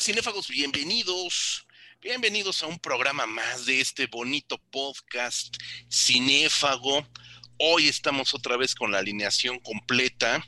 [0.00, 0.48] cinéfagos?
[0.48, 1.66] Bienvenidos.
[2.00, 5.54] Bienvenidos a un programa más de este bonito podcast
[5.90, 7.06] cinéfago.
[7.58, 10.42] Hoy estamos otra vez con la alineación completa.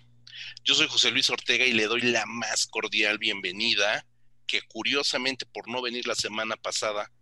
[0.64, 4.06] Yo soy José Luis Ortega y le doy la más cordial bienvenida,
[4.46, 7.12] que curiosamente por no venir la semana pasada,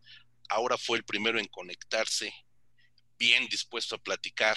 [0.48, 2.32] ahora fue el primero en conectarse,
[3.18, 4.56] bien dispuesto a platicar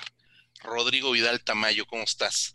[0.63, 2.53] Rodrigo Vidal Tamayo, ¿cómo estás?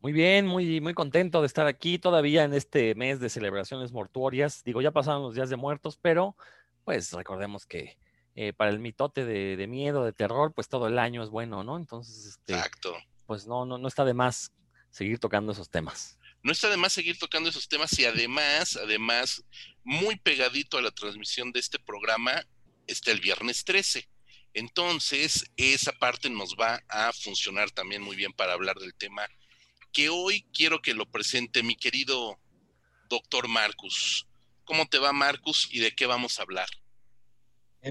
[0.00, 4.64] Muy bien, muy, muy contento de estar aquí todavía en este mes de celebraciones mortuorias.
[4.64, 6.36] Digo, ya pasaron los días de muertos, pero
[6.84, 7.98] pues recordemos que
[8.34, 11.76] eh, para el mitote de, miedo, de terror, pues todo el año es bueno, ¿no?
[11.76, 12.96] Entonces, este, Exacto.
[13.26, 14.52] pues no, no, no está de más
[14.90, 16.18] seguir tocando esos temas.
[16.42, 19.44] No está de más seguir tocando esos temas y además, además,
[19.84, 22.46] muy pegadito a la transmisión de este programa
[22.86, 24.08] está el viernes 13
[24.54, 29.28] entonces, esa parte nos va a funcionar también muy bien para hablar del tema
[29.92, 32.38] que hoy quiero que lo presente mi querido
[33.08, 34.26] doctor Marcus.
[34.64, 36.68] ¿Cómo te va, Marcus, y de qué vamos a hablar?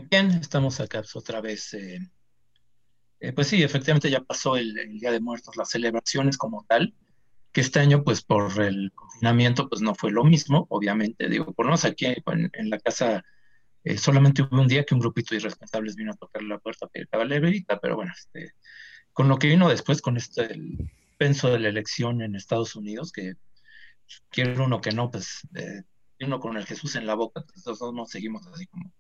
[0.10, 1.74] Bien, estamos acá otra vez.
[1.74, 2.00] Eh,
[3.20, 6.94] eh, pues sí, efectivamente ya pasó el, Día de Muertos, las celebraciones como tal,
[7.52, 11.28] que este año, pues por el confinamiento, pues no fue lo mismo, obviamente.
[11.28, 13.26] Digo, por lo menos aquí en la casa
[13.90, 16.86] eh, solamente hubo un día que un grupito de irresponsables vino a tocar la puerta
[16.86, 18.54] a pedir caballerita, pero bueno, este,
[19.14, 23.12] con lo que vino después, con este el penso de la elección en Estados Unidos,
[23.12, 23.34] que
[24.30, 25.82] quiere uno que no, pues eh,
[26.20, 28.94] uno con el Jesús en la boca, entonces pues, nos seguimos así como,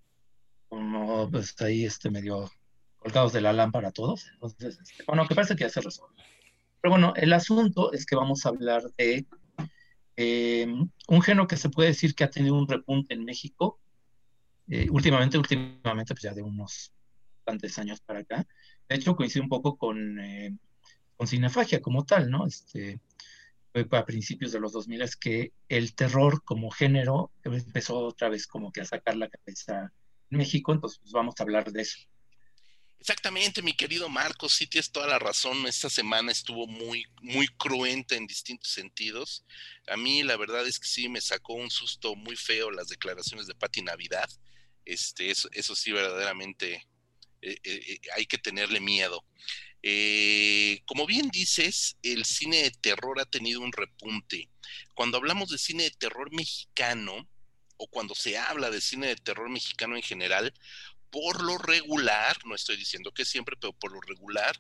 [0.70, 2.52] como pues ahí este medio
[2.98, 4.26] colgados de la lámpara todos.
[4.34, 6.16] Entonces, este, bueno, que parece que ya se resuelve.
[6.82, 9.28] Pero bueno, el asunto es que vamos a hablar de
[10.18, 10.66] eh,
[11.08, 13.80] un género que se puede decir que ha tenido un repunte en México
[14.70, 16.92] eh, últimamente, últimamente, pues ya de unos
[17.44, 18.46] tantos años para acá.
[18.88, 20.56] De hecho, coincide un poco con, eh,
[21.18, 22.46] con cinefagia como tal, ¿no?
[22.46, 23.00] Este,
[23.72, 28.48] fue a principios de los 2000 es que el terror como género empezó otra vez
[28.48, 29.94] como que a sacar la cabeza
[30.32, 32.00] en México, entonces pues vamos a hablar de eso.
[33.00, 35.66] Exactamente, mi querido Marcos, sí tienes toda la razón.
[35.68, 39.46] Esta semana estuvo muy, muy cruenta en distintos sentidos.
[39.88, 43.48] A mí la verdad es que sí me sacó un susto muy feo las declaraciones
[43.48, 44.30] de Pati Navidad.
[44.90, 46.88] Este, eso, sí, verdaderamente
[47.44, 49.24] eh, eh, eh, hay que tenerle miedo.
[50.86, 54.50] como bien dices, el cine de terror ha tenido un repunte.
[54.96, 57.30] Cuando hablamos de cine de terror mexicano,
[57.78, 60.54] o cuando se habla de cine de terror mexicano en general,
[61.12, 64.60] por lo regular, no estoy diciendo que siempre, pero por lo regular,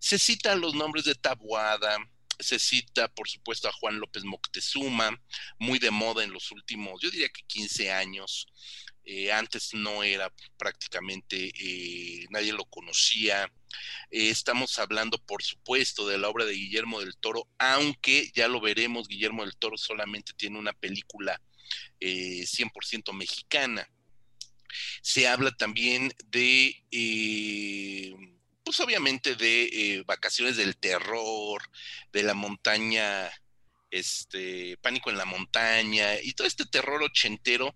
[0.00, 1.98] se citan los nombres de Tabuada,
[2.40, 5.20] se cita, por supuesto, a Juan López Moctezuma,
[5.58, 8.46] muy de moda en los últimos, yo diría que 15 años.
[9.10, 13.50] Eh, antes no era prácticamente, eh, nadie lo conocía.
[14.10, 18.60] Eh, estamos hablando, por supuesto, de la obra de Guillermo del Toro, aunque ya lo
[18.60, 21.40] veremos, Guillermo del Toro solamente tiene una película
[21.98, 23.90] 100% mexicana.
[25.00, 26.76] Se habla también de,
[28.62, 31.62] pues obviamente de vacaciones del terror,
[32.12, 33.30] de la montaña
[33.90, 37.74] este, Pánico en la Montaña y todo este terror ochentero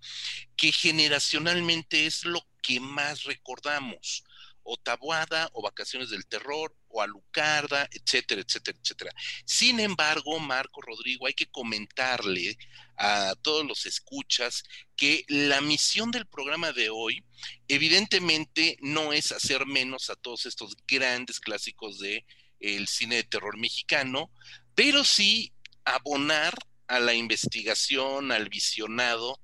[0.57, 4.25] que generacionalmente es lo que más recordamos.
[4.65, 9.13] O Tabuada, o Vacaciones del Terror, o Alucarda, etcétera, etcétera, etcétera.
[9.45, 12.57] Sin embargo, Marco Rodrigo, hay que comentarle
[12.97, 14.63] a todos los escuchas
[14.95, 17.25] que la misión del programa de hoy,
[17.67, 22.25] evidentemente, no es hacer menos a todos estos grandes clásicos de
[22.61, 24.31] el cine de terror mexicano,
[24.77, 25.53] pero sí
[25.85, 26.55] abonar
[26.87, 29.41] a la investigación, al visionado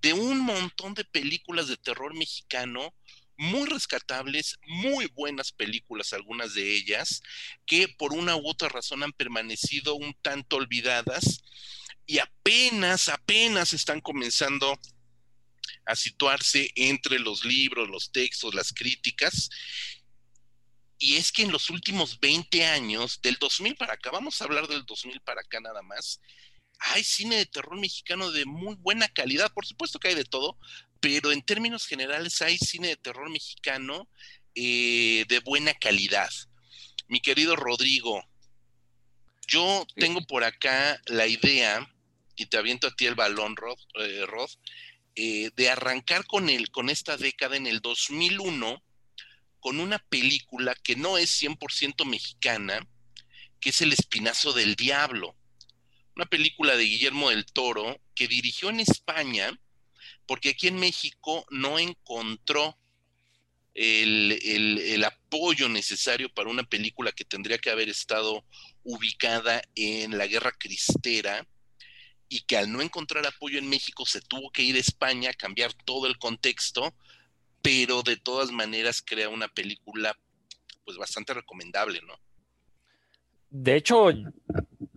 [0.00, 2.94] de un montón de películas de terror mexicano
[3.36, 7.22] muy rescatables, muy buenas películas, algunas de ellas,
[7.64, 11.42] que por una u otra razón han permanecido un tanto olvidadas
[12.04, 14.78] y apenas, apenas están comenzando
[15.86, 19.48] a situarse entre los libros, los textos, las críticas
[21.02, 24.68] y es que en los últimos 20 años, del 2000 para acá, vamos a hablar
[24.68, 26.20] del 2000 para acá nada más,
[26.78, 29.50] hay cine de terror mexicano de muy buena calidad.
[29.52, 30.58] Por supuesto que hay de todo,
[31.00, 34.10] pero en términos generales hay cine de terror mexicano
[34.54, 36.30] eh, de buena calidad.
[37.08, 38.22] Mi querido Rodrigo,
[39.48, 41.90] yo tengo por acá la idea,
[42.36, 44.26] y te aviento a ti el balón, Rod, eh,
[45.16, 48.82] eh, de arrancar con, el, con esta década en el 2001
[49.60, 52.86] con una película que no es 100% mexicana,
[53.60, 55.36] que es El Espinazo del Diablo,
[56.16, 59.58] una película de Guillermo del Toro que dirigió en España,
[60.26, 62.76] porque aquí en México no encontró
[63.74, 68.44] el, apoyo necesario para una película que tendría que haber estado
[68.84, 71.46] ubicada en la Guerra Cristera
[72.28, 75.72] y que al no encontrar apoyo en México se tuvo que ir a España, cambiar
[75.72, 76.94] todo el contexto,
[77.62, 80.16] pero de todas maneras crea una película
[80.84, 82.14] pues bastante recomendable, ¿no?
[83.50, 84.10] De hecho,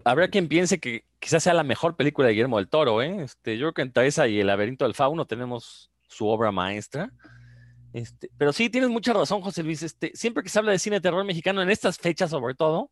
[0.04, 3.24] habrá quien piense que quizás sea la mejor película de Guillermo del Toro, ¿eh?
[3.24, 7.12] Este, yo creo que entre esa y El laberinto del fauno tenemos su obra maestra.
[7.94, 9.84] Este, pero sí, tienes mucha razón, José Luis.
[9.84, 12.92] Este, siempre que se habla de cine de terror mexicano, en estas fechas sobre todo,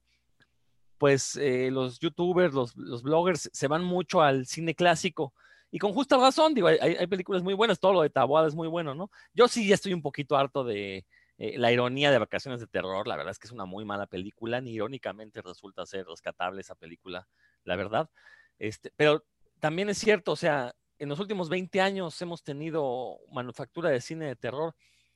[0.98, 5.34] pues eh, los youtubers, los, bloggers se van mucho al cine clásico.
[5.72, 8.56] Y con justa razón, digo, hay, hay, películas muy buenas, todo lo de Taboada es
[8.56, 9.10] muy bueno, ¿no?
[9.34, 11.06] Yo sí ya estoy un poquito harto de,
[11.44, 14.06] eh, la ironía de Vacaciones de Terror, la verdad es que es una muy mala
[14.06, 17.28] película, ni irónicamente resulta ser rescatable esa película,
[17.64, 18.12] la verdad.
[18.60, 19.26] Este, pero
[19.60, 24.28] también es cierto, o sea, en los últimos 20 años hemos tenido manufactura de cine
[24.28, 24.76] de terror,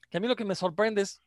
[0.10, 1.22] que a mí lo que me sorprende es,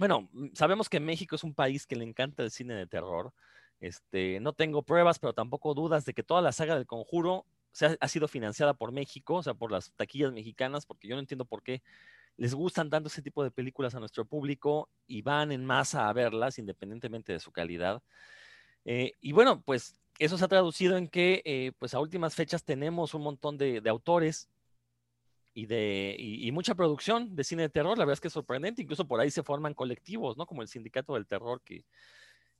[0.00, 3.32] bueno, sabemos que México es un país que le encanta el cine de terror.
[3.78, 7.98] Este, no tengo pruebas, pero tampoco dudas de que toda la saga del conjuro se
[8.00, 11.44] ha sido financiada por México, o sea, por las taquillas mexicanas, porque yo no entiendo
[11.44, 11.82] por qué
[12.36, 16.12] les gustan tanto ese tipo de películas a nuestro público y van en masa a
[16.12, 18.00] verlas independientemente de su calidad.
[18.84, 22.64] Eh, y bueno, pues eso se ha traducido en que eh, pues a últimas fechas
[22.64, 24.48] tenemos un montón de, autores
[25.52, 27.98] y de y, mucha producción de cine de terror.
[27.98, 28.82] La verdad es que es sorprendente.
[28.82, 30.46] Incluso por ahí se forman colectivos, ¿no?
[30.46, 31.84] Como el Sindicato del Terror que,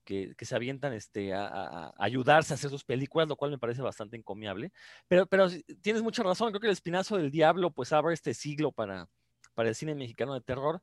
[0.04, 4.16] que, se avientan este, a, ayudarse a hacer sus películas, lo cual me parece bastante
[4.16, 4.72] encomiable.
[5.08, 5.48] Pero, pero
[5.82, 6.50] tienes mucha razón.
[6.50, 9.08] Creo que el Espinazo del Diablo pues abre este siglo para,
[9.54, 10.80] para el cine mexicano de terror.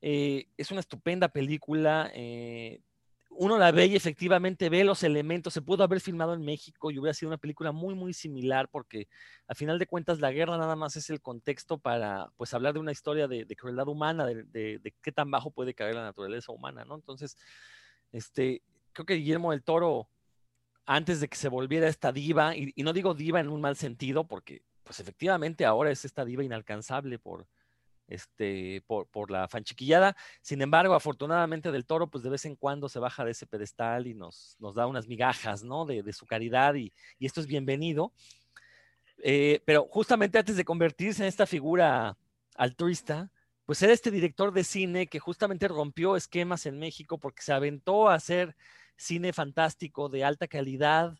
[0.00, 2.10] Eh, es una estupenda película.
[2.14, 2.80] Eh,
[3.38, 5.52] uno la ve y efectivamente ve los elementos.
[5.52, 9.08] Se pudo haber filmado en México y hubiera sido una película muy, muy similar porque
[9.46, 12.80] a final de cuentas la guerra nada más es el contexto para pues hablar de
[12.80, 16.94] una historia de, crueldad humana, de, qué tan bajo puede caer la naturaleza humana, ¿no?
[16.94, 17.36] Entonces,
[18.16, 20.08] este, creo que Guillermo del Toro,
[20.86, 24.26] antes de que se volviera esta diva, y, no digo diva en un mal sentido
[24.26, 27.46] porque pues efectivamente ahora es esta diva inalcanzable por,
[28.08, 30.16] este, por, por, la fanchiquillada.
[30.40, 34.06] Sin embargo, afortunadamente del toro, pues de vez en cuando se baja de ese pedestal
[34.06, 35.84] y nos, nos da unas migajas, ¿no?
[35.84, 38.12] De, de su caridad y, y, esto es bienvenido.
[39.18, 42.16] Eh, pero justamente antes de convertirse en esta figura
[42.56, 43.30] altruista,
[43.66, 48.08] pues era este director de cine que justamente rompió esquemas en México porque se aventó
[48.08, 48.56] a hacer
[48.96, 51.18] cine fantástico de alta calidad,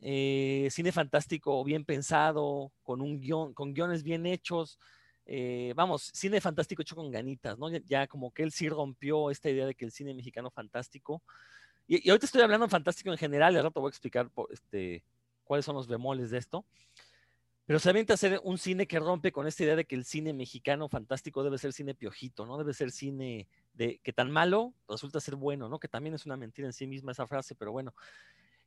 [0.00, 4.78] eh, cine fantástico bien pensado, con un guion, con guiones bien hechos,
[5.26, 7.68] eh, vamos, cine fantástico hecho con ganitas, ¿no?
[7.70, 11.22] Ya, como que él sí rompió esta idea de que el cine mexicano fantástico,
[11.86, 15.04] y, ahorita estoy hablando fantástico en general, y al rato voy a explicar este,
[15.44, 16.64] cuáles son los bemoles de esto,
[17.68, 20.32] pero se avienta hacer un cine que rompe con esta idea de que el cine
[20.32, 22.56] mexicano fantástico debe ser cine piojito, ¿no?
[22.56, 25.78] Debe ser cine de que tan malo resulta ser bueno, ¿no?
[25.78, 27.92] Que también es una mentira en sí misma esa frase, pero bueno.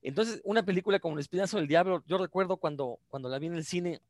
[0.04, 3.56] Entonces, una película como El Espinazo del Diablo, yo recuerdo cuando, cuando la vi en
[3.56, 4.02] el cine,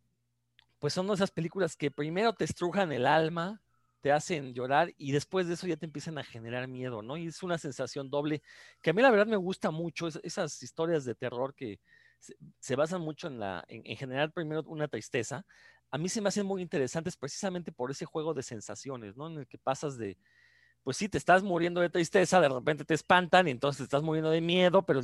[0.78, 3.62] pues son esas películas que primero te estrujan el alma,
[4.02, 7.16] te hacen llorar y después de eso ya te empiezan a generar miedo, ¿no?
[7.16, 8.42] Y es una sensación doble
[8.82, 11.80] que a mí la verdad me gusta mucho, esas historias de terror que
[12.60, 15.46] se, basan mucho en, la, en, generar primero una tristeza,
[15.90, 19.28] a mí se me hacen muy interesantes precisamente por ese juego de sensaciones, ¿no?
[19.28, 20.18] En el que pasas de,
[20.84, 24.04] pues sí, te estás muriendo de tristeza, de repente te espantan y entonces te estás
[24.04, 25.02] muriendo de miedo, pero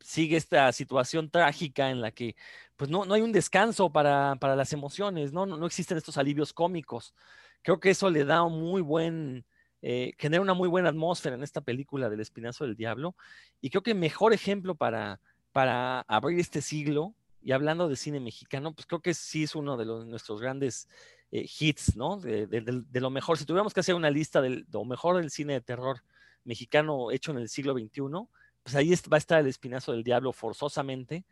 [0.00, 2.36] sigue esta situación trágica en la que
[2.76, 5.46] pues no, no hay un descanso para, las emociones, ¿no?
[5.46, 5.66] ¿no?
[5.66, 7.14] existen estos alivios cómicos.
[7.62, 9.44] Creo que eso le da un muy buen,
[9.82, 13.16] eh, genera una muy buena atmósfera en esta película del Espinazo del Diablo.
[13.60, 15.20] Y creo que mejor ejemplo para,
[15.52, 19.76] para abrir este siglo, y hablando de cine mexicano, pues creo que sí es uno
[19.76, 20.88] de nuestros grandes
[21.32, 22.18] eh, hits, ¿no?
[22.18, 23.36] De, lo mejor.
[23.36, 26.02] Si tuviéramos que hacer una lista de lo mejor del cine de terror
[26.44, 28.28] mexicano hecho en el siglo XXI,
[28.62, 31.24] pues ahí va a estar el espinazo del diablo forzosamente,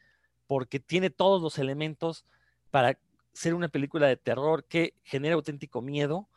[0.46, 2.24] porque tiene todos los elementos
[2.70, 2.98] para
[3.32, 6.28] ser una película de terror que genera auténtico miedo,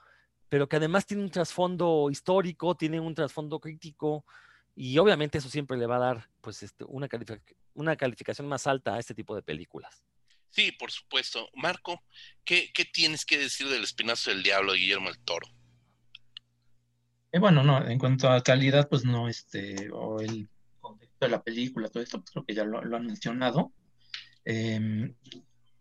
[0.50, 4.24] pero que además tiene un trasfondo histórico, tiene un trasfondo crítico,
[4.76, 7.08] y obviamente eso siempre le va a dar pues este, una,
[7.74, 10.04] una calificación más alta a este tipo de películas.
[10.50, 11.50] Sí, por supuesto.
[11.56, 12.04] Marco,
[12.44, 15.48] ¿qué, qué tienes que decir del espinazo del diablo de Guillermo el Toro?
[17.32, 20.48] Eh, bueno, no, en cuanto a calidad, pues no, este, o el
[21.20, 23.74] de la película, todo esto, pues creo que ya lo, han mencionado.
[24.46, 25.16] Em,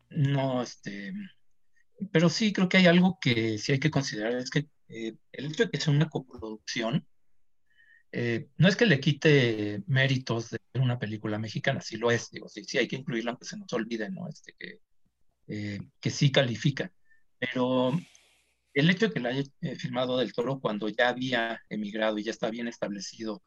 [0.09, 1.13] no, este,
[2.11, 5.47] pero sí creo que hay algo que sí hay que considerar, es que eh, el
[5.47, 7.07] hecho de que sea una coproducción,
[8.13, 12.49] eh, no es que le quite méritos de una película mexicana, sí lo es, digo,
[12.49, 14.29] sí, sí hay que incluirla aunque se nos olvide, ¿no?
[14.29, 14.81] Este, que,
[15.49, 16.93] eh, que sí califica,
[17.39, 17.99] pero
[18.75, 19.45] el hecho de que la haya
[19.79, 23.43] filmado del toro cuando ya había emigrado y ya está bien establecido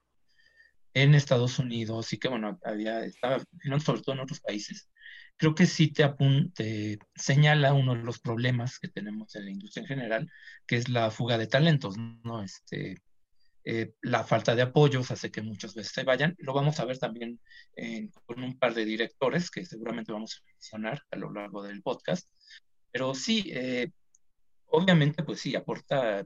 [0.95, 3.43] en Estados Unidos y que, bueno, había, estaba
[3.83, 4.89] sobre todo en otros países,
[5.37, 9.81] creo que sí te, apunte, señala uno de los problemas que tenemos en la industria
[9.81, 10.31] en general,
[10.65, 12.41] que es la fuga de talentos, ¿no?
[12.43, 12.97] Este,
[13.67, 16.35] eh, la falta de apoyos hace que muchas veces se vayan.
[16.37, 17.39] Lo vamos a ver también
[18.25, 22.29] con un par de directores que seguramente vamos a mencionar a lo largo del podcast.
[22.91, 23.91] Pero sí, eh,
[24.67, 26.25] obviamente, pues sí, aporta,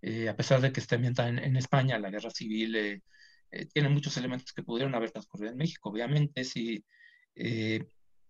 [0.00, 3.02] eh, a pesar de que está ambientada en, España, la guerra civil
[3.72, 5.90] tiene muchos elementos que pudieron haber transcurrido en México.
[5.90, 6.84] Obviamente, sí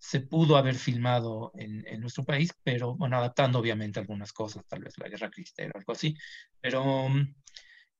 [0.00, 4.96] se pudo haber filmado en, nuestro país, pero bueno, adaptando obviamente algunas cosas, tal vez
[4.96, 6.16] la guerra cristera o algo así,
[6.58, 7.10] pero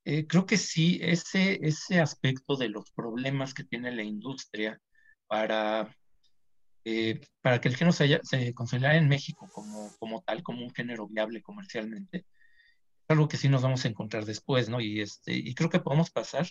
[0.05, 4.79] eh, creo que sí, ese, ese aspecto de los problemas que tiene la industria
[5.27, 5.95] para,
[6.85, 10.73] eh, para que el género se, se consolidara en México como, como tal, como un
[10.73, 12.25] género viable comercialmente, es
[13.09, 14.81] algo que sí nos vamos a encontrar después, ¿no?
[14.81, 16.47] Y, este, y creo que podemos pasar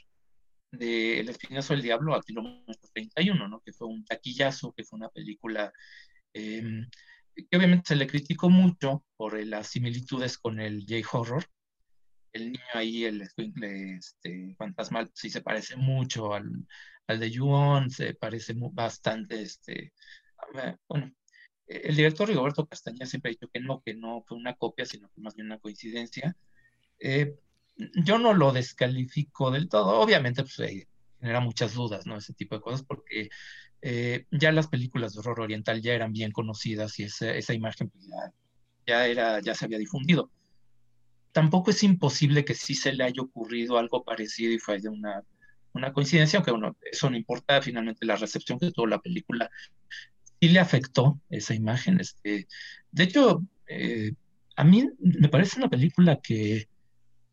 [0.70, 3.60] de El Espinazo del Diablo a Kilómetro 31, ¿no?
[3.60, 5.72] Que fue un taquillazo, que fue una película
[6.32, 6.88] em,
[7.34, 11.44] que obviamente se le criticó mucho por las similitudes con el J-Horror.
[12.32, 16.48] El niño ahí, el este, fantasmal, sí se parece mucho al,
[17.06, 19.92] al de Yuon, se parece bastante, este,
[20.88, 21.12] bueno,
[21.66, 25.08] el director Rigoberto Castañeda siempre ha dicho que no, que no fue una copia, sino
[25.08, 26.36] que más bien una coincidencia.
[26.98, 27.36] Eh,
[28.04, 30.00] yo no lo descalifico del todo.
[30.00, 30.56] Obviamente, pues
[31.20, 32.16] genera muchas dudas, ¿no?
[32.16, 33.28] Ese tipo de cosas, porque
[33.82, 37.88] eh, ya las películas de horror oriental ya eran bien conocidas y esa, esa imagen
[37.88, 38.04] pues,
[38.86, 40.30] ya, era, ya se había difundido.
[41.32, 45.22] Tampoco es imposible que sí se le haya ocurrido algo parecido y fue de una,
[45.72, 49.50] una coincidencia, aunque bueno, eso no importa, finalmente la recepción que tuvo la película
[50.40, 52.00] sí le afectó esa imagen.
[52.00, 52.48] Este,
[52.90, 54.12] de hecho, eh,
[54.56, 56.68] a mí me parece una película que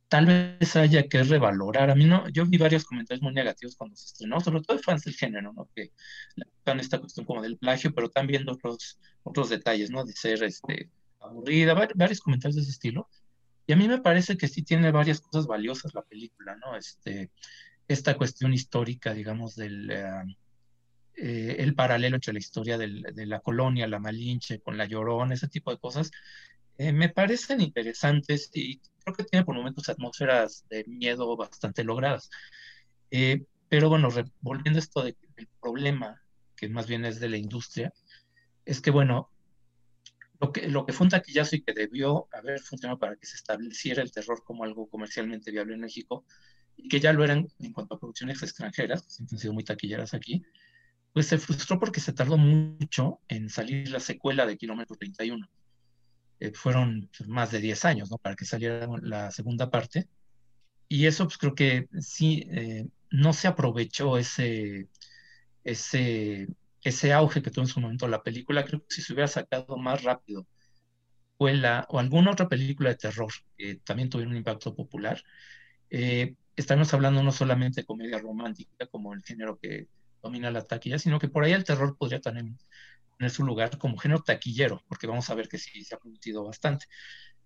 [0.08, 1.90] tal vez haya que revalorar.
[1.90, 4.84] A mí no, yo vi varios comentarios muy negativos cuando se estrenó, sobre todo de
[4.84, 5.70] fans del género, ¿no?
[5.76, 5.92] Que
[6.36, 10.06] están esta cuestión como del plagio, pero también otros, otros detalles, ¿no?
[10.06, 10.90] De ser este,
[11.20, 13.10] aburrida, varios comentarios de ese estilo.
[13.68, 16.76] Y a mí me parece que sí tiene varias cosas valiosas la película, ¿no?
[16.76, 17.30] Este,
[17.88, 20.36] esta cuestión histórica, digamos, del eh,
[21.20, 25.48] eh, el paralelo entre la historia de la colonia, la Malinche, con la Llorona, ese
[25.48, 26.12] tipo de cosas,
[26.78, 32.30] eh, me parecen interesantes y creo que tiene por momentos atmósferas de miedo bastante logradas.
[33.10, 34.10] Eh, pero bueno,
[34.42, 35.18] volviendo esto del
[35.60, 36.22] problema,
[36.56, 37.92] que más bien es de la industria,
[38.64, 39.32] es que bueno,
[40.40, 43.36] lo que, lo que fue un taquillazo y que debió haber funcionado para que se
[43.36, 46.26] estableciera el terror como algo comercialmente viable en México,
[46.76, 50.14] y que ya lo eran en cuanto a producciones extranjeras, siempre han sido muy taquilleras
[50.14, 50.44] aquí,
[51.14, 55.50] pues se frustró porque se tardó mucho en salir la secuela de Kilómetro 31.
[56.40, 58.20] Eh, fueron más de 10 años, ¿no?
[58.20, 60.08] Para que saliera la segunda parte.
[60.88, 64.88] Y eso, pues creo que sí, eh, no se aprovechó ese,
[65.64, 66.48] ese,
[66.84, 68.66] ese auge que tuvo en su momento la película.
[68.66, 70.48] Creo que si se hubiera sacado más rápido
[71.38, 75.22] o, o alguna otra película de terror que también tuviera un impacto popular,
[75.90, 79.88] eh, estamos hablando no solamente de comedia romántica como el género que
[80.22, 82.58] domina la taquilla, sino que por ahí el terror podría también
[83.18, 86.44] tener su lugar como género taquillero, porque vamos a ver que sí se ha producido
[86.44, 86.86] bastante.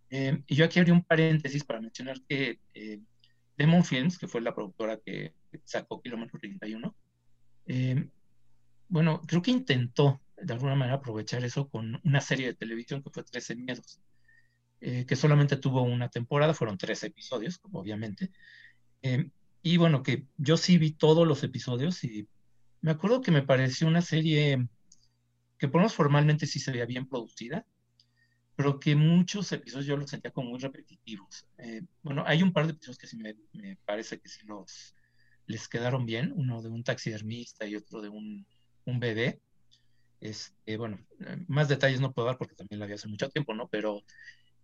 [0.09, 2.99] Eh, y yo aquí abrí un paréntesis para mencionar que eh,
[3.57, 5.33] Demon Films, que fue la productora que
[5.63, 6.95] sacó Kilómetro 31,
[7.67, 8.09] eh,
[8.91, 13.09] bueno, creo que intentó de alguna manera aprovechar eso con una serie de televisión que
[13.09, 14.01] fue 13 Miedos,
[14.79, 18.31] que solamente tuvo una temporada, fueron tres episodios, obviamente.
[19.61, 22.27] y bueno, que yo sí vi todos los episodios y
[22.81, 24.67] me acuerdo que me pareció una serie
[25.57, 27.65] que por lo menos formalmente sí se veía bien producida,
[28.55, 31.47] pero que muchos episodios yo los sentía como muy repetitivos.
[31.59, 34.95] Eh, bueno, hay un par de episodios que sí me, me, parece que sí los,
[35.45, 38.45] les quedaron bien, uno de un taxidermista y otro de un,
[38.85, 39.39] un bebé.
[40.19, 43.53] Este, bueno, eh, más detalles no puedo dar porque también la vi hace mucho tiempo,
[43.53, 43.67] ¿no?
[43.67, 44.03] Pero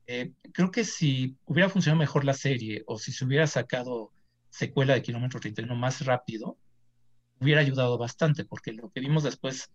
[0.05, 4.11] eh, creo que si hubiera funcionado mejor la serie o si se hubiera sacado
[4.49, 6.57] secuela de Kilómetro 31 más rápido,
[7.39, 9.71] hubiera ayudado bastante, porque lo que vimos después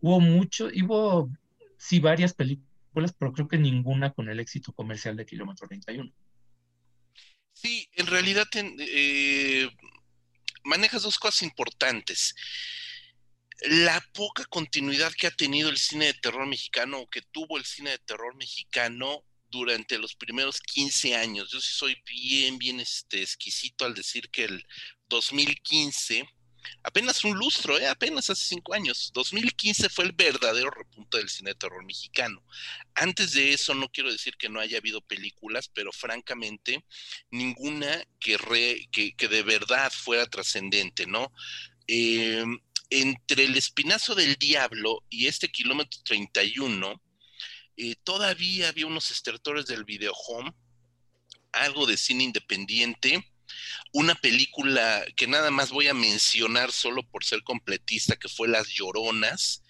[0.00, 1.30] hubo mucho, hubo
[1.76, 6.12] sí varias películas, pero creo que ninguna con el éxito comercial de Kilómetro 31.
[7.52, 8.46] Sí, en realidad
[10.64, 12.34] manejas dos cosas importantes.
[13.62, 17.64] La poca continuidad que ha tenido el cine de terror mexicano o que tuvo el
[17.64, 21.50] cine de terror mexicano durante los primeros 15 años.
[21.50, 24.66] Yo sí soy bien, bien este, exquisito al decir que el
[25.08, 26.28] 2015
[26.82, 27.86] apenas un lustro, ¿eh?
[27.86, 29.10] apenas hace cinco años.
[29.14, 32.42] 2015 fue el verdadero repunte del cine de terror mexicano.
[32.94, 36.84] Antes de eso, no quiero decir que no haya habido películas, pero francamente,
[37.30, 41.32] ninguna que, que, de verdad fuera trascendente, ¿no?
[41.86, 42.58] Em,
[42.90, 47.00] entre el Espinazo del Diablo y este kilómetro 31,
[47.76, 50.54] eh, todavía había unos estertores del videohome,
[51.52, 53.24] algo de cine independiente,
[53.92, 58.68] una película que nada más voy a mencionar solo por ser completista, que fue Las
[58.68, 59.62] Lloronas,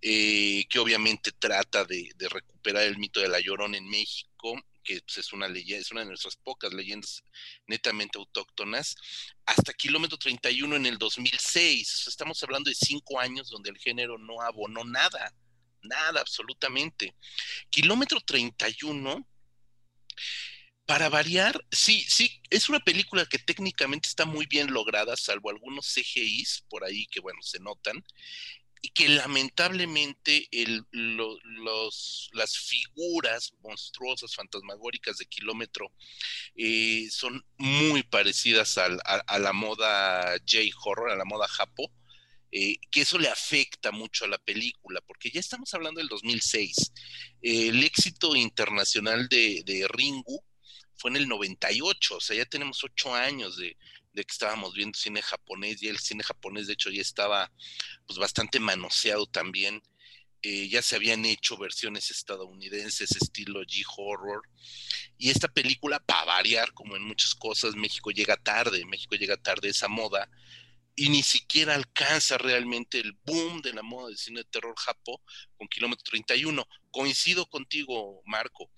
[0.00, 5.18] eh, que obviamente trata de, recuperar el mito de la Llorona en México, que pues,
[5.18, 7.22] es una leyenda, es una de nuestras pocas leyendas
[7.66, 8.96] netamente autóctonas,
[9.44, 12.06] hasta kilómetro 31 en el 2006.
[12.08, 15.34] Estamos hablando de cinco años donde el género no abonó nada,
[15.82, 17.14] nada absolutamente.
[17.68, 19.28] Kilómetro 31
[20.86, 25.92] para variar, sí, sí, es una película que técnicamente está muy bien lograda, salvo algunos
[25.92, 28.02] CGIs por ahí que, bueno, se notan,
[28.80, 30.48] y que lamentablemente
[32.32, 35.92] las figuras monstruosas, fantasmagóricas de kilómetro
[36.54, 41.92] eh, son muy parecidas a, la moda J-horror, a la moda Japo,
[42.50, 46.92] eh, que eso le afecta mucho a la película, porque ya estamos hablando del 2006.
[47.42, 50.42] el éxito internacional de Ringu
[50.98, 53.76] fue en el 98, o sea, ya tenemos ocho años de,
[54.24, 57.52] que estábamos viendo cine japonés y el cine japonés de hecho ya estaba
[58.06, 59.82] pues bastante manoseado también.
[60.42, 64.42] Eh, ya se habían hecho versiones estadounidenses estilo G-Horror.
[65.16, 69.70] Y esta película, para variar, como en muchas cosas, México llega tarde, México llega tarde
[69.70, 70.30] esa moda
[70.94, 75.22] y ni siquiera alcanza realmente el boom de la moda del cine de terror japo
[75.56, 76.66] con Kilómetro 31.
[76.90, 78.70] Coincido contigo, Marco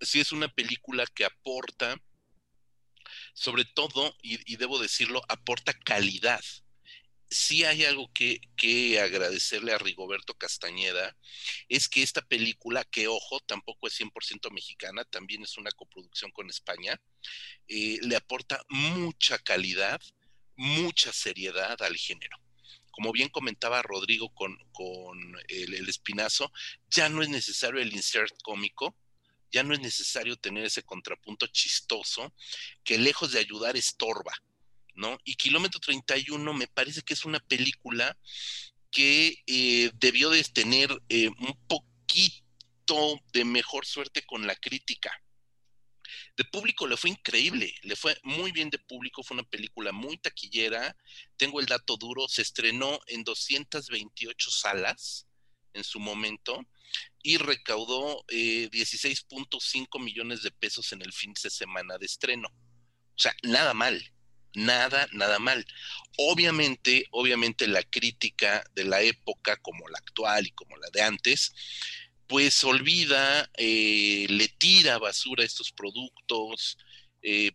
[0.00, 2.00] sí es una película que aporta,
[3.34, 6.42] sobre todo, y, debo decirlo, aporta calidad.
[7.28, 8.40] Sí hay algo que,
[9.00, 11.16] agradecerle a Rigoberto Castañeda,
[11.68, 16.50] es que esta película, que ojo, tampoco es 100% mexicana, también es una coproducción con
[16.50, 17.00] España,
[17.68, 20.00] eh, le aporta mucha calidad,
[20.56, 22.36] mucha seriedad al género
[22.90, 24.58] como bien comentaba Rodrigo con,
[25.48, 26.52] el, el, espinazo,
[26.90, 28.94] ya no es necesario el insert cómico,
[29.50, 32.34] ya no es necesario tener ese contrapunto chistoso
[32.84, 34.32] que lejos de ayudar estorba,
[34.94, 35.18] ¿no?
[35.24, 38.16] Y Kilómetro 31 me parece que es una película
[38.90, 45.12] que eh, debió de tener eh, un poquito de mejor suerte con la crítica.
[46.36, 50.18] De público le fue increíble, le fue muy bien de público, fue una película muy
[50.18, 50.96] taquillera.
[51.36, 55.26] Tengo el dato duro, se estrenó en 228 salas
[55.72, 56.66] en su momento
[57.22, 62.48] y recaudó 16.5 eh, millones de pesos en el fin de semana de estreno.
[62.48, 64.02] O sea, nada mal,
[64.54, 65.64] nada, nada mal.
[66.16, 71.52] Obviamente, obviamente la crítica de la época, como la actual y como la de antes,
[72.26, 76.78] pues olvida, eh, le tira basura a estos productos,
[77.22, 77.52] eh,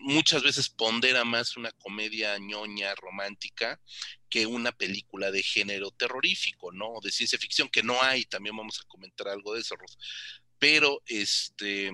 [0.00, 3.80] muchas veces pondera más una comedia ñoña romántica
[4.30, 6.94] que una película de género terrorífico, ¿no?
[7.02, 9.76] De ciencia ficción, que no hay, también vamos a comentar algo de eso,
[10.58, 11.92] Pero este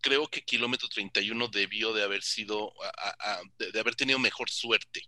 [0.00, 2.72] creo que Kilómetro 31 debió de haber sido,
[3.58, 5.02] de, haber tenido mejor suerte.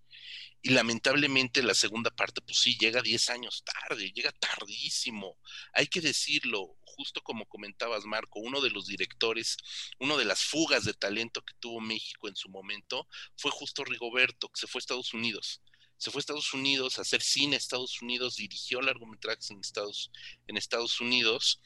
[0.65, 5.37] Y lamentablemente la segunda parte, pues sí, llega 10 años tarde, llega tardísimo.
[5.73, 9.57] Hay que decirlo, justo como comentabas, Marco, uno de los directores,
[9.99, 14.49] uno de las fugas de talento que tuvo México en su momento fue justo Rigoberto,
[14.49, 15.61] que se fue a Estados Unidos.
[15.97, 20.11] Se fue a Estados Unidos a hacer cine a Estados Unidos, dirigió largometrajes en Estados,
[20.49, 21.61] en Estados Unidos.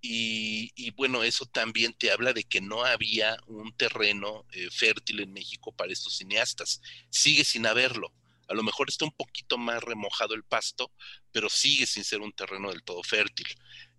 [0.00, 5.32] Y, bueno, eso también te habla de que no había un terreno eh, fértil en
[5.32, 6.80] México para estos cineastas.
[7.10, 8.12] Sigue sin haberlo.
[8.48, 10.92] A lo mejor está un poquito más remojado el pasto,
[11.32, 13.46] pero sigue sin ser un terreno del todo fértil.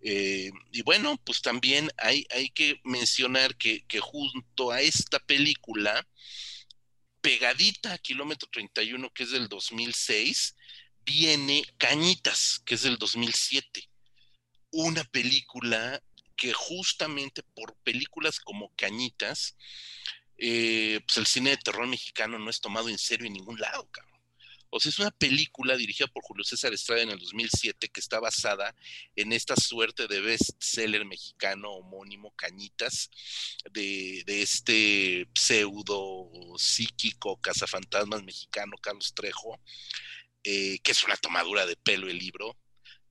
[0.02, 6.08] Eh, y bueno, pues también hay, hay que mencionar que, junto a esta película,
[7.22, 10.56] pegadita a Kilómetro 31, que es del 2006,
[11.06, 13.90] viene Cañitas, que es del 2007.
[14.72, 16.02] Una película
[16.36, 19.58] que justamente por películas como Cañitas,
[20.38, 23.90] eh, pues el cine de terror mexicano no es tomado en serio en ningún lado,
[23.90, 24.17] cabrón.
[24.70, 28.20] O sea, es una película dirigida por Julio César Estrada en el 2007 que está
[28.20, 28.76] basada
[29.16, 33.10] en esta suerte de bestseller mexicano homónimo Cañitas
[33.72, 39.60] de, este pseudo psíquico cazafantasmas mexicano Carlos Trejo,
[40.44, 42.58] eh, que es una tomadura de pelo el libro.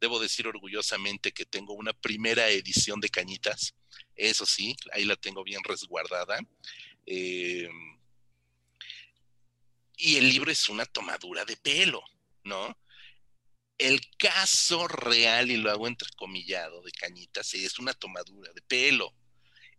[0.01, 3.75] Debo decir orgullosamente que tengo una primera edición de Cañitas,
[4.15, 6.39] eso sí, ahí la tengo bien resguardada.
[7.07, 7.69] Eh,
[9.97, 12.03] y el libro es una tomadura de pelo,
[12.45, 12.79] ¿no?
[13.79, 19.15] El caso real, y lo hago entrecomillado de cañitas, es una tomadura de pelo.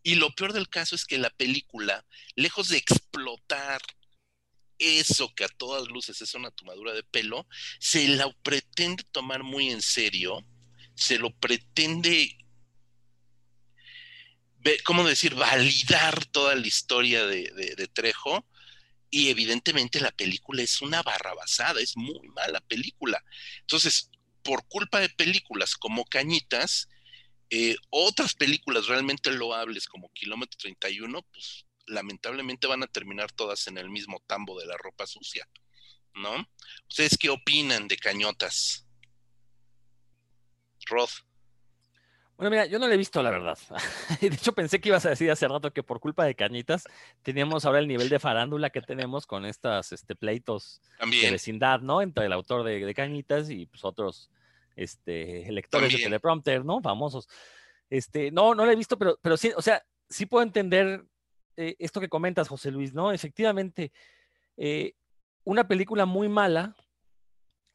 [0.03, 3.81] Y lo peor del caso es que la película, lejos de explotar
[4.79, 7.47] eso que a todas luces es una tomadura de pelo,
[7.79, 10.45] se la pretende tomar muy en serio,
[10.95, 12.37] se lo pretende,
[14.83, 18.45] ¿cómo decir?, validar toda la historia de, Trejo.
[19.09, 23.23] Y evidentemente la película es una barrabasada, es muy mala película.
[23.61, 24.11] Entonces,
[24.43, 26.89] por culpa de películas como Cañitas,
[27.49, 33.77] eh, otras películas realmente loables como Kilómetro 31, pues lamentablemente van a terminar todas en
[33.77, 35.47] el mismo tambo de la ropa sucia,
[36.13, 36.45] ¿no?
[36.89, 38.85] ¿Ustedes qué opinan de Cañotas?
[40.85, 41.09] Rod.
[42.37, 43.57] Bueno, mira, yo no le he visto la verdad.
[44.21, 46.83] de hecho, pensé que ibas a decir hace rato que por culpa de Cañitas
[47.23, 52.01] teníamos ahora el nivel de farándula que tenemos con estas este, pleitos de vecindad, ¿no?
[52.01, 54.29] Entre el autor de, Cañitas y pues, otros
[54.75, 56.79] este, lectores de teleprompter, ¿no?
[56.79, 57.27] Famosos.
[57.89, 61.05] Este, no, no lo he visto, pero, pero sí, o sea, sí puedo entender
[61.55, 63.11] eh, esto que comentas, José Luis, ¿no?
[63.11, 63.91] Efectivamente,
[64.57, 64.93] eh,
[65.43, 66.75] una película muy mala,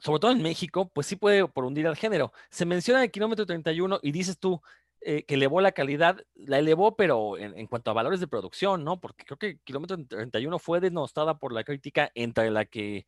[0.02, 2.32] sobre todo en México, pues sí puede por hundir al género.
[2.50, 4.60] Se menciona el kilómetro 31 y dices tú
[5.00, 8.82] eh, que elevó la calidad, la elevó, pero en, en, cuanto a valores de producción,
[8.82, 9.00] ¿no?
[9.00, 13.06] Porque creo que kilómetro 31 fue denostada por la crítica entre la que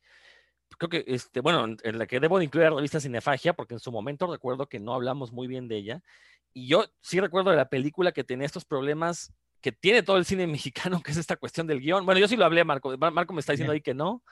[0.77, 3.79] creo que, este, bueno, en la que debo de incluir la revista Cinefagia, porque en
[3.79, 6.03] su momento recuerdo que no hablamos muy bien de ella.
[6.53, 10.25] Y yo sí recuerdo de la película que tenía estos problemas que tiene todo el
[10.25, 12.05] cine mexicano, que es esta cuestión del guion.
[12.05, 12.97] Bueno, yo sí lo hablé, Marco.
[12.97, 14.23] Marco me está diciendo ahí que no.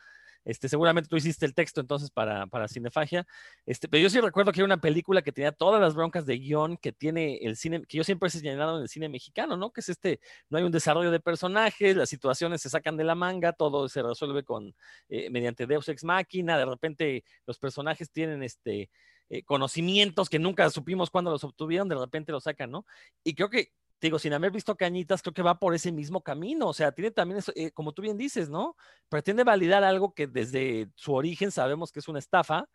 [0.45, 3.25] Este, seguramente tú hiciste el texto entonces para, para Cinefagia.
[3.65, 6.37] Este, pero yo sí recuerdo que era una película que tenía todas las broncas de
[6.37, 9.71] guion que tiene el cine, que yo siempre he señalado en el cine mexicano, ¿no?
[9.71, 13.15] Que es este, no hay un desarrollo de personajes, las situaciones se sacan de la
[13.15, 14.75] manga, todo se resuelve con,
[15.09, 18.89] eh, mediante Deus Ex Machina, de repente los personajes tienen este,
[19.29, 22.85] eh, conocimientos que nunca supimos cuándo los obtuvieron, de repente los sacan, ¿no?
[23.23, 23.71] Y creo que
[24.07, 26.67] digo, sin haber visto Cañitas, creo que va por ese mismo camino.
[26.67, 28.75] O sea, tiene también, eso, eh, como tú bien dices, ¿no?
[29.09, 32.67] Pretende validar algo que desde su origen sabemos que es una estafa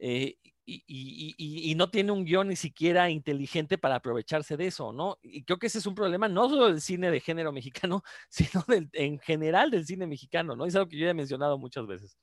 [0.00, 0.36] eh,
[0.66, 5.18] y, no tiene un guion ni siquiera inteligente para aprovecharse de eso, ¿no?
[5.22, 8.64] Y creo que ese es un problema no solo del cine de género mexicano, sino
[8.92, 10.66] en general del cine mexicano, ¿no?
[10.66, 12.16] Es algo que yo he mencionado muchas veces.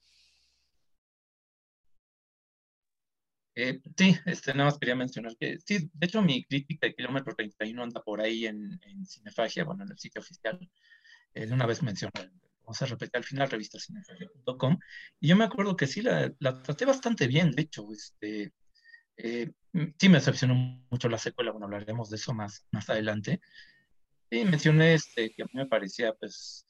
[3.59, 7.33] Eh, sí, este, nada más quería mencionar que, sí, de hecho mi crítica de Kilómetro
[7.33, 10.59] 31 anda por ahí en, Cinefagia, bueno, en el sitio oficial.
[11.33, 12.11] Eh, una vez mencioné,
[12.61, 14.77] vamos a repetir al final, revista cinefagia.com.
[15.19, 18.53] Y yo me acuerdo que sí, la, la traté bastante bien, de hecho, este,
[19.17, 19.51] eh,
[19.99, 20.53] sí me decepcionó
[20.91, 23.41] mucho la secuela, bueno, hablaremos de eso más, más adelante.
[24.29, 26.63] Y mencioné este, que a mí me parecía, pues,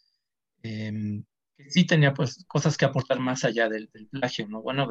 [0.63, 1.25] em,
[1.69, 4.61] sí tenía pues cosas que aportar más allá del, plagio, ¿no?
[4.61, 4.89] Bueno,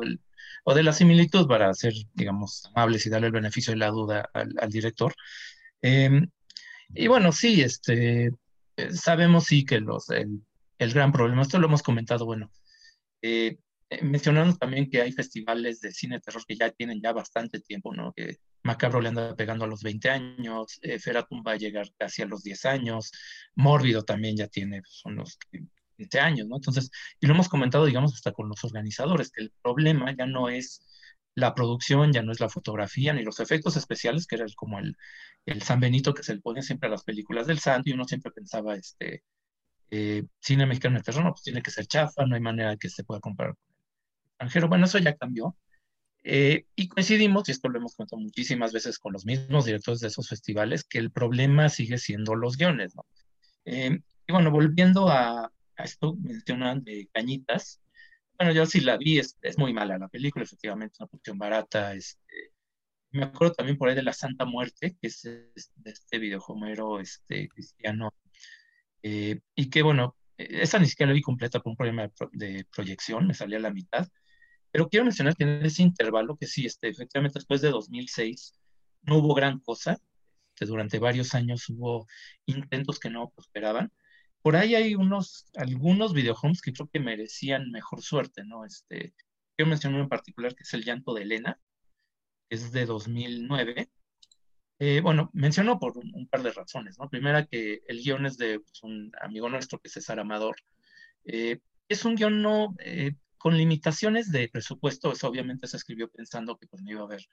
[0.65, 4.29] o de la similitud para ser, digamos, amables y darle el beneficio de la duda
[4.33, 5.15] al, director.
[5.83, 6.29] Em,
[6.95, 8.31] y bueno, sí, este,
[8.77, 10.43] eh, sabemos sí que los, el,
[10.79, 12.51] gran problema, esto lo hemos comentado, bueno,
[13.23, 13.59] eh,
[13.91, 14.21] eh,
[14.59, 18.13] también que hay festivales de cine de terror que ya tienen ya bastante tiempo, ¿no?
[18.13, 22.27] Que Macabro le anda pegando a los 20 años, Feratum va a llegar casi a
[22.27, 23.13] los 10 años,
[23.55, 25.39] Mórbido también ya tiene, son los
[25.99, 26.57] este años, ¿no?
[26.57, 30.49] Entonces, y lo hemos comentado, digamos, hasta con los organizadores, que el problema ya no
[30.49, 30.83] es
[31.35, 34.97] la producción, ya no es la fotografía, ni los efectos especiales, que era como el,
[35.45, 38.05] el San Benito que se le pone siempre a las películas del santo, y uno
[38.05, 39.23] siempre pensaba, este,
[39.91, 43.05] eh, cine mexicano de terreno, pues tiene que ser chafa, no hay manera que se
[43.05, 44.69] pueda comparar con el extranjero.
[44.69, 45.57] Bueno, eso ya cambió.
[46.25, 50.09] Eh, y coincidimos, y esto lo hemos contado muchísimas veces con los mismos directores de
[50.09, 53.07] esos festivales, que el problema sigue siendo los guiones, ¿no?
[53.65, 55.53] Eh, y bueno, volviendo a
[55.85, 57.81] esto mencionan de Cañitas.
[58.39, 61.39] Bueno, yo sí la vi, es, es muy mala la película, efectivamente, es una producción
[61.39, 61.95] barata.
[61.95, 62.53] Este,
[63.11, 67.49] me acuerdo también por ahí de La Santa Muerte, que es, de este videojomero este,
[67.49, 68.15] cristiano.
[69.03, 73.27] Eh, y que, bueno, esa ni siquiera la vi completa por un problema de, proyección,
[73.27, 74.09] me salía a la mitad.
[74.71, 78.55] Pero quiero mencionar que en ese intervalo, que sí, este, efectivamente después de 2006,
[79.03, 79.99] no hubo gran cosa.
[80.55, 82.07] Este, durante varios años hubo
[82.47, 83.93] intentos que no prosperaban
[84.47, 88.65] por ahí hay unos, algunos videohomes que creo que merecían mejor suerte, ¿no?
[88.65, 89.13] Este,
[89.57, 91.59] quiero mencionar en particular que es El llanto de Elena,
[92.49, 93.91] que es de 2009.
[94.79, 97.11] Eh, bueno, menciono por un, par de razones, ¿no?
[97.11, 100.55] Primera que el guion es de pues, un amigo nuestro que es César Amador.
[101.25, 106.57] Eh, es un guion no, eh, con limitaciones de presupuesto, eso obviamente se escribió pensando
[106.57, 107.27] que pues, no iba a haber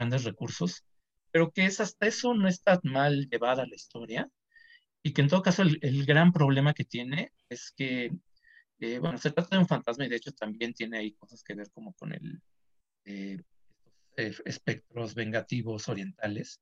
[0.00, 0.84] grandes recursos,
[1.30, 4.28] pero que es hasta eso no está mal llevada la historia
[5.02, 8.10] y que en todo caso el, gran problema que tiene es que,
[8.80, 11.54] eh, bueno, se trata de un fantasma y de hecho también tiene ahí cosas que
[11.54, 12.42] ver como con el,
[13.04, 13.38] eh,
[14.16, 16.60] espectros vengativos orientales.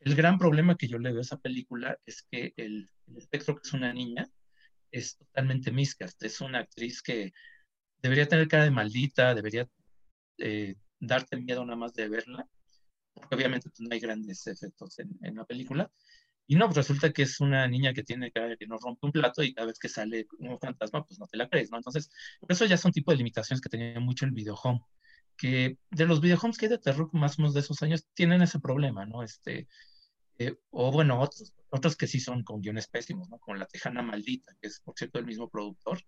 [0.00, 3.62] El gran problema que yo le veo a esa película es que el, espectro que
[3.66, 4.28] es una niña
[4.90, 6.22] es totalmente miscast.
[6.22, 7.32] Es una actriz que
[8.02, 9.68] debería tener cara de maldita, debería
[10.38, 12.48] eh, darte miedo nada más de verla,
[13.14, 15.90] porque obviamente no hay grandes efectos en, la película.
[16.50, 19.12] Y no, pues resulta que es una niña que tiene de que no rompe un
[19.12, 21.76] plato y cada vez que sale un fantasma, pues no te la crees, ¿no?
[21.76, 22.10] Entonces,
[22.48, 24.80] eso ya son tipo de limitaciones que tenía mucho el videohome,
[25.36, 28.40] que de los videohomes que hay de terror más o menos de esos años tienen
[28.40, 29.22] ese problema, ¿no?
[29.22, 29.68] Este,
[30.38, 33.38] eh, o bueno, otros, otros que sí son con guiones pésimos, ¿no?
[33.38, 36.00] Como La Tejana Maldita, que es, por cierto, el mismo productor,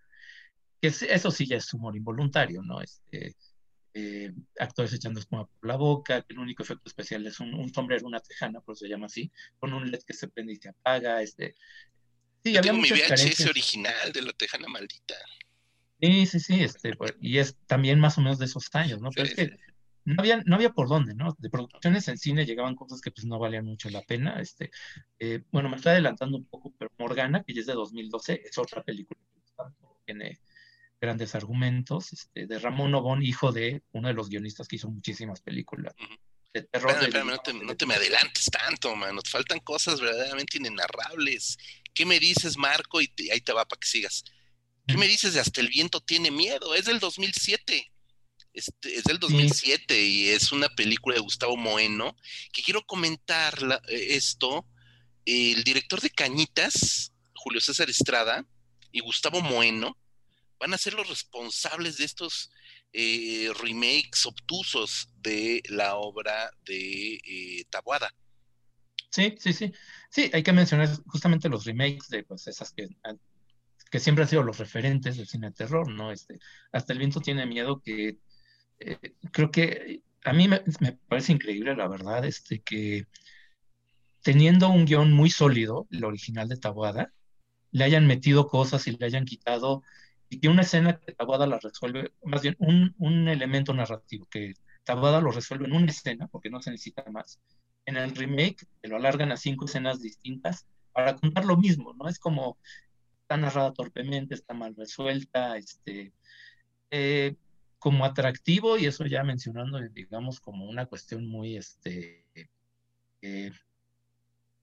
[0.81, 2.81] que eso sí ya es humor involuntario, ¿no?
[2.81, 3.37] Este,
[3.95, 7.73] eh, actores echando espuma por la boca, que el único efecto especial es un, un,
[7.73, 10.57] sombrero, una tejana, por eso se llama así, con un LED que se prende y
[10.57, 11.23] se apaga.
[11.23, 11.55] Este.
[12.45, 13.49] Sí, Yo había tengo mi VHS carencias.
[13.49, 15.15] original de la tejana maldita.
[16.01, 19.11] Sí, sí, sí, este, pues, y es también más o menos de esos años, ¿no?
[19.11, 19.57] Pero sí, es que
[20.05, 21.37] no había, no había por dónde, ¿no?
[21.39, 24.41] De producciones en cine llegaban cosas que pues no valían mucho la pena.
[24.41, 24.71] Este,
[25.19, 28.57] eh, bueno, me estoy adelantando un poco, pero Morgana, que ya es de 2012, es
[28.57, 30.41] otra película que tiene
[31.01, 35.41] grandes argumentos, este, de Ramón Obón, hijo de uno de los guionistas que hizo muchísimas
[35.41, 35.95] películas.
[36.53, 39.15] De terror espérame, espérame, no, te, no, te, me adelantes tanto, man.
[39.15, 41.57] Nos faltan cosas verdaderamente inenarrables.
[41.95, 43.01] ¿Qué me dices, Marco?
[43.01, 44.25] Y te, ahí te va para que sigas.
[44.87, 46.75] ¿Qué me dices de Hasta el viento tiene miedo?
[46.75, 47.93] Es del 2007.
[48.53, 50.01] Este, es del 2007 sí.
[50.01, 52.17] y es una película de Gustavo Moeno
[52.53, 54.67] que quiero comentar la, eh, esto.
[55.25, 58.45] El director de Cañitas, Julio César Estrada,
[58.91, 59.97] y Gustavo Moeno
[60.61, 62.53] van a ser los responsables de estos
[62.93, 68.15] eh, remakes obtusos de la obra de eh, Tabuada.
[69.11, 69.73] Sí, sí, sí.
[70.11, 72.89] Sí, hay que mencionar justamente los remakes de pues esas que,
[73.91, 76.13] que siempre han sido los referentes del cine de terror, ¿no?
[76.13, 76.39] Este,
[76.73, 78.19] hasta el viento tiene miedo que
[78.79, 78.99] eh,
[79.33, 83.07] creo que a mí me, me, parece increíble, la verdad, este, que
[84.23, 87.13] teniendo un guion muy sólido, el original de Tabuada,
[87.73, 89.83] le hayan metido cosas y le hayan quitado
[90.31, 94.55] y que una escena que Tabuada la resuelve, más bien un, un elemento narrativo que
[94.85, 97.41] Tabuada lo resuelve en una escena, porque no se necesita más.
[97.85, 102.09] En el remake te lo alargan a cinco escenas distintas para contar lo mismo, ¿no?
[102.09, 102.59] Es como
[103.23, 106.13] está narrada torpemente, está mal resuelta, este,
[106.91, 107.35] eh,
[107.79, 112.27] como atractivo, y eso ya mencionando, digamos, como una cuestión muy, este,
[113.23, 113.53] eh,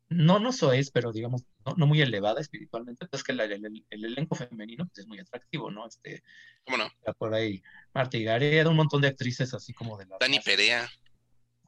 [0.10, 4.06] no, no es, pero digamos, no, no, muy elevada espiritualmente, pues que el, el, el
[4.06, 5.86] elenco femenino pues, es muy atractivo, ¿no?
[5.86, 6.24] Este,
[6.64, 6.86] ¿Cómo no?
[6.86, 7.62] Está por ahí
[7.94, 10.18] Marta Gareda, un montón de actrices así como de la...
[10.20, 10.90] Dani Perea.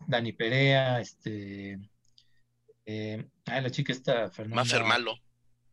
[0.07, 1.79] Dani Perea, este...
[2.85, 4.63] Eh, ah, la chica está Fernanda...
[4.63, 5.19] Mafermalo.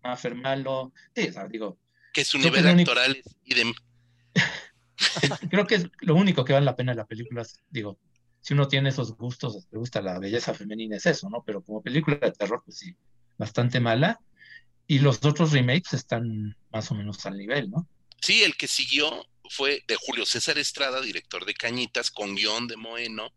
[0.02, 1.79] Mafermalo, sí, o sea, digo...
[2.12, 3.72] Que su nivel actoral es idem.
[5.50, 7.98] creo que es lo único que vale la pena de la película, digo,
[8.46, 11.42] si uno tiene esos gustos, le gusta la belleza femenina, es eso, ¿no?
[11.44, 12.94] Pero como película de terror, pues sí,
[13.37, 14.20] bastante mala.
[14.87, 17.88] Y los otros remakes están más o menos al nivel, ¿no?
[18.22, 22.76] Sí, el que siguió fue de Julio César Estrada, director de Cañitas, con guion de
[22.76, 23.35] Moeno,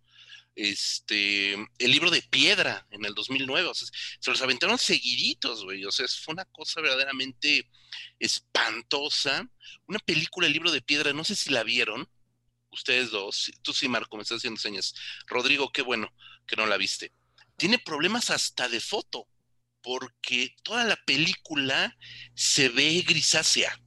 [0.53, 3.87] este, el libro de piedra en el 2009, o sea,
[4.19, 7.67] se los aventaron seguiditos, güey, o sea, fue una cosa verdaderamente
[8.19, 9.49] espantosa,
[9.87, 12.07] una película, el libro de piedra, no sé si la vieron,
[12.71, 14.93] ustedes dos, tú sí, Marco, me estás haciendo señas.
[15.27, 16.11] Rodrigo, qué bueno
[16.45, 17.11] que no la viste.
[17.57, 19.27] Tiene problemas hasta de foto,
[19.81, 21.97] porque toda la película
[22.33, 23.79] se ve grisácea.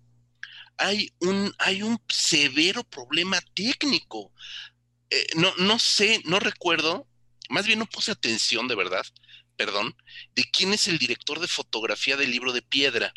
[0.76, 4.32] Hay un, hay un severo problema técnico.
[5.10, 7.06] Eh, no, no sé, no recuerdo,
[7.50, 9.04] más bien no puse atención de verdad,
[9.56, 9.94] perdón,
[10.34, 13.12] de quién es el director de fotografía del libro de piedra.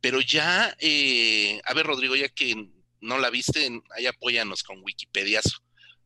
[0.00, 2.68] Pero ya, eh, a ver, Rodrigo, ya que
[3.04, 5.58] no la viste, ahí apóyanos con Wikipediazo,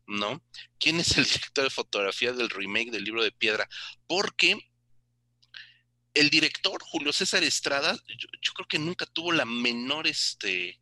[0.05, 0.43] ¿no?
[0.79, 3.67] ¿Quién es el director de fotografía del remake del libro de piedra?
[4.05, 4.57] Porque
[6.13, 7.97] el director, Julio César Estrada,
[8.41, 10.79] yo, creo que nunca tuvo la menor este,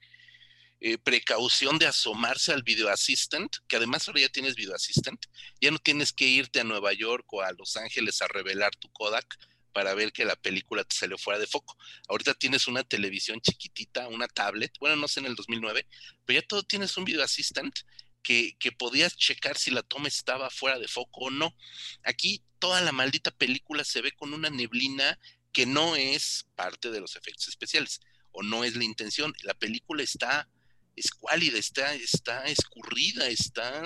[0.79, 5.23] eh, precaución de asomarse al video assistant, que además ahora ya tienes video assistant,
[5.61, 8.89] ya no tienes que irte a Nueva York o a Los Ángeles a revelar tu
[8.91, 9.37] Kodak,
[9.77, 11.77] para ver que la película te salió fuera de foco.
[12.07, 15.85] Ahorita tienes una televisión chiquitita, una tablet, bueno, no sé en el 2009,
[16.25, 17.77] pero ya todo tienes un video assistant
[18.23, 21.55] que, que, podías checar si la toma estaba fuera de foco o no.
[22.01, 25.19] Aquí toda la maldita película se ve con una neblina
[25.53, 27.99] que no es parte de los efectos especiales
[28.31, 29.31] o no es la intención.
[29.43, 30.49] La película está
[30.95, 33.83] escuálida, está, está escurrida, está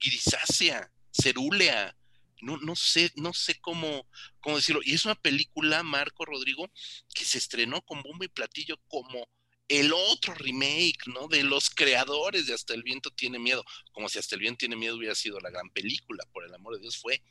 [0.00, 1.94] grisácea, cerúlea,
[2.42, 4.06] no, no sé, no sé cómo,
[4.40, 4.80] cómo decirlo.
[4.84, 6.70] Y es una película, Marco Rodrigo,
[7.14, 9.28] que se estrenó con bombo y platillo como
[9.68, 11.28] el otro remake, ¿no?
[11.28, 14.76] De los creadores de Hasta el viento tiene miedo, como si Hasta el viento tiene
[14.76, 17.22] miedo hubiera sido la gran película, por el amor de Dios, fue,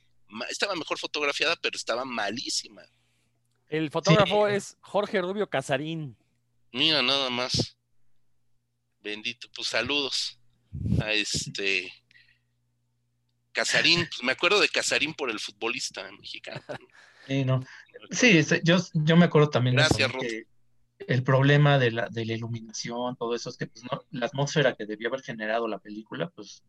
[0.49, 2.83] estaba mejor fotografiada, pero estaba malísima.
[3.67, 4.55] El fotógrafo sí.
[4.55, 6.17] es Jorge Rubio Casarín.
[6.71, 7.77] Mira, nada más.
[9.01, 10.39] Bendito, pues saludos
[11.01, 11.91] a este
[13.51, 14.07] Casarín.
[14.09, 16.61] Pues me acuerdo de Casarín por el futbolista mexicano.
[17.27, 17.63] Sí, no.
[18.11, 20.45] Sí, yo, yo me acuerdo también Gracias, que
[21.07, 24.75] el problema de la, de la iluminación, todo eso, es que pues, no, la atmósfera
[24.75, 26.63] que debió haber generado la película, pues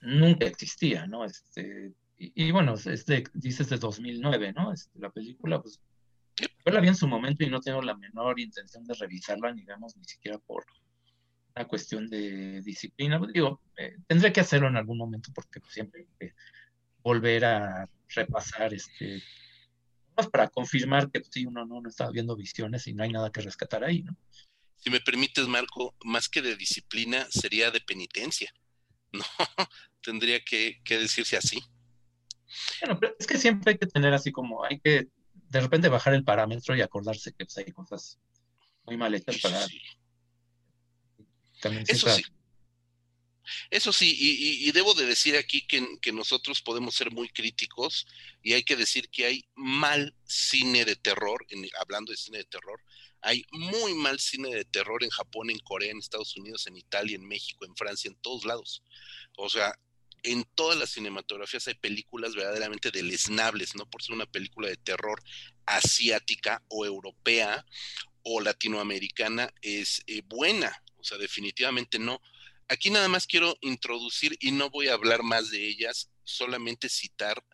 [0.00, 1.24] nunca existía, ¿no?
[1.24, 4.72] Este, y, bueno, es de, dices de 2009, ¿no?
[4.72, 5.80] Este, la película, pues
[6.38, 9.96] yo la vi en su momento y no tengo la menor intención de revisarla, digamos,
[9.96, 10.64] ni siquiera por
[11.56, 13.18] una cuestión de disciplina.
[13.18, 16.34] Pues, digo, eh, tendré que hacerlo en algún momento porque pues, siempre hay que
[17.02, 19.22] volver a repasar este
[20.32, 23.42] para confirmar que sí, uno no, no estaba viendo visiones y no hay nada que
[23.42, 24.16] rescatar ahí, ¿no?
[24.76, 28.52] Si me permites, Marco, más que de disciplina, sería de penitencia.
[29.12, 29.24] No,
[30.02, 31.58] tendría que, que decirse así.
[32.80, 36.12] Bueno, pero es que siempre hay que tener así como, hay que de repente bajar
[36.14, 38.18] el parámetro y acordarse que pues, hay cosas
[38.84, 39.66] muy mal hechas para...
[41.88, 42.24] Eso sí.
[43.70, 48.06] Eso sí, y, debo de decir aquí que, nosotros podemos ser muy críticos
[48.42, 51.46] y hay que decir que hay mal cine de terror,
[51.78, 52.80] hablando de cine de terror,
[53.20, 57.16] hay muy mal cine de terror en Japón, en Corea, en Estados Unidos, en Italia,
[57.16, 58.82] en México, en Francia, en todos lados.
[59.36, 59.74] O sea,
[60.22, 65.22] en todas las cinematografías hay películas verdaderamente deleznables, no por ser una película de terror
[65.66, 67.64] asiática o europea
[68.22, 72.20] o latinoamericana es eh, buena, sea, definitivamente no.
[72.68, 77.44] Aquí nada más quiero introducir y no voy a hablar más de ellas, solamente citar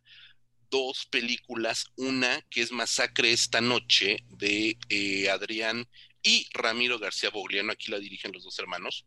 [0.71, 5.87] dos películas, una que es Masacre esta noche de eh, Adrián
[6.23, 9.05] y Ramiro García Bogliano, aquí la dirigen los dos hermanos,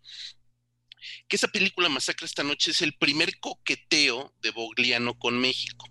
[1.28, 5.88] que esa película Masacre esta noche es el primer coqueteo de Bogliano con México.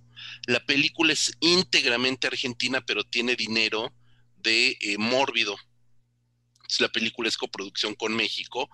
[0.46, 3.92] La película es íntegramente argentina, pero tiene dinero
[4.36, 5.56] de eh, Mórbido.
[6.80, 8.68] La película es coproducción con México,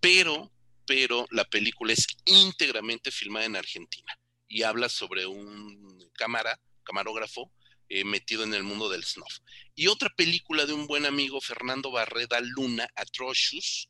[0.00, 0.52] pero,
[0.86, 7.50] pero la película es íntegramente filmada en Argentina y habla sobre un cámara, camarógrafo,
[7.88, 9.38] eh, metido en el mundo del snuff.
[9.74, 13.88] Y otra película de un buen amigo, Fernando Barreda Luna, Atrocious,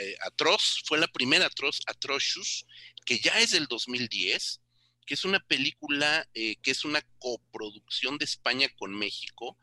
[0.00, 2.66] eh, Atroz, fue la primera Atroz, Atrocious,
[3.04, 4.60] que ya es del 2010,
[5.06, 9.58] que es una película eh, que es una coproducción de España con México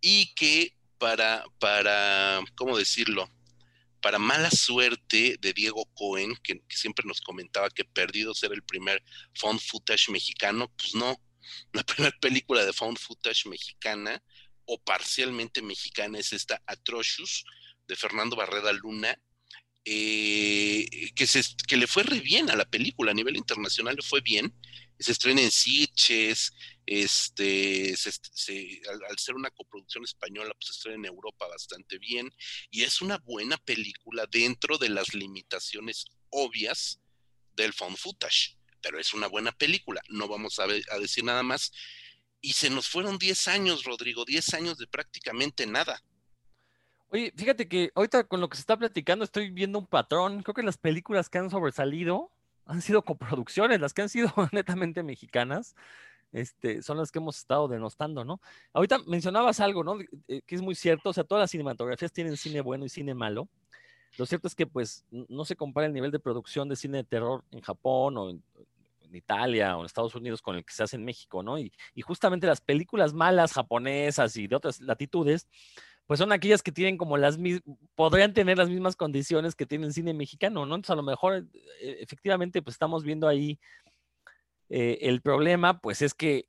[0.00, 3.30] y que para, para, ¿cómo decirlo?
[4.00, 9.02] Para mala suerte de Diego Cohen, que, siempre nos comentaba que Perdidos era el primer
[9.34, 11.20] found footage mexicano, pues no,
[11.72, 14.22] la primera película de found footage mexicana
[14.66, 17.44] o parcialmente mexicana es esta Atrocious
[17.86, 19.18] de Fernando Barreda Luna,
[19.84, 24.02] eh, que, se, que le fue re bien a la película, a nivel internacional le
[24.02, 24.54] fue bien,
[24.98, 26.52] se estrena en Sitges,
[26.86, 27.94] este,
[29.08, 32.30] al, ser una coproducción española, pues se estrena en Europa bastante bien,
[32.70, 37.00] y es una buena película dentro de las limitaciones obvias
[37.54, 41.72] del found footage, pero es una buena película, no vamos a, a decir nada más.
[42.40, 46.00] Y se nos fueron 10 años, Rodrigo, 10 años de prácticamente nada.
[47.10, 50.42] Oye, fíjate que ahorita con lo que se está platicando estoy viendo un patrón.
[50.42, 52.30] Creo que las películas que han sobresalido
[52.68, 55.74] han sido coproducciones, las que han sido netamente mexicanas,
[56.32, 58.40] este, son las que hemos estado denostando, ¿no?
[58.74, 59.98] Ahorita mencionabas algo, ¿no?
[60.28, 63.14] Eh, que es muy cierto, o sea, todas las cinematografías tienen cine bueno y cine
[63.14, 63.48] malo.
[64.18, 67.04] Lo cierto es que, pues, no se compara el nivel de producción de cine de
[67.04, 68.44] terror en Japón o en,
[69.10, 71.58] Italia o en Estados Unidos con el que se hace en México, ¿no?
[71.58, 75.48] y justamente las películas malas japonesas y de otras latitudes,
[76.08, 77.62] pues son aquellas que tienen como las mismas,
[77.94, 80.74] podrían tener las mismas condiciones que tiene el cine mexicano, ¿no?
[80.74, 81.46] Entonces a lo mejor
[81.82, 83.60] eh, efectivamente pues estamos viendo ahí
[84.70, 86.48] eh, el problema, pues es que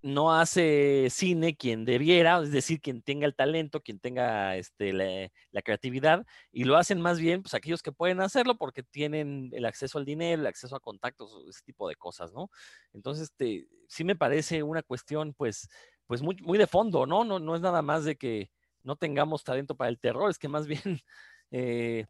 [0.00, 5.62] no hace cine quien debiera, es decir, quien tenga el talento, quien tenga este, la,
[5.62, 9.98] creatividad, y lo hacen más bien pues aquellos que pueden hacerlo porque tienen el acceso
[9.98, 12.48] al dinero, el acceso a contactos, ese tipo de cosas, ¿no?
[12.92, 15.68] Entonces, este, sí me parece una cuestión pues,
[16.06, 17.24] pues muy, muy de fondo, ¿no?
[17.24, 17.40] ¿no?
[17.40, 18.50] No es nada más de que
[18.82, 20.80] no tengamos talento para el terror, es que más bien
[21.50, 22.06] eh,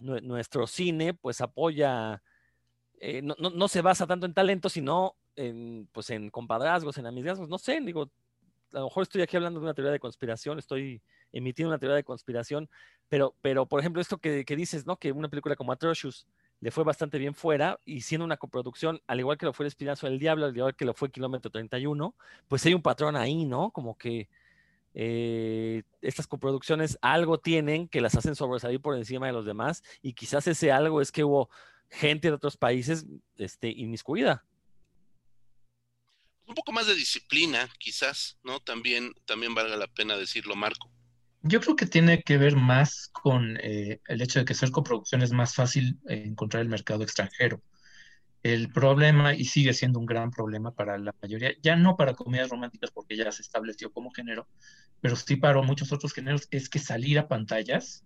[0.00, 2.22] nuestro cine pues apoya,
[2.98, 7.58] eh, no, se basa tanto en talento, sino en, pues en compadrazgos, en amistades, no
[7.58, 8.10] sé, digo,
[8.72, 11.96] a lo mejor estoy aquí hablando de una teoría de conspiración, estoy emitiendo una teoría
[11.96, 12.68] de conspiración,
[13.08, 14.96] pero, pero por ejemplo, esto que, dices, ¿no?
[14.96, 16.26] Que una película como Atrocious
[16.60, 19.68] le fue bastante bien fuera y siendo una coproducción, al igual que lo fue El
[19.68, 22.14] Espinazo del Diablo, al igual que lo fue Kilómetro 31,
[22.48, 23.70] pues hay un patrón ahí, ¿no?
[23.70, 24.28] Como que
[24.94, 30.14] eh, estas coproducciones algo tienen que las hacen sobresalir por encima de los demás y
[30.14, 31.48] quizás ese algo es que hubo
[31.90, 34.44] gente de otros países este, inmiscuida.
[36.46, 38.58] Un poco más de disciplina, quizás, ¿no?
[38.58, 40.90] También, también valga la pena decirlo, Marco.
[41.42, 45.22] Yo creo que tiene que ver más con eh, el hecho de que ser coproducción
[45.22, 47.62] es más fácil eh, encontrar el mercado extranjero.
[48.42, 52.48] El problema, y sigue siendo un gran problema para la mayoría, ya no para comedias
[52.48, 54.48] románticas porque ya se estableció como género,
[55.00, 58.04] pero sí para muchos otros géneros, es que salir a pantallas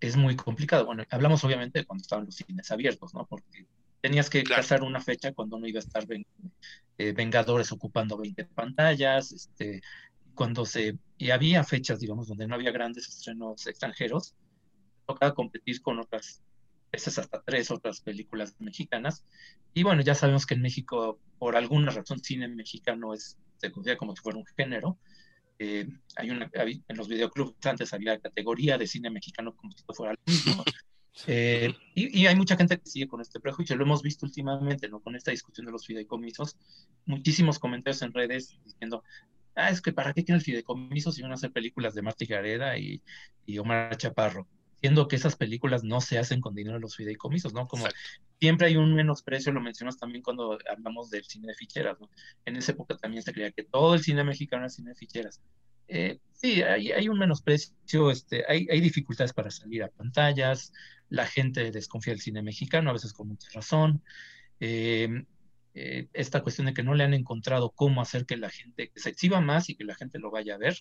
[0.00, 0.86] es muy complicado.
[0.86, 3.26] Bueno, hablamos obviamente de cuando estaban los cines abiertos, ¿no?
[3.26, 3.66] Porque
[4.00, 6.06] tenías que casar una fecha cuando no iba a estar
[6.98, 9.82] eh, Vengadores ocupando 20 pantallas, este,
[10.34, 14.34] cuando se, y había fechas, digamos, donde no había grandes estrenos extranjeros,
[15.06, 16.42] tocaba competir con otras,
[16.90, 19.24] veces hasta tres otras películas mexicanas.
[19.74, 23.98] Y bueno, ya sabemos que en México, por alguna razón, cine mexicano es, se considera
[23.98, 24.98] como si fuera un género.
[25.58, 30.12] Eh, hay una, en los videoclubs antes había categoría de cine mexicano como si fuera
[30.12, 30.64] el mismo.
[31.26, 34.88] Eh, y, y, hay mucha gente que sigue con este prejuicio, lo hemos visto últimamente,
[34.88, 35.00] ¿no?
[35.00, 36.56] Con esta discusión de los fideicomisos,
[37.06, 39.02] muchísimos comentarios en redes diciendo,
[39.56, 42.24] ah, es que para qué quieren el fideicomiso si van a hacer películas de Marta
[42.24, 43.02] Gareda y,
[43.46, 44.46] y, Omar Chaparro,
[44.80, 47.66] siendo que esas películas no se hacen con dinero de los fideicomisos, ¿no?
[47.66, 47.86] Como
[48.38, 52.08] siempre hay un menosprecio, lo mencionas también cuando hablamos del cine de ficheras, ¿no?
[52.44, 55.40] En esa época también se creía que todo el cine mexicano era cine de ficheras.
[55.88, 60.72] Eh, sí, hay, hay, un menosprecio, este, hay, hay dificultades para salir a pantallas,
[61.08, 64.02] la gente desconfía del cine mexicano, a veces con mucha razón.
[64.60, 65.24] Eh,
[65.74, 69.10] eh, esta cuestión de que no le han encontrado cómo hacer que la gente se
[69.10, 70.76] exhiba más y que la gente lo vaya a ver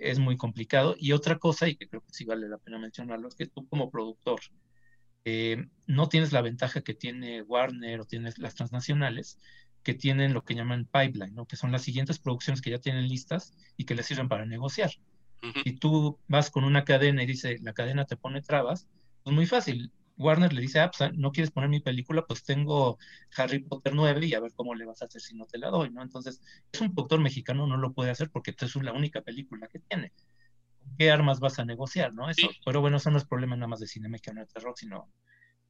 [0.00, 0.96] es muy complicado.
[0.98, 3.66] Y otra cosa, y que creo que sí vale la pena mencionarlo, es que tú
[3.68, 4.40] como productor
[5.24, 9.38] eh, no tienes la ventaja que tiene Warner o tienes las transnacionales,
[9.82, 11.46] que tienen lo que llaman pipeline, ¿no?
[11.46, 14.90] que son las siguientes producciones que ya tienen listas y que les sirven para negociar.
[15.64, 18.88] Y tú vas con una cadena y dice, la cadena te pone trabas,
[19.22, 19.92] pues muy fácil.
[20.16, 22.98] Warner le dice, ah, pues, no quieres poner mi película, pues tengo
[23.36, 25.70] Harry Potter 9 y a ver cómo le vas a hacer si no te la
[25.70, 26.02] doy, ¿no?
[26.02, 26.40] Entonces,
[26.72, 30.12] es un productor mexicano, no lo puede hacer porque es la única película que tiene.
[30.98, 32.30] ¿Qué armas vas a negociar, no?
[32.30, 35.10] Eso, pero bueno, eso no es problema nada más de cine mexicano de terror, sino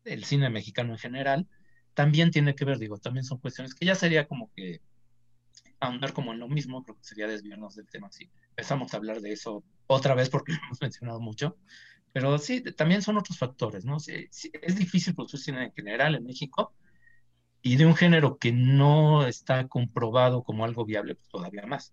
[0.04, 1.46] del cine mexicano en general.
[1.94, 4.80] También tiene que ver, digo, también son cuestiones que ya sería como que
[5.80, 9.20] ahondar como en lo mismo, creo que sería desviarnos del tema si empezamos a hablar
[9.20, 11.56] de eso otra vez porque lo hemos mencionado mucho.
[12.14, 13.96] Pero sí, también son otros factores, ¿no?
[13.96, 16.72] es difícil producir cine en general en México
[17.60, 21.92] y de un género que no está comprobado como algo viable, pues todavía más.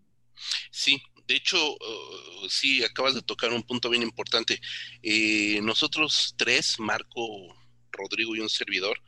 [0.69, 4.61] Sí, de hecho, uh, sí, acabas de tocar un punto bien importante.
[5.01, 7.55] Eh, nosotros tres, Marco,
[7.91, 9.01] Rodrigo y un servidor,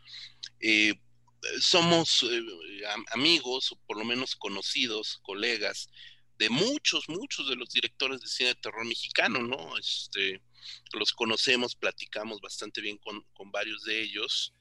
[0.62, 0.96] eh,
[1.60, 2.42] somos eh,
[3.12, 5.90] amigos, o por lo menos conocidos, colegas,
[6.40, 9.78] de muchos, muchos de los directores de cine de terror mexicano, ¿no?
[9.78, 10.42] Este,
[10.94, 14.54] los conocemos, platicamos bastante bien con, varios de ellos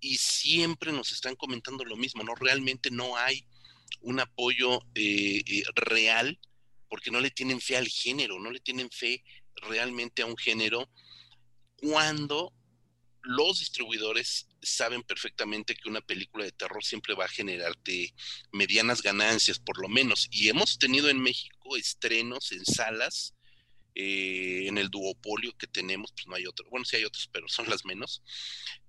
[0.00, 2.34] y siempre nos están comentando lo mismo, ¿no?
[2.34, 3.46] Realmente no hay
[4.00, 6.38] un apoyo eh, eh, real
[6.88, 9.22] porque no le tienen fe al género, no le tienen fe
[9.56, 10.90] realmente a un género
[11.76, 12.52] cuando
[13.22, 18.14] los distribuidores saben perfectamente que una película de terror siempre va a generarte
[18.52, 20.28] medianas ganancias, por lo menos.
[20.30, 23.34] Y hemos tenido en México estrenos en salas,
[23.98, 27.48] eh, en el duopolio que tenemos, pues no hay otro, bueno, sí hay otros, pero
[27.48, 28.22] son las menos,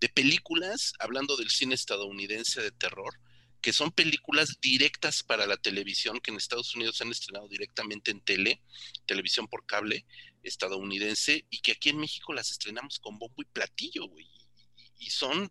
[0.02, 3.18] de películas, hablando del cine estadounidense de terror,
[3.62, 8.12] que son películas directas para la televisión, que en Estados Unidos se han estrenado directamente
[8.12, 8.62] en tele,
[9.06, 10.06] televisión por cable
[10.44, 14.30] estadounidense, y que aquí en México las estrenamos con bombo y platillo, güey.
[15.00, 15.50] Y, son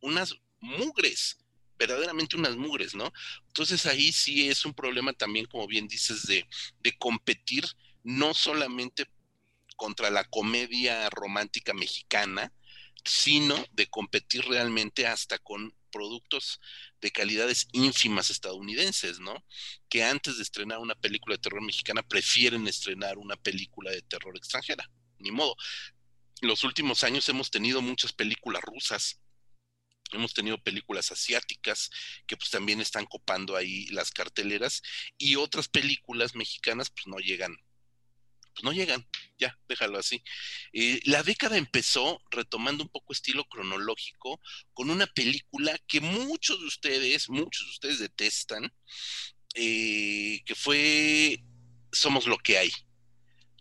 [0.00, 1.38] unas mugres,
[1.78, 3.12] verdaderamente unas mugres, ¿no?
[3.46, 6.44] Entonces ahí sí es un problema también, como bien dices, de,
[6.80, 7.64] de competir
[8.02, 9.06] no solamente
[9.76, 12.52] contra la comedia romántica mexicana,
[13.04, 16.60] sino de competir realmente hasta con productos
[17.00, 19.44] de calidades ínfimas estadounidenses, ¿no?
[19.88, 24.36] Que antes de estrenar una película de terror mexicana prefieren estrenar una película de terror
[24.36, 24.88] extranjera.
[25.18, 25.56] Ni modo.
[26.42, 29.20] Los últimos años hemos tenido muchas películas rusas,
[30.12, 31.90] hemos tenido películas asiáticas
[32.26, 34.82] que pues también están copando ahí las carteleras
[35.18, 37.56] y otras películas mexicanas pues no llegan
[38.60, 39.06] pues no llegan,
[39.38, 40.22] ya, déjalo así.
[40.72, 44.40] Eh, la década empezó retomando un poco estilo cronológico
[44.74, 48.72] con una película que muchos de ustedes, muchos de ustedes detestan,
[49.54, 51.42] eh, que fue
[51.92, 52.70] Somos lo que hay.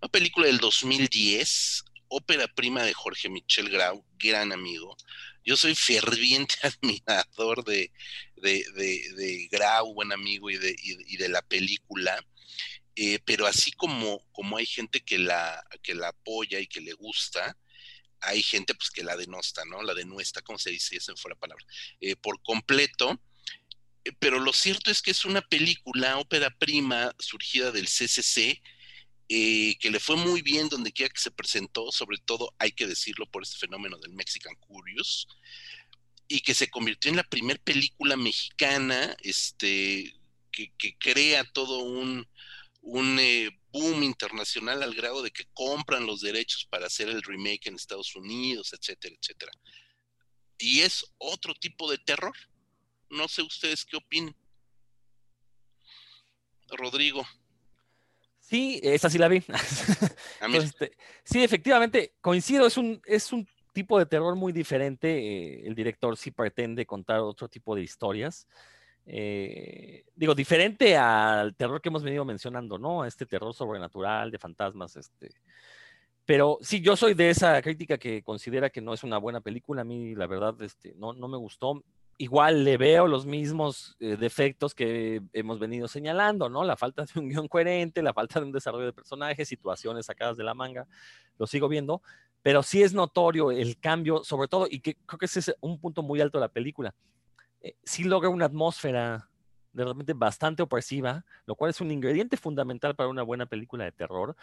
[0.02, 4.97] Una película del 2010, ópera prima de Jorge Michel Grau, gran amigo.
[5.45, 7.91] Yo soy ferviente admirador de,
[8.36, 12.22] de, Grau, buen amigo, y de, y de la película.
[13.02, 16.91] Eh, pero así como, como hay gente que la, que la apoya y que le
[16.93, 17.58] gusta,
[18.20, 19.82] hay gente pues que la denosta, ¿no?
[19.84, 21.66] La denuesta, como se dice, esa fue la palabra,
[22.02, 23.22] eh, por completo.
[24.04, 28.62] Eh, pero lo cierto es que es una película, ópera prima, surgida del CCC,
[29.30, 32.88] eh, que le fue muy bien donde quiera que se presentó, sobre todo hay que
[32.88, 35.28] decirlo por este fenómeno del Mexican Curious,
[36.28, 40.14] y que se convirtió en la primera película mexicana este,
[40.52, 42.28] que, crea todo un,
[42.90, 47.68] un eh, boom internacional al grado de que compran los derechos para hacer el remake
[47.68, 49.52] en Estados Unidos, etcétera, etcétera.
[50.58, 52.36] Y es otro tipo de terror.
[53.10, 54.36] No sé ustedes qué opinan.
[56.70, 57.26] Rodrigo.
[58.40, 59.44] Sí, esa sí la vi.
[60.54, 65.10] Este, sí, efectivamente, coincido, es un, es un tipo de terror muy diferente.
[65.10, 68.48] Eh, el director sí pretende contar otro tipo de historias.
[69.12, 73.05] Eh, digo, diferente al terror que hemos venido mencionando, ¿no?
[73.05, 75.32] Este terror sobrenatural, de fantasmas, este.
[76.26, 79.82] Pero sí, yo soy de esa crítica que considera que no es una buena película.
[79.82, 81.84] A mí, la verdad, este, no, no me gustó.
[82.20, 86.64] Igual le veo los mismos eh, defectos que hemos venido señalando, ¿no?
[86.64, 90.38] La falta de un guion coherente, la falta de un desarrollo de personajes, situaciones sacadas
[90.38, 90.86] de la manga,
[91.39, 92.03] lo sigo viendo,
[92.43, 95.80] pero sí es notorio el cambio, sobre todo, y que creo que ese es un
[95.80, 96.93] punto muy alto de la película
[97.62, 99.28] eh, sí logra una atmósfera
[99.74, 103.91] de repente bastante opresiva, lo cual es un ingrediente fundamental para una buena película de
[103.91, 104.36] terror.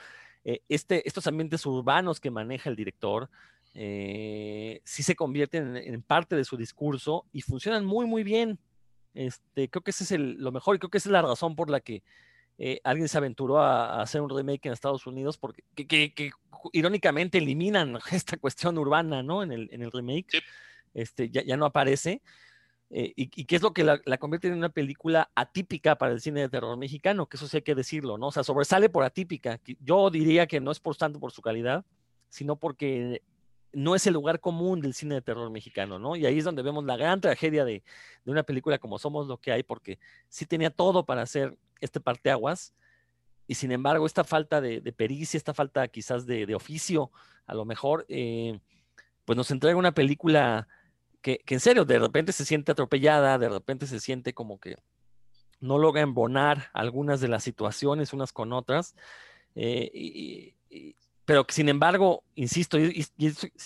[0.45, 3.29] Eh, este, estos ambientes urbanos que maneja el director
[3.75, 8.59] eh, sí se convierten en, parte de su discurso y funcionan muy, muy bien.
[9.15, 11.71] Este, creo que ese es lo mejor y creo que esa es la razón por
[11.71, 12.03] la que
[12.85, 16.33] alguien se aventuró a, hacer un remake en Estados Unidos, porque que,
[16.73, 19.43] irónicamente eliminan esta cuestión urbana ¿no?
[19.43, 20.43] en, el, en el remake.
[20.95, 22.23] Este, ya, ya no aparece.
[22.91, 26.21] Eh, y, y, qué es lo que la, convierte en una película atípica para el
[26.21, 28.29] cine de terror mexicano, que eso sí hay que decirlo, ¿no?
[28.29, 29.61] O sea, sobresale por atípica.
[29.81, 31.85] Yo diría que no es por tanto por su calidad,
[32.29, 33.23] sino porque
[33.73, 36.17] no es el lugar común del cine de terror mexicano, ¿no?
[36.17, 37.83] Y ahí es donde vemos la gran tragedia de,
[38.25, 42.73] una película como Somos lo que hay, porque sí tenía todo para hacer este parteaguas,
[43.49, 47.13] y sin embargo, esta falta de, pericia, esta falta quizás de, de oficio,
[47.47, 48.59] a lo mejor, eh,
[49.25, 50.67] pues nos entrega una película
[51.35, 54.77] que, en serio, de repente se siente atropellada, de repente se siente como que
[55.59, 58.95] no logra embonar algunas de las situaciones unas con otras,
[59.57, 60.55] eh,
[61.25, 63.05] pero que sin embargo, insisto, y,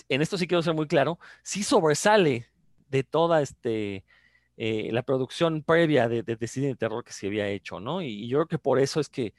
[0.08, 2.46] en esto sí quiero ser muy claro, sí sobresale
[2.88, 4.04] de toda este,
[4.56, 8.00] eh, la producción previa de, de, cine de terror que se había hecho, ¿no?
[8.00, 9.34] Y, yo creo que por eso es que,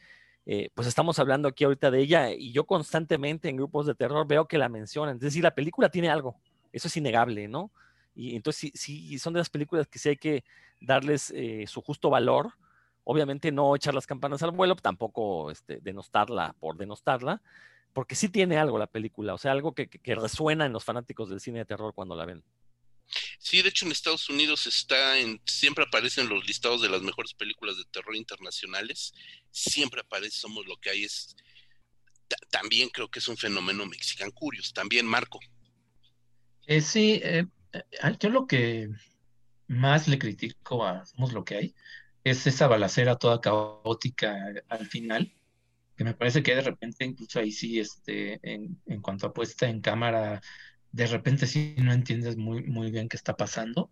[0.45, 4.27] eh, pues estamos hablando aquí ahorita de ella y yo constantemente en grupos de terror
[4.27, 6.39] veo que la mencionan, es decir, la película tiene algo,
[6.71, 7.71] eso es innegable, ¿no?
[8.13, 10.43] Y entonces sí, son de las películas que sí hay que
[10.79, 12.53] darles eh, su justo valor.
[13.03, 17.41] Obviamente no echar las campanas al vuelo, tampoco este, denostarla por denostarla,
[17.93, 21.39] porque sí tiene algo la película, o sea, algo que, resuena en los fanáticos del
[21.39, 22.43] cine de terror cuando la ven.
[23.39, 27.33] Sí, de hecho en Estados Unidos está en, siempre aparecen los listados de las mejores
[27.33, 29.13] películas de terror internacionales,
[29.49, 31.35] siempre aparece, somos lo que hay es,
[32.51, 35.39] también creo que es un fenómeno Mexican Curious, también Marco.
[36.67, 37.45] Eh, sí, eh,
[38.19, 38.89] yo lo que
[39.67, 41.75] más le critico a Somos lo que hay
[42.23, 44.37] es esa balacera toda caótica
[44.69, 45.33] al final,
[45.95, 49.67] que me parece que de repente, incluso ahí sí, este, en, en cuanto a puesta
[49.67, 50.41] en cámara,
[50.91, 53.91] de repente sí no entiendes muy, muy bien qué está pasando.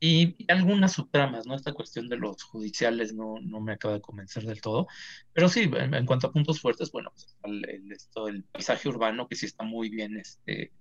[0.00, 1.56] Y, algunas subtramas, ¿no?
[1.56, 4.86] Esta cuestión de los judiciales no, no me acaba de convencer del todo.
[5.32, 9.34] Pero sí, en, cuanto a puntos fuertes, bueno, pues el, esto, el paisaje urbano que
[9.34, 10.72] sí está muy bien este,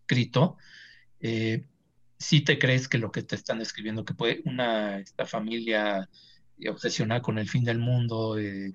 [0.00, 0.56] escrito.
[1.20, 1.66] Eh,
[2.22, 6.08] si te crees que lo que te están escribiendo, que puede una esta familia
[6.68, 8.74] obsesionada con el fin del mundo eh,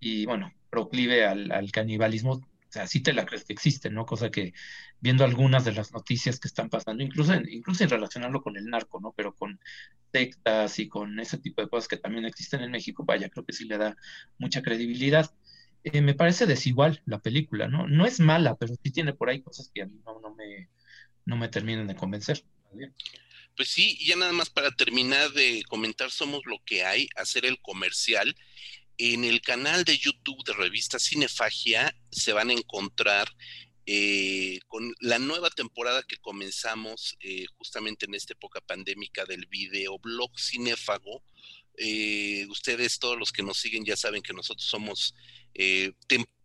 [0.00, 4.06] y bueno, proclive al, canibalismo, o sea, sí te la crees que existe, ¿no?
[4.06, 4.54] Cosa que
[5.00, 8.66] viendo algunas de las noticias que están pasando, incluso en, incluso en relacionarlo con el
[8.66, 9.12] narco, ¿no?
[9.12, 9.60] Pero con
[10.10, 13.52] sectas y con ese tipo de cosas que también existen en México, vaya, creo que
[13.52, 13.96] sí le da
[14.38, 15.30] mucha credibilidad.
[15.84, 17.86] Eh, me parece desigual la película, ¿no?
[17.86, 20.70] No es mala, pero sí tiene por ahí cosas que a mí no, no me,
[21.26, 22.44] no me terminan de convencer.
[23.56, 27.60] Pues sí, ya nada más para terminar de comentar Somos lo que hay, hacer el
[27.60, 28.34] comercial.
[28.98, 33.28] En el canal de YouTube de revista Cinefagia se van a encontrar
[33.84, 40.38] eh, con la nueva temporada que comenzamos eh, justamente en esta época pandémica del videoblog
[40.38, 41.22] Cinefago.
[41.76, 45.14] Eh, ustedes, todos los que nos siguen, ya saben que nosotros somos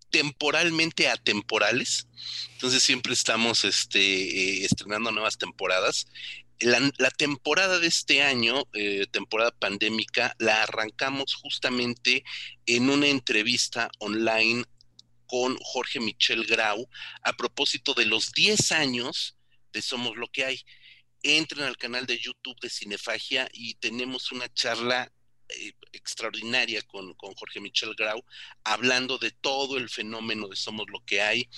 [0.09, 2.07] temporalmente atemporales.
[2.53, 6.07] Entonces siempre estamos este, eh, estrenando nuevas temporadas.
[6.59, 12.23] La, temporada de este año, eh, temporada pandémica, la arrancamos justamente
[12.65, 14.65] en una entrevista online
[15.27, 16.89] con Jorge Michel Grau
[17.21, 19.37] a propósito de los 10 años
[19.71, 20.61] de Somos lo que hay.
[21.21, 25.11] Entren al canal de YouTube de Cinefagia y tenemos una charla
[25.49, 28.23] eh, extraordinaria con, con, Jorge Michel Grau,
[28.63, 31.49] hablando de todo el fenómeno de Somos lo que hay,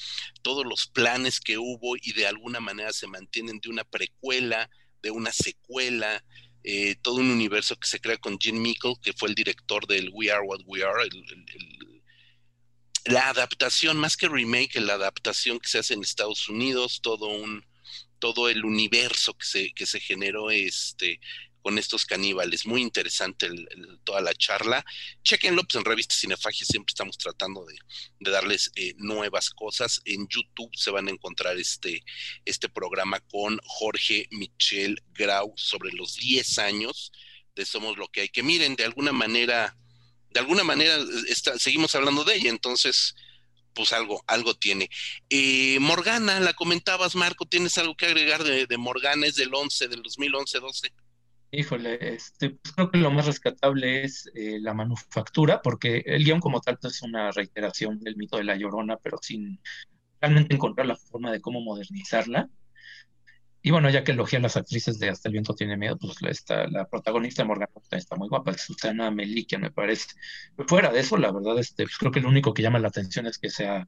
[0.41, 4.69] todos los planes que hubo y de alguna manera se mantienen de una precuela,
[5.01, 6.23] de una secuela,
[6.63, 10.09] eh, todo un universo que se crea con Jim Mickle, que fue el director del
[10.13, 11.09] We Are What We Are,
[13.05, 17.65] la adaptación, más que remake, la adaptación que se hace en Estados Unidos, todo un
[18.19, 21.19] todo el universo que se, que se generó este,
[21.61, 22.65] con estos caníbales.
[22.65, 23.49] Muy interesante
[24.03, 24.85] toda la charla.
[25.23, 30.01] Chequenlo pues, en Revista Cinefagia, siempre estamos tratando de, darles eh, nuevas cosas.
[30.05, 32.03] En YouTube se van a encontrar este,
[32.45, 37.11] este programa con Jorge Michel Grau sobre los 10 años
[37.55, 38.29] de Somos lo que hay.
[38.29, 39.75] Que miren, de alguna manera,
[40.31, 40.97] de alguna manera
[41.57, 43.15] seguimos hablando de ella, entonces
[43.73, 44.89] pues algo, algo tiene.
[45.29, 49.25] Eh, Morgana, la comentabas, Marco, ¿tienes algo que agregar de, de Morgana?
[49.25, 50.91] Es del 11, del 2011-12.
[51.51, 56.39] Híjole, este, pues creo que lo más rescatable es eh, la manufactura, porque el guion
[56.39, 59.59] como tal es una reiteración del mito de la Llorona, pero sin
[60.21, 62.49] realmente encontrar la forma de cómo modernizarla.
[63.61, 66.17] Y bueno, ya que elogié a las actrices de Hasta el viento tiene miedo, pues
[66.29, 70.07] está, la protagonista Morgan está muy guapa, Susana Melikia, me parece.
[70.67, 73.27] Fuera de eso, la verdad, este, pues creo que lo único que llama la atención
[73.27, 73.87] es que sea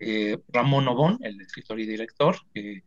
[0.00, 2.82] eh, Ramón Obón, el escritor y director, que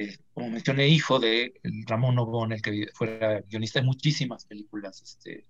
[0.00, 1.52] eh, como mencioné, hijo de
[1.86, 5.02] Ramón Obón, el que fuera guionista de muchísimas películas.
[5.02, 5.44] Este,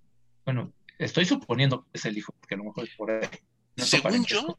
[0.45, 3.29] bueno, estoy suponiendo que es el hijo, porque a lo mejor es por ahí.
[3.77, 4.59] según yo,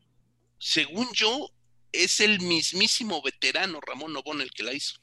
[0.58, 1.50] según yo,
[1.92, 4.96] es el mismísimo veterano Ramón Obón el que la hizo.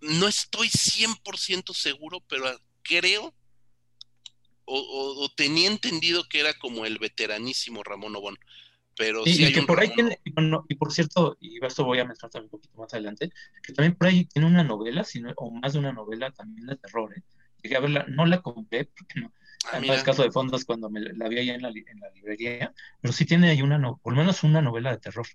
[0.00, 2.46] No estoy 100% seguro, pero
[2.82, 3.34] creo
[4.64, 8.38] o, tenía entendido que era como el veteranísimo Ramón Obón.
[8.98, 12.32] Pero sí, y que por ahí tiene, y por cierto, y esto voy a mencionar
[12.32, 13.30] también un poquito más adelante,
[13.62, 16.76] que también por ahí tiene una novela, sino, o más de una novela también de
[16.76, 17.22] terror, ¿eh?
[17.62, 19.32] Llegué a verla, no la compré, porque no,
[19.72, 22.10] ah, no es caso de fondos cuando me la vi ahí en la, en la
[22.10, 25.26] librería, pero sí tiene ahí una, no, por lo menos una novela de terror.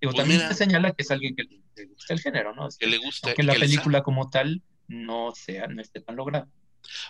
[0.00, 2.68] Digo, pues también se señala que es alguien que le gusta el género, ¿no?
[2.76, 3.34] que le gusta.
[3.34, 6.48] Que la película como tal no sea, no esté tan lograda.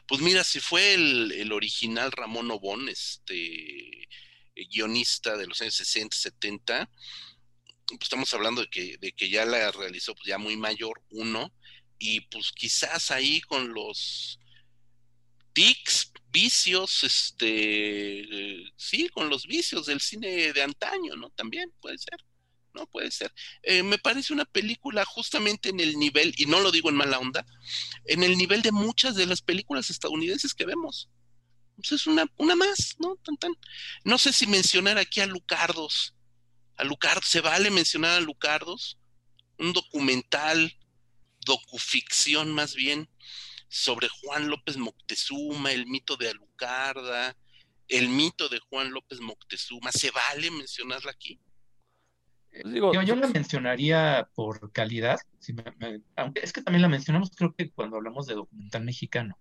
[0.06, 4.08] Pues mira, si fue el, el original Ramón Obón, este
[4.66, 6.90] guionista de los años 60, 70,
[7.86, 11.52] pues estamos hablando de que, de que ya la realizó pues ya muy mayor, uno,
[11.98, 14.38] y pues quizás ahí con los
[15.52, 21.30] tics, vicios, este, eh, sí, con los vicios del cine de antaño, ¿no?
[21.30, 22.24] También puede ser,
[22.72, 22.86] ¿no?
[22.86, 23.32] Puede ser.
[23.62, 27.18] Eh, me parece una película justamente en el nivel, y no lo digo en mala
[27.18, 27.44] onda,
[28.04, 31.08] en el nivel de muchas de las películas estadounidenses que vemos.
[31.80, 33.16] Pues, es una, una más, ¿no?
[33.16, 33.52] Tan, tan.
[34.04, 36.14] No sé si mencionar aquí a Lucardos.
[36.76, 38.98] A Lucardos, ¿se vale mencionar a Lucardos?
[39.58, 40.76] Un documental,
[41.44, 43.08] docuficción más bien,
[43.68, 47.36] sobre Juan López Moctezuma, el mito de Alucarda,
[47.88, 49.92] el mito de Juan López Moctezuma.
[49.92, 51.38] ¿Se vale mencionarla aquí?
[52.50, 55.20] Pues yo, yo, la mencionaría por calidad,
[56.16, 59.38] aunque es que también la mencionamos creo que cuando hablamos de documental mexicano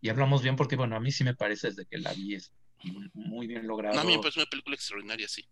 [0.00, 2.52] y hablamos bien porque, bueno, a mí sí me parece desde que la vi es
[3.14, 3.98] muy bien logrado.
[3.98, 5.46] A mí me parece una película extraordinaria, sí.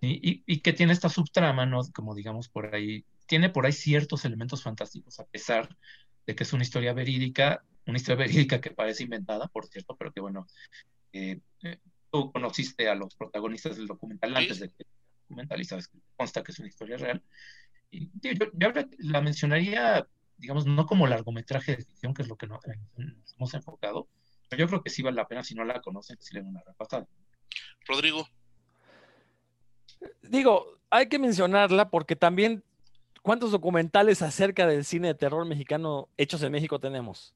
[0.00, 1.80] Y, y, que tiene esta subtrama, ¿no?
[1.92, 5.76] Como digamos por ahí, tiene por ahí ciertos elementos fantásticos, a pesar
[6.24, 10.12] de que es una historia verídica, una historia verídica que parece inventada, por cierto, pero
[10.12, 10.46] que, bueno,
[11.12, 11.78] eh, eh,
[12.12, 14.84] tú conociste a los protagonistas del documental antes de que
[15.22, 17.22] documental y sabes que consta que es una historia real.
[17.90, 20.06] Y yo, yo la mencionaría
[20.38, 22.60] digamos, no como largometraje de ficción, que es lo que nos,
[23.36, 24.08] hemos enfocado,
[24.48, 26.50] pero yo creo que sí vale la pena, si no la conocen, si le den
[26.50, 27.06] una repasada.
[27.86, 28.26] Rodrigo.
[30.22, 32.62] Digo, hay que mencionarla porque también,
[33.22, 37.34] ¿cuántos documentales acerca del cine de terror mexicano hechos en México tenemos?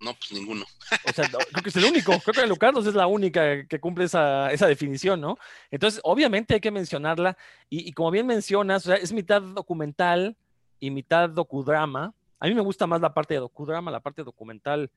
[0.00, 0.64] No, pues ninguno.
[1.06, 2.18] O sea, creo que es el único.
[2.20, 5.36] Creo que Lucardos es la única que cumple esa, esa definición, ¿no?
[5.70, 7.36] Entonces, obviamente hay que mencionarla.
[7.68, 10.38] Y, y como bien mencionas, o sea, es mitad documental,
[10.80, 12.14] y mitad docudrama.
[12.38, 14.90] A mí me gusta más la parte de docudrama, la parte documental.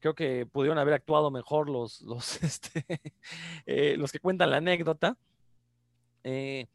[0.00, 2.84] Creo que pudieron haber actuado mejor los, los, este,
[3.66, 5.16] eh, los que cuentan la anécdota.
[6.22, 6.66] Eh,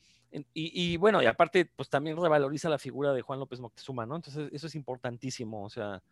[0.53, 4.15] y, bueno, y aparte, pues también revaloriza la figura de Juan López Moctezuma, ¿no?
[4.15, 5.65] Entonces, eso es importantísimo.
[5.65, 6.03] O sea,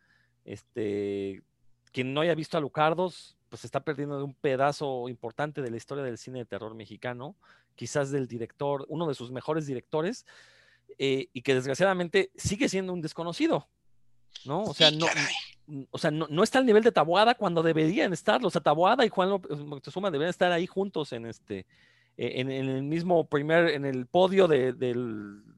[0.44, 1.44] este,
[1.92, 5.78] quien no haya visto a Lucardos, pues está perdiendo de un pedazo importante de la
[5.78, 7.36] historia del cine de terror mexicano,
[7.76, 10.26] quizás del director, uno de sus mejores directores,
[10.98, 13.68] eh, y que desgraciadamente sigue siendo un desconocido,
[14.46, 14.64] ¿no?
[14.64, 15.08] O sea, no,
[15.92, 19.10] o sea no, está al nivel de Tabuada cuando deberían estar, o sea, Tabuada y
[19.10, 21.66] Juan López Moctezuma deberían estar ahí juntos en este,
[22.18, 24.74] e, en, el mismo primer, en el podio de,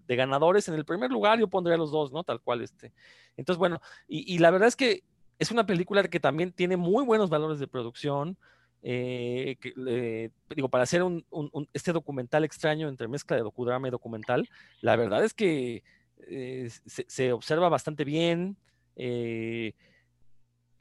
[0.08, 2.24] ganadores, en el primer lugar yo pondría los dos, ¿no?
[2.24, 2.92] Tal cual este.
[3.38, 5.04] Entonces, bueno, y, la verdad es que
[5.38, 8.38] es una película que también tiene muy buenos valores de producción,
[8.82, 11.26] eh, digo, para hacer un,
[11.74, 14.50] este documental extraño entre mezcla de docudrama y documental,
[14.82, 15.84] la verdad es que
[16.28, 18.58] eh, se, observa bastante bien,
[18.96, 19.74] eh,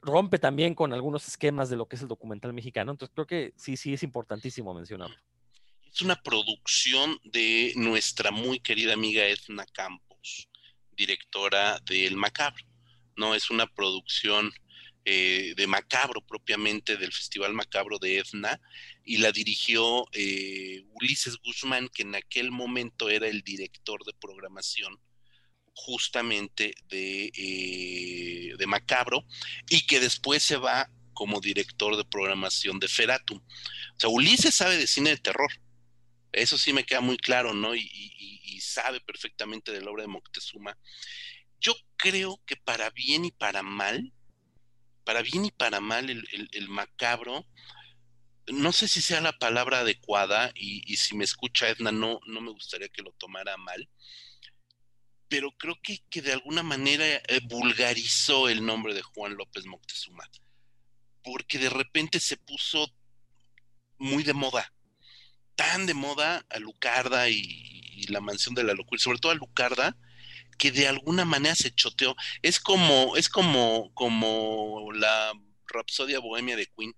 [0.01, 3.53] rompe también con algunos esquemas de lo que es el documental mexicano, entonces creo que
[3.57, 5.17] sí, sí es importantísimo mencionarlo.
[5.91, 10.47] Es una producción de nuestra muy querida amiga Edna Campos,
[10.95, 12.63] directora de El Macabro,
[13.17, 13.33] ¿no?
[13.33, 14.51] Es una producción
[15.11, 18.61] eh, de Macabro propiamente, del Festival Macabro de Edna,
[19.03, 25.01] y la dirigió eh, Ulises Guzmán, que en aquel momento era el director de programación
[25.73, 29.25] justamente de, eh, de Macabro,
[29.67, 33.39] y que después se va como director de programación de Feratum.
[33.39, 35.51] O sea, Ulises sabe de cine de terror.
[36.31, 37.75] Eso sí me queda muy claro, ¿no?
[37.75, 40.77] Y sabe perfectamente de la obra de Moctezuma.
[41.59, 44.13] Yo creo que para bien y para mal,
[45.09, 47.43] para bien y para mal, el, macabro,
[48.45, 52.51] no sé si sea la palabra adecuada y, si me escucha Edna, no, no me
[52.51, 53.89] gustaría que lo tomara mal,
[55.27, 60.29] pero creo que, que de alguna manera eh, vulgarizó el nombre de Juan López Moctezuma,
[61.23, 62.93] porque de repente se puso
[63.97, 64.71] muy de moda,
[65.55, 69.35] tan de moda a Lucarda y, y la mansión de la locura, sobre todo a
[69.35, 69.97] Lucarda,
[70.59, 72.15] que de alguna manera se choteó.
[72.43, 75.33] Es como, es como, como la
[75.67, 76.93] Rapsodia Bohemia de Queen,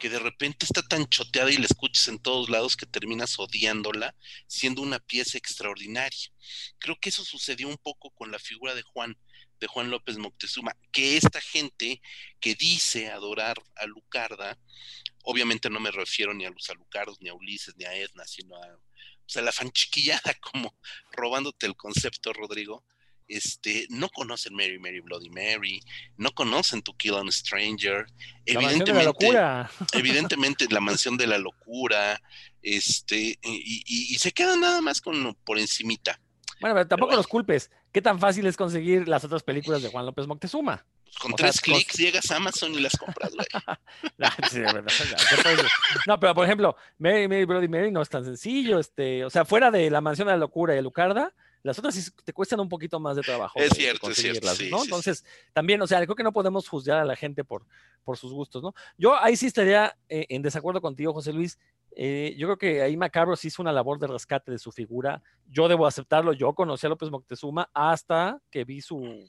[0.00, 4.16] que de repente está tan choteada y la escuchas en todos lados que terminas odiándola,
[4.46, 6.32] siendo una pieza extraordinaria.
[6.78, 9.16] Creo que eso sucedió un poco con la figura de Juan,
[9.60, 12.00] de Juan López Moctezuma, que esta gente
[12.40, 14.58] que dice adorar a Lucarda,
[15.22, 18.56] obviamente no me refiero ni a los Alucardos, ni a Ulises, ni a Edna, sino
[18.56, 20.76] a, o la fanchiquillada, como
[21.12, 22.84] robándote el concepto, Rodrigo,
[23.28, 25.80] este, no conocen Mary, Mary, Bloody Mary,
[26.16, 28.06] no conocen To Kill an Stranger,
[28.46, 29.70] la evidentemente, de la locura.
[29.92, 32.20] evidentemente la mansión de la locura,
[32.62, 36.20] este, y, se quedan nada más con por encimita.
[36.60, 37.70] Bueno, pero tampoco los culpes.
[37.92, 40.84] ¿Qué tan fácil es conseguir las otras películas de Juan López Moctezuma?
[41.04, 43.46] Pues con tres clics llegas a Amazon y las compras, güey.
[46.06, 48.78] no, pero por ejemplo, Mary, Mary, Bloody Mary no es tan sencillo.
[48.78, 51.34] Este, o sea, fuera de la mansión de la locura y Lucarda,
[51.64, 53.58] las otras sí te cuestan un poquito más de trabajo.
[53.58, 54.48] Es cierto, es cierto.
[54.60, 57.64] Entonces, también, o sea, creo que no podemos juzgar a la gente por,
[58.04, 58.74] por sus gustos, ¿no?
[58.98, 61.58] Yo ahí sí estaría eh, en desacuerdo contigo, José Luis.
[61.96, 65.22] Eh, yo creo que ahí Macabro sí hizo una labor de rescate de su figura.
[65.48, 66.34] Yo debo aceptarlo.
[66.34, 69.26] Yo conocí a López Moctezuma hasta que vi su,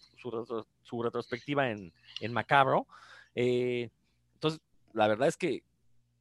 [0.84, 2.86] su, retrospectiva en, en Macabro.
[3.34, 3.90] Eh,
[4.34, 4.60] entonces,
[4.92, 5.64] la verdad es que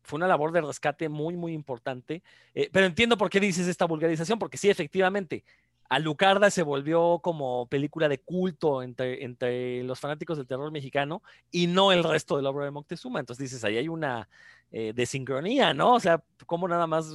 [0.04, 2.22] fue una labor de rescate muy, muy importante.
[2.70, 5.42] pero entiendo por qué dices esta vulgarización, porque sí, efectivamente,
[5.88, 11.66] Alucarda se volvió como película de culto entre, entre los fanáticos del terror mexicano y
[11.66, 13.20] no el resto de la obra de Moctezuma.
[13.20, 14.28] Entonces dices, ahí hay una
[14.72, 15.94] eh, desincronía, ¿no?
[15.94, 17.12] O sea, como nada más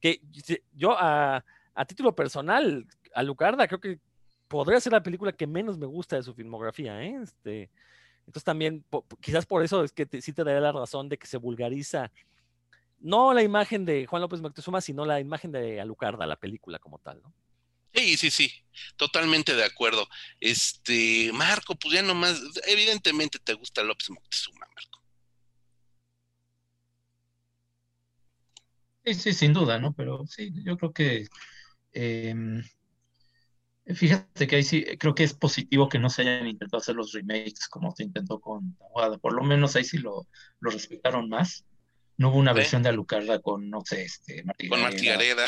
[0.00, 0.20] que
[0.72, 1.44] yo a,
[1.86, 3.98] título personal, Alucarda creo que
[4.48, 7.18] podría ser la película que menos me gusta de su filmografía, ¿eh?
[7.22, 7.70] Este,
[8.20, 8.84] entonces también,
[9.20, 12.10] quizás por eso es que sí te daría la razón de que se vulgariza
[13.00, 16.98] no la imagen de Juan López Moctezuma, sino la imagen de Alucarda, la película como
[16.98, 17.32] tal, ¿no?
[17.96, 18.52] Sí, sí, sí,
[18.96, 20.06] totalmente de acuerdo.
[20.40, 25.00] Este, Marco, pues ya nomás, evidentemente te gusta López Moctezuma, Marco.
[29.04, 29.94] Sí, sí, sin duda, ¿no?
[29.94, 31.26] Pero sí, yo creo que,
[31.92, 32.62] em,
[33.94, 37.12] fíjate que ahí sí, creo que es positivo que no se hayan intentado hacer los
[37.12, 40.26] remakes como se intentó con Tahuada, por lo menos ahí sí lo,
[40.60, 41.64] lo respetaron más
[42.18, 45.44] no hubo una versión de Alucarda con, no sé, este, Con Martigareda.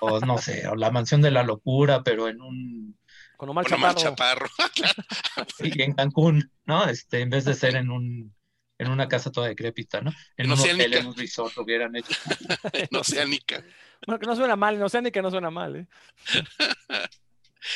[0.00, 2.98] O no sé, o La Mansión de la Locura, pero en un...
[3.36, 4.00] Con Omar Chaparro.
[4.00, 4.48] Chaparro.
[5.60, 6.88] y en Cancún, ¿no?
[6.88, 8.34] Este, en vez de ser en un
[8.78, 10.12] en una casa toda decrépita, ¿no?
[10.36, 12.12] En, un hotel, en un resort lo hubieran hecho.
[12.72, 13.64] en Oceánica.
[14.06, 15.86] Bueno, que no suena mal, en Oceánica no suena mal, ¿eh?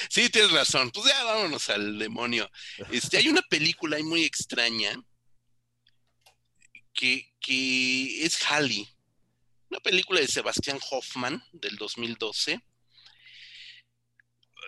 [0.09, 0.93] Sí, tienes razón.
[0.93, 2.49] Pues ya vámonos al demonio.
[2.93, 4.93] Este, hay una película ahí muy extraña
[6.95, 7.33] que,
[8.25, 8.89] es Halley,
[9.71, 12.61] una película de Sebastián Hoffman del 2012,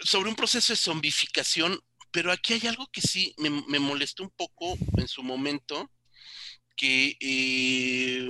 [0.03, 4.77] sobre un proceso de zombificación, pero aquí hay algo que sí me, molestó un poco
[4.97, 5.91] en su momento,
[6.77, 8.27] que eh,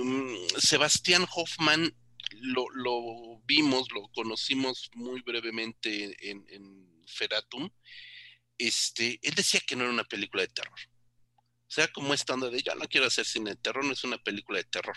[0.59, 1.95] Sebastián Hoffman
[2.41, 7.69] lo, vimos, lo conocimos muy brevemente en, en Feratum,
[8.57, 10.79] este, él decía que no era una película de terror
[11.75, 14.17] sea como esta onda de yo no quiero hacer cine de terror, no es una
[14.17, 14.95] película de terror.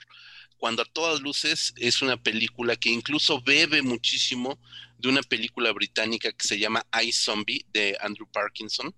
[0.58, 4.60] Cuando a todas luces es una película que incluso bebe muchísimo
[4.96, 8.94] de una película británica que se llama I Zombie de Andrew Parkinson,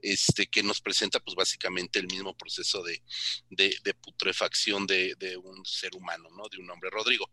[0.00, 3.02] este, que nos presenta pues básicamente el mismo proceso de,
[3.50, 6.48] de, putrefacción de, de, un ser humano, ¿no?
[6.48, 6.88] De un hombre.
[6.88, 7.30] Rodrigo.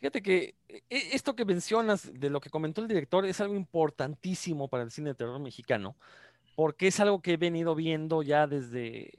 [0.00, 3.54] Fíjate que e, e, esto que mencionas de lo que comentó el director es algo
[3.54, 5.96] importantísimo para el cine de terror mexicano,
[6.54, 9.12] porque es algo que he venido viendo ya desde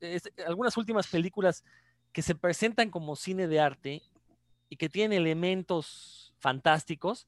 [0.00, 1.64] e, algunas últimas películas
[2.12, 4.02] que se presentan como cine de arte
[4.68, 7.26] y que tienen elementos fantásticos,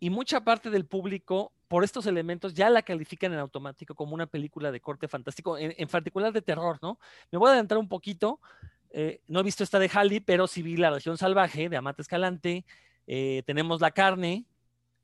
[0.00, 4.26] y mucha parte del público por estos elementos ya la califican en automático como una
[4.26, 6.98] película de corte fantástico, en, particular de terror, ¿no?
[7.32, 8.38] Me voy a adelantar un poquito.
[8.90, 12.02] Eh, no he visto esta de Halley, pero sí vi La región salvaje de Amate
[12.02, 12.66] Escalante.
[13.06, 14.44] Eh, tenemos La carne,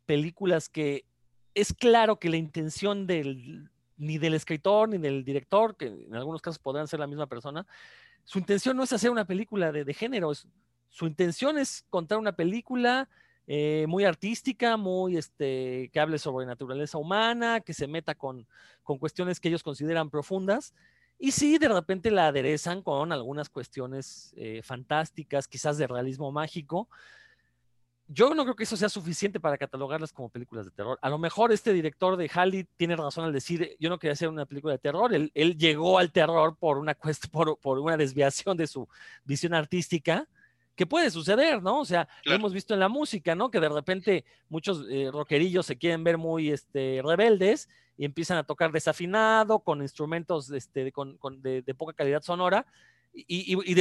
[0.05, 1.07] películas que
[1.55, 6.43] es claro que la intención del, ni del escritor ni del director, que en algunos
[6.43, 7.67] casos podrán ser la misma persona,
[8.25, 10.33] su intención no es hacer una película de, de género,
[10.89, 13.09] su intención es contar una película
[13.53, 18.47] eh, muy artística, muy este, que hable sobre naturaleza humana, que se meta con,
[18.85, 20.73] cuestiones que ellos consideran profundas.
[21.19, 26.89] Y sí, de repente la aderezan con algunas cuestiones eh, fantásticas, quizás de realismo mágico.
[28.13, 30.99] Yo no creo que eso sea suficiente para catalogarlas como películas de terror.
[31.01, 34.29] A lo mejor este director de Halley tiene razón al decir, yo no quería hacer
[34.29, 35.15] una película de terror.
[35.15, 36.95] Él, él llegó al terror por una,
[37.31, 38.89] por, por una desviación de su
[39.25, 40.27] visión artística
[40.75, 41.79] que puede suceder, ¿no?
[41.79, 43.49] O sea, lo hemos visto en la música, ¿no?
[43.49, 48.45] Que de repente muchos eh, rockerillos se quieren ver muy este, rebeldes y empiezan a
[48.45, 52.67] tocar desafinado, con instrumentos este, con, de, poca calidad sonora,
[53.13, 53.75] y, y,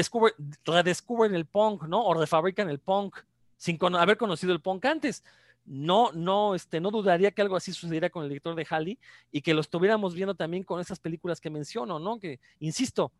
[0.65, 2.05] redescubren el punk, ¿no?
[2.05, 3.15] O refabrican el punk
[3.59, 5.23] sin haber conocido el punk antes.
[5.65, 8.97] No, no, este, no dudaría que algo así sucediera con el director de Halley
[9.31, 12.19] y que lo estuviéramos viendo también con esas películas que menciono, ¿no?
[12.19, 13.11] Que, insisto,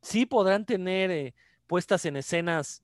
[0.00, 1.34] sí podrán tener eh,
[1.66, 2.82] puestas en escenas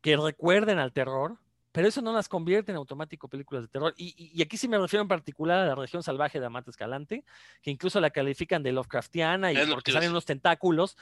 [0.00, 1.38] que recuerden al terror,
[1.72, 3.94] pero eso no las convierte en automático películas de terror.
[3.96, 7.24] Y, aquí sí me refiero en particular a la región salvaje de Amate Escalante,
[7.62, 10.96] que incluso la califican de Lovecraftiana y porque salen unos tentáculos.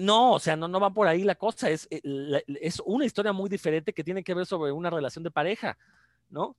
[0.00, 1.68] No, o sea, no, no va por ahí la cosa.
[1.70, 2.00] Es, eh,
[2.60, 5.76] es una historia muy diferente que tiene que ver sobre una relación de pareja,
[6.30, 6.56] ¿no?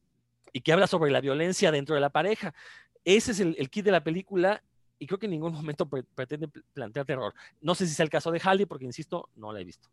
[0.52, 2.54] Y que habla sobre la violencia dentro de la pareja.
[3.04, 4.62] Ese es el, el kit de la película
[5.04, 7.34] y creo que en ningún momento pretende plantear terror.
[7.62, 9.90] No sé si es el caso de Halley, porque insisto, no la he visto.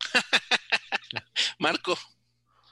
[1.58, 1.96] Marco.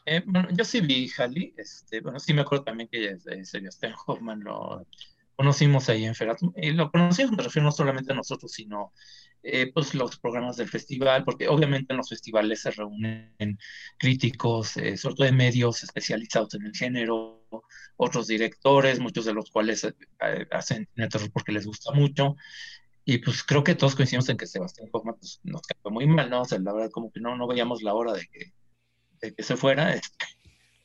[0.07, 4.41] Eh, bueno, yo sí vi Halley, este, bueno, sí me acuerdo también que Sebastián Hoffman
[4.43, 4.87] lo
[5.41, 8.93] conocimos ahí en Feratum, y lo conocimos, me refiero no solamente a nosotros, sino
[9.43, 13.59] eh, pues los programas del festival, porque obviamente en los festivales se reúnen
[13.97, 17.47] críticos, eh, sobre todo de medios especializados en el género,
[17.97, 19.89] otros directores, muchos de los cuales
[20.51, 22.37] hacen terror porque les gusta mucho,
[23.07, 26.29] y pues creo que todos coincidimos en que Sebastián Hoffman pues, nos quedó muy mal,
[26.29, 26.43] ¿no?
[26.43, 28.53] O sea, la verdad, como que no, no veíamos la hora de que,
[29.23, 29.95] de que se fuera.
[29.95, 30.27] Este,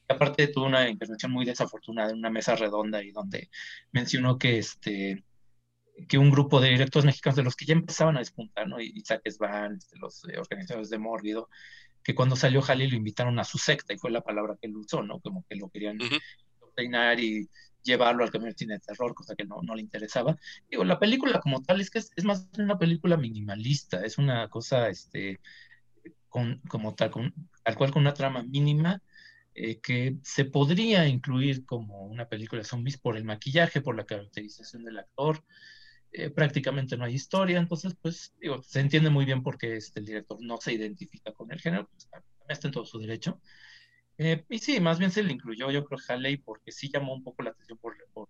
[0.07, 3.49] aparte tuvo una intervención muy desafortunada en una mesa redonda y donde
[3.91, 5.23] mencionó que este
[6.07, 8.81] que un grupo de directores mexicanos de los que ya empezaban a despuntar, ¿no?
[8.81, 11.49] Isaac Van, este, los eh, organizadores de Mórbido,
[12.03, 14.75] que cuando salió Jalil lo invitaron a su secta y fue la palabra que él
[14.75, 15.19] usó, ¿no?
[15.21, 16.19] Como que lo querían uh
[17.17, 17.49] y
[17.83, 20.35] llevarlo al camino del cine de terror, cosa que no, no le interesaba.
[20.69, 24.89] Digo, la película como tal es que es, más una película minimalista, es una cosa,
[24.89, 25.39] este,
[26.27, 27.33] con, como tal, con,
[27.63, 29.01] tal cual con una trama mínima,
[29.55, 34.05] eh, que se podría incluir como una película de zombies por el maquillaje, por la
[34.05, 35.43] caracterización del actor.
[36.11, 40.05] Eh, prácticamente no hay historia, entonces, pues, digo, se entiende muy bien porque este, el
[40.07, 42.07] director no se identifica con el género, pues,
[42.49, 43.41] está en todo su derecho.
[44.17, 47.23] Eh, y sí, más bien se le incluyó, yo creo, Halley, porque sí llamó un
[47.23, 48.29] poco la atención por, por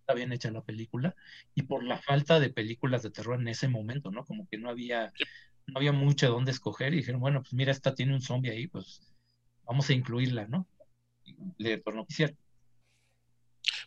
[0.00, 1.14] está bien hecha la película
[1.54, 4.24] y por la falta de películas de terror en ese momento, ¿no?
[4.24, 5.12] Como que no había,
[5.66, 8.50] no había mucho de dónde escoger y dijeron, bueno, pues mira, esta tiene un zombie
[8.50, 9.00] ahí, pues
[9.70, 10.66] vamos a incluirla, ¿no?
[11.58, 12.34] Le tornó quisiera.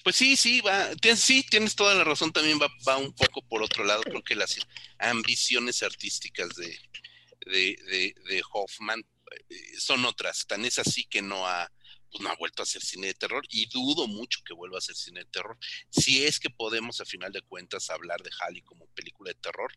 [0.02, 3.62] Pues sí, sí, va, sí, tienes toda la razón, también va, va un poco por
[3.62, 4.58] otro lado, creo que las
[4.98, 6.78] ambiciones artísticas de,
[7.46, 9.02] de, de, de Hoffman
[9.50, 10.46] eh, son otras.
[10.48, 11.70] Tan es así que no ha,
[12.10, 14.80] pues no ha vuelto a hacer cine de terror y dudo mucho que vuelva a
[14.80, 15.58] hacer cine de terror.
[15.90, 19.74] Si es que podemos, a final de cuentas, hablar de Halley como película de terror,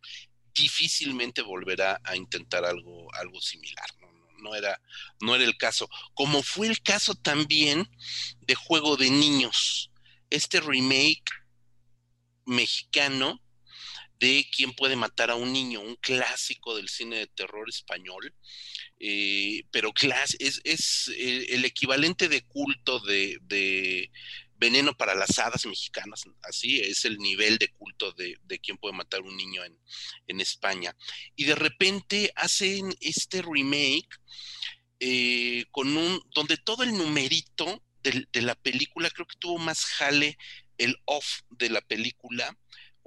[0.53, 3.89] difícilmente volverá a intentar algo, algo similar.
[3.99, 4.06] ¿no?
[4.39, 4.81] No, era,
[5.21, 5.89] no era el caso.
[6.13, 7.89] Como fue el caso también
[8.41, 9.91] de Juego de Niños.
[10.29, 11.31] Este remake
[12.45, 13.41] mexicano
[14.19, 18.33] de quién puede matar a un niño, un clásico del cine de terror español,
[18.99, 19.93] eh, pero
[20.39, 24.09] es, es el equivalente de culto de,
[24.57, 28.95] Veneno para las Hadas mexicanas, así es el nivel de culto de, de quién puede
[28.95, 29.77] matar un niño en,
[30.27, 30.95] en, España.
[31.35, 34.09] Y de repente hacen este remake
[34.99, 39.85] eh, con un, donde todo el numerito de, de la película, creo que tuvo más
[39.85, 40.37] jale
[40.77, 42.57] el off de la película,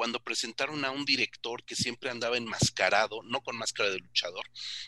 [0.01, 4.47] cuando presentaron a un director que siempre andaba enmascarado, no con máscara de luchador,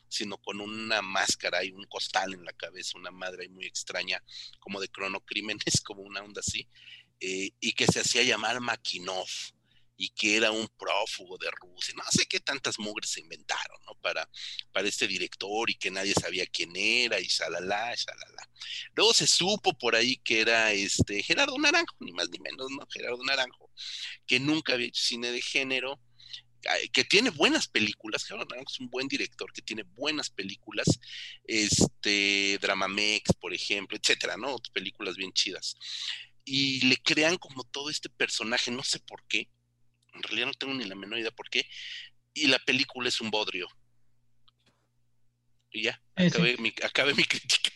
[0.09, 4.25] sino con una máscara y un costal en la cabeza, una madre muy extraña,
[4.59, 6.67] como de cronocrímenes, como una onda así,
[7.21, 9.29] eh, y que se hacía llamar Makinov
[10.03, 13.95] y que era un prófugo de Rusia, no sé qué tantas mugres se inventaron, ¿no?
[14.01, 14.29] Para,
[14.73, 18.51] para este director y que nadie sabía quién era y shalala, shalala.
[18.97, 22.85] Luego se supo por ahí que era este Gerardo Naranjo, ni más ni menos, ¿no?
[22.91, 23.71] Gerardo Naranjo,
[24.27, 26.01] que nunca había hecho cine de género,
[26.93, 30.99] que tiene buenas películas, Gerardo Naranjo es un buen director que tiene buenas películas,
[31.45, 34.57] este, Dramamex, por ejemplo, etcétera, ¿no?
[34.73, 35.77] Películas bien chidas.
[36.45, 39.49] Y le crean como todo este personaje, no sé por qué,
[40.15, 41.67] en realidad no tengo ni la menor idea por qué.
[42.35, 43.69] Y la película es un bodrio.
[45.71, 46.73] Y ya, eh, acabé, mi,
[47.17, 47.71] mi, crítica.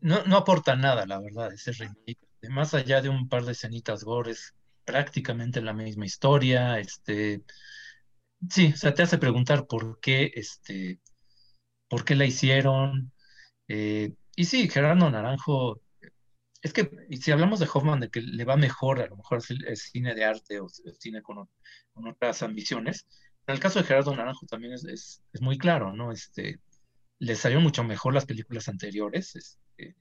[0.00, 2.18] No, no aporta nada, la verdad, ese remake.
[2.50, 6.78] Más allá de un par de escenitas gores, prácticamente la misma historia.
[6.78, 7.42] Este,
[8.50, 11.00] sí, o sea, te hace preguntar por qué, este,
[11.88, 13.12] por qué la hicieron.
[13.68, 15.80] Eh, y sí, Gerardo Naranjo
[16.62, 16.90] es que
[17.20, 20.24] si hablamos de Hoffman, de que le va mejor, a lo mejor es, cine de
[20.24, 21.48] arte o, cine con,
[21.94, 23.06] otras ambiciones,
[23.46, 26.12] en el caso de Gerardo Naranjo también es, muy claro, ¿no?
[26.12, 26.60] Este,
[27.18, 29.96] le salieron mucho mejor las películas anteriores, este,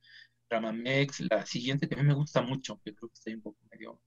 [0.49, 3.59] Ramamex, la siguiente que a mí me gusta mucho, que creo que está un poco
[3.71, 4.01] medio,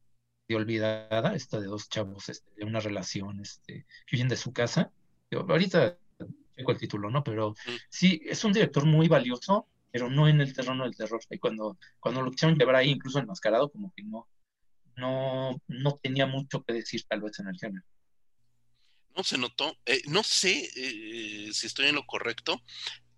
[0.53, 4.90] olvidada, esta de dos chavos este, de una relación este, que huyen de su casa.
[5.30, 5.96] ahorita
[6.57, 7.22] tengo el título, ¿no?
[7.22, 7.55] Pero
[7.88, 11.20] sí, es un director muy valioso pero no en el terreno del terror.
[11.30, 14.28] Y cuando, cuando lo quisieron llevar ahí, incluso enmascarado, como que no,
[14.97, 17.84] no, no tenía mucho que decir tal vez en el género.
[19.16, 22.62] No se notó, eh, no sé eh, si estoy en lo correcto,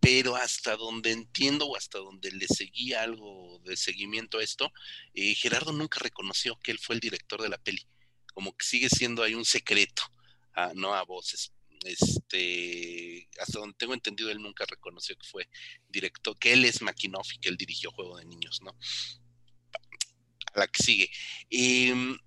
[0.01, 4.73] pero hasta donde entiendo o hasta donde le seguía algo de seguimiento a esto,
[5.14, 7.87] eh, Gerardo nunca reconoció que él fue el director de la peli,
[8.35, 10.03] como que sigue siendo ahí un secreto,
[10.55, 11.53] ah, no a voces
[11.85, 15.49] este, hasta donde tengo entendido, él nunca reconoció que fue
[15.89, 18.76] director, que él es Makinov y que él dirigió Juego de Niños, ¿no?
[20.55, 21.11] A la que sigue.
[21.51, 22.18] Em,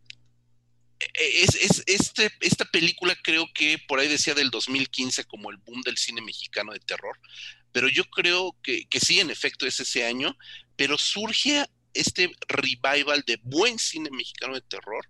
[0.99, 5.81] e, es, este, esta película creo que por ahí decía del 2015 como el boom
[5.81, 7.19] del cine mexicano de terror,
[7.71, 10.37] pero yo creo que, que sí, en efecto, es ese año,
[10.75, 15.07] pero surge este revival de buen cine mexicano de terror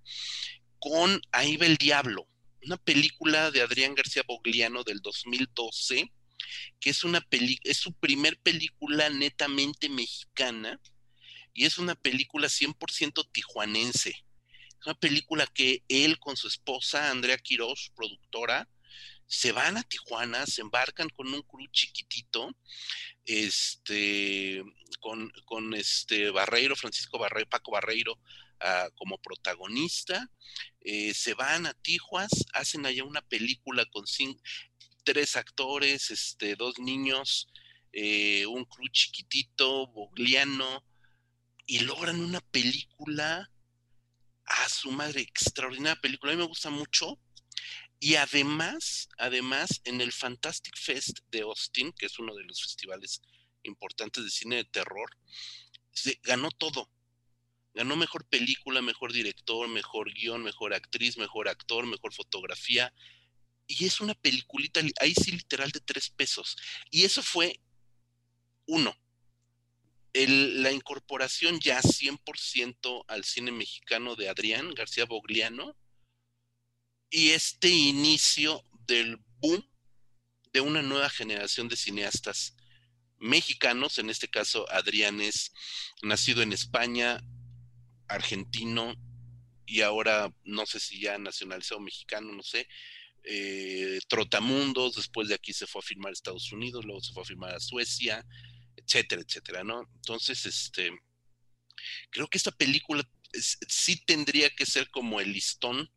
[0.80, 2.28] con Ahí va el Diablo,
[2.66, 6.12] una película de Adrián García Bogliano del 2012,
[6.80, 7.26] que es, una
[7.64, 10.80] es su primer película netamente mexicana
[11.54, 14.10] y es una película 100% tijuanense.
[14.10, 18.68] Es una película que él con su esposa, Andrea Quiroz, productora,
[19.28, 22.56] se van a Tijuana, se embarcan con un crew chiquitito,
[23.26, 24.64] este,
[25.00, 28.20] con, con este Barreiro, Francisco Barreiro, Paco Barreiro,
[28.96, 30.30] como protagonista,
[30.88, 34.06] eh, se van a Tijuas, hacen allá una película con
[35.04, 37.48] tres actores, este, dos niños,
[37.92, 40.86] eh, un crew chiquitito, bogliano,
[41.66, 43.52] y logran una película
[44.46, 47.20] a su madre, extraordinaria película, a mí me gusta mucho.
[48.00, 53.24] Y además, además, en el Fantastic Fest de Austin, que es uno de los festivales
[53.64, 55.10] importantes de cine de terror,
[55.92, 56.92] se ganó todo.
[57.76, 62.94] Ganó mejor película, mejor director, mejor guion, mejor actriz, mejor actor, mejor fotografía.
[63.68, 66.56] Y es una peliculita, ahí sí literal de tres pesos.
[66.90, 67.60] Y eso fue
[68.66, 68.98] uno.
[70.14, 75.76] la incorporación ya 100% al cine mexicano de Adrián García Bogliano
[77.10, 79.70] y este inicio del boom
[80.54, 82.56] de una nueva generación de cineastas
[83.18, 85.52] mexicanos, en este caso Adrián es
[86.02, 87.22] nacido en España,
[88.08, 88.96] argentino
[89.66, 92.68] y ahora no sé si ya nacionalizado mexicano, no sé,
[93.24, 97.24] eh, Trotamundos, después de aquí se fue a firmar a Estados Unidos, luego se fue
[97.24, 98.26] a firmar a Suecia,
[98.76, 99.90] etcétera, etcétera, ¿no?
[99.96, 100.92] Entonces, este,
[102.12, 105.90] creo que esta película sí tendría que ser como el listón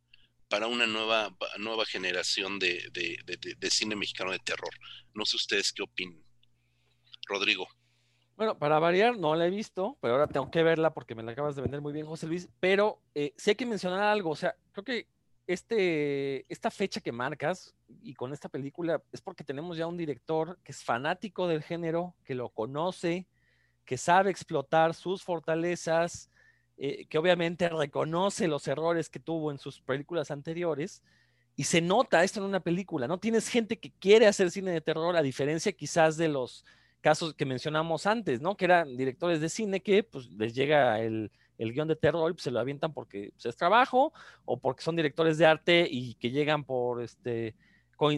[0.49, 4.75] para una nueva, nueva generación de, de cine mexicano de terror.
[5.15, 6.25] No sé ustedes qué opinan.
[7.27, 7.69] Rodrigo.
[8.39, 11.33] Bueno, para variar, no la he visto, pero ahora tengo que verla porque me la
[11.33, 12.49] acabas de vender muy bien, José Luis.
[12.61, 14.31] Pero eh, sí hay que mencionar algo.
[14.31, 15.09] O sea, creo que
[15.49, 20.57] este, esta fecha que marcas y con esta película es porque tenemos ya un director
[20.63, 23.27] que es fanático del género, que lo conoce,
[23.85, 26.31] que sabe explotar sus fortalezas,
[26.77, 31.03] eh, que obviamente reconoce los errores que tuvo en sus películas anteriores.
[31.57, 33.19] Y se nota esto en una película, ¿no?
[33.19, 36.65] Tienes gente que quiere hacer cine de terror, a diferencia quizás de los
[37.01, 38.57] casos que mencionamos antes, ¿no?
[38.57, 42.35] Que eran directores de cine que pues les llega el, el guion de terror y
[42.35, 44.13] pues, se lo avientan porque pues, es trabajo
[44.45, 47.55] o porque son directores de arte y que llegan por, este,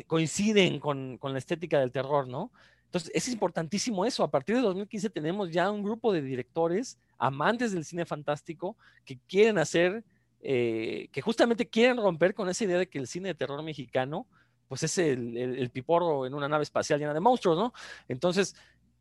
[0.06, 2.52] coinciden con, con la estética del terror, ¿no?
[2.84, 4.22] Entonces, es importantísimo eso.
[4.24, 9.18] A partir de 2015 tenemos ya un grupo de directores amantes del cine fantástico que
[9.28, 10.04] quieren hacer,
[10.42, 14.26] eh, que justamente quieren romper con esa idea de que el cine de terror mexicano,
[14.70, 17.74] pues es el, el, piporro en una nave espacial llena de monstruos, ¿no?
[18.06, 18.54] Entonces,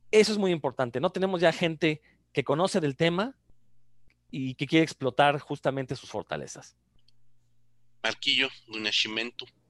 [0.09, 1.11] eso es muy importante, ¿no?
[1.11, 2.01] Tenemos ya gente
[2.33, 3.35] que conoce del tema
[4.31, 6.75] y que quiere explotar justamente sus fortalezas.
[8.01, 8.87] Marquillo, un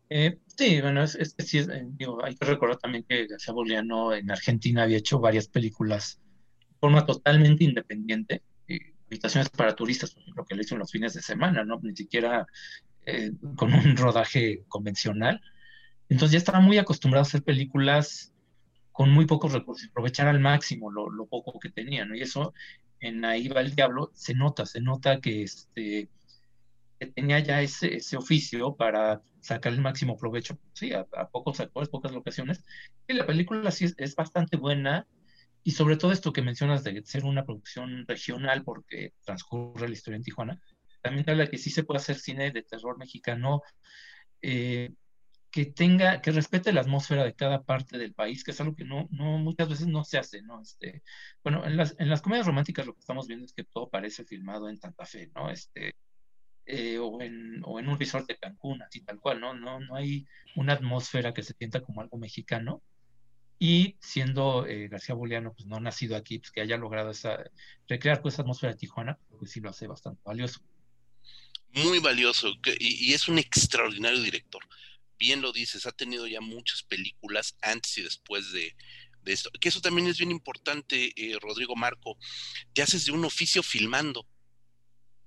[0.10, 4.84] eh, sí, bueno, es, eh, digo, hay que recordar también que García Boliano en Argentina
[4.84, 6.22] había hecho varias películas
[6.62, 8.41] de forma totalmente independiente.
[9.08, 11.78] habitaciones para turistas, por ejemplo, que le hizo en los fines de semana, ¿no?
[11.84, 12.47] Ni siquiera
[13.06, 15.41] eh, con un rodaje convencional.
[16.10, 18.34] Entonces ya estaba muy acostumbrado a hacer películas
[18.91, 22.16] con muy pocos recursos, aprovechar al máximo lo, lo poco que tenía, ¿no?
[22.16, 22.53] Y eso
[22.99, 26.10] en Ahí va el diablo se nota, se nota que este
[26.99, 31.88] que tenía ya ese, ese oficio para sacar el máximo provecho, sí, a, pocos actores,
[31.88, 32.66] pocas locaciones.
[33.07, 35.07] Y la película sí es, bastante buena,
[35.64, 40.18] y sobre todo esto que mencionas de ser una producción regional, porque transcurre la historia
[40.18, 40.62] en Tijuana,
[41.01, 43.62] también habla que sí se puede hacer cine de terror mexicano
[44.41, 44.91] eh,
[45.52, 48.86] que tenga, que respete la atmósfera de cada parte del país, que es algo que
[48.86, 50.62] no, no muchas veces no se hace, ¿no?
[50.62, 51.04] Este,
[51.43, 54.26] bueno, en las, en las comedias románticas lo que estamos viendo es que todo parece
[54.26, 55.50] filmado en Santa Fe, ¿no?
[55.50, 55.95] Este,
[56.66, 59.56] eh, o, en, o, en, un resort de Cancún, así tal cual, ¿no?
[59.56, 59.80] ¿no?
[59.80, 62.84] No hay una atmósfera que se sienta como algo mexicano.
[63.58, 67.43] Y siendo eh, García Boliano, pues no nacido aquí, pues que haya logrado esa,
[67.88, 70.62] recrear pues, esa atmósfera de Tijuana, pues sí lo hace bastante valioso.
[71.74, 74.62] Muy valioso, y, es un extraordinario director.
[75.20, 78.76] Bien lo dices, ha tenido ya muchas películas antes y después de,
[79.26, 79.51] esto.
[79.59, 82.17] Que eso también es bien importante, eh, Rodrigo Marco.
[82.74, 84.26] Te haces de un oficio filmando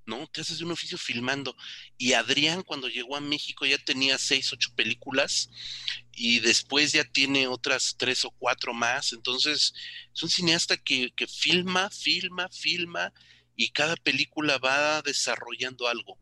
[0.06, 0.26] ¿no?
[0.26, 1.56] Te haces de un oficio filmando.
[1.98, 5.50] Y Adrián cuando llegó a México ya tenía seis, ocho películas
[6.12, 9.12] y después ya tiene otras tres o cuatro más.
[9.12, 9.74] Entonces
[10.12, 13.12] es un cineasta que, que filma, filma, filma
[13.56, 16.18] y cada película va desarrollando algo.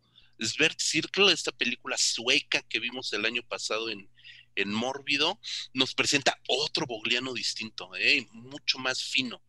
[0.47, 4.09] Svert Circle, esta película sueca que vimos el año pasado en,
[4.55, 5.39] en Mórbido,
[5.75, 8.27] nos presenta otro Bogliano distinto, ¿eh?
[8.33, 9.43] mucho más fino.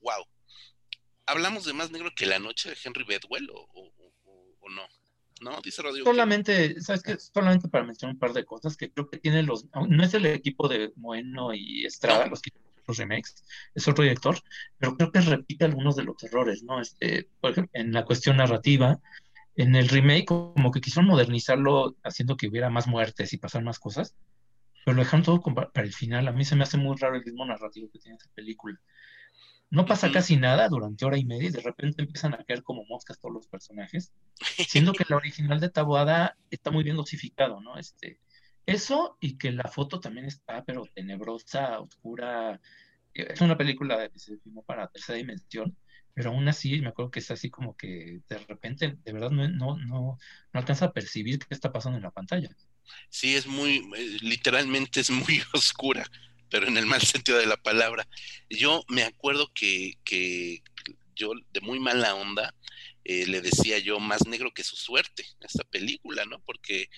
[0.00, 0.26] ¡Wow!
[1.26, 3.92] ¿Hablamos de más negro que la noche de Henry Bedwell o,
[4.68, 4.82] no?
[5.40, 6.06] No, dice Rodrigo.
[6.06, 7.18] Solamente, ¿sabes qué?
[7.18, 9.66] Solamente para mencionar un par de cosas que creo que tiene los.
[9.88, 12.50] No es el equipo de Moeno y Estrada los que
[12.86, 14.38] los remakes, es otro director,
[14.78, 16.80] pero creo que repite algunos de los errores, ¿no?
[16.80, 19.00] Este, por ejemplo, en la cuestión narrativa,
[19.56, 23.78] en el remake, como que quisieron modernizarlo haciendo que hubiera más muertes y pasar más
[23.78, 24.14] cosas,
[24.84, 26.28] pero lo dejaron todo para el final.
[26.28, 28.78] A mí se me hace muy raro el ritmo narrativo que tiene esa película.
[29.68, 32.84] No pasa casi nada durante hora y media y de repente empiezan a caer como
[32.84, 34.12] moscas todos los personajes,
[34.68, 37.76] siendo que la original de Taboada está muy bien dosificado, ¿no?
[37.76, 38.20] Este,
[38.66, 42.60] eso y que la foto también está, pero tenebrosa, oscura.
[43.12, 45.76] Es una película que se filmó para tercera dimensión,
[46.16, 49.46] pero aún así me acuerdo que es así como que de repente, de verdad, no,
[49.48, 50.18] no, no,
[50.54, 52.48] alcanza a percibir qué está pasando en la pantalla.
[53.10, 56.10] Sí, es muy, eh, literalmente es muy oscura
[56.48, 58.06] pero en el mal sentido de la palabra.
[58.48, 60.62] Yo me acuerdo que, que
[61.14, 62.54] yo de muy mala onda
[63.08, 66.40] eh, le decía yo más negro que su suerte esta película, ¿no?
[66.40, 66.90] Porque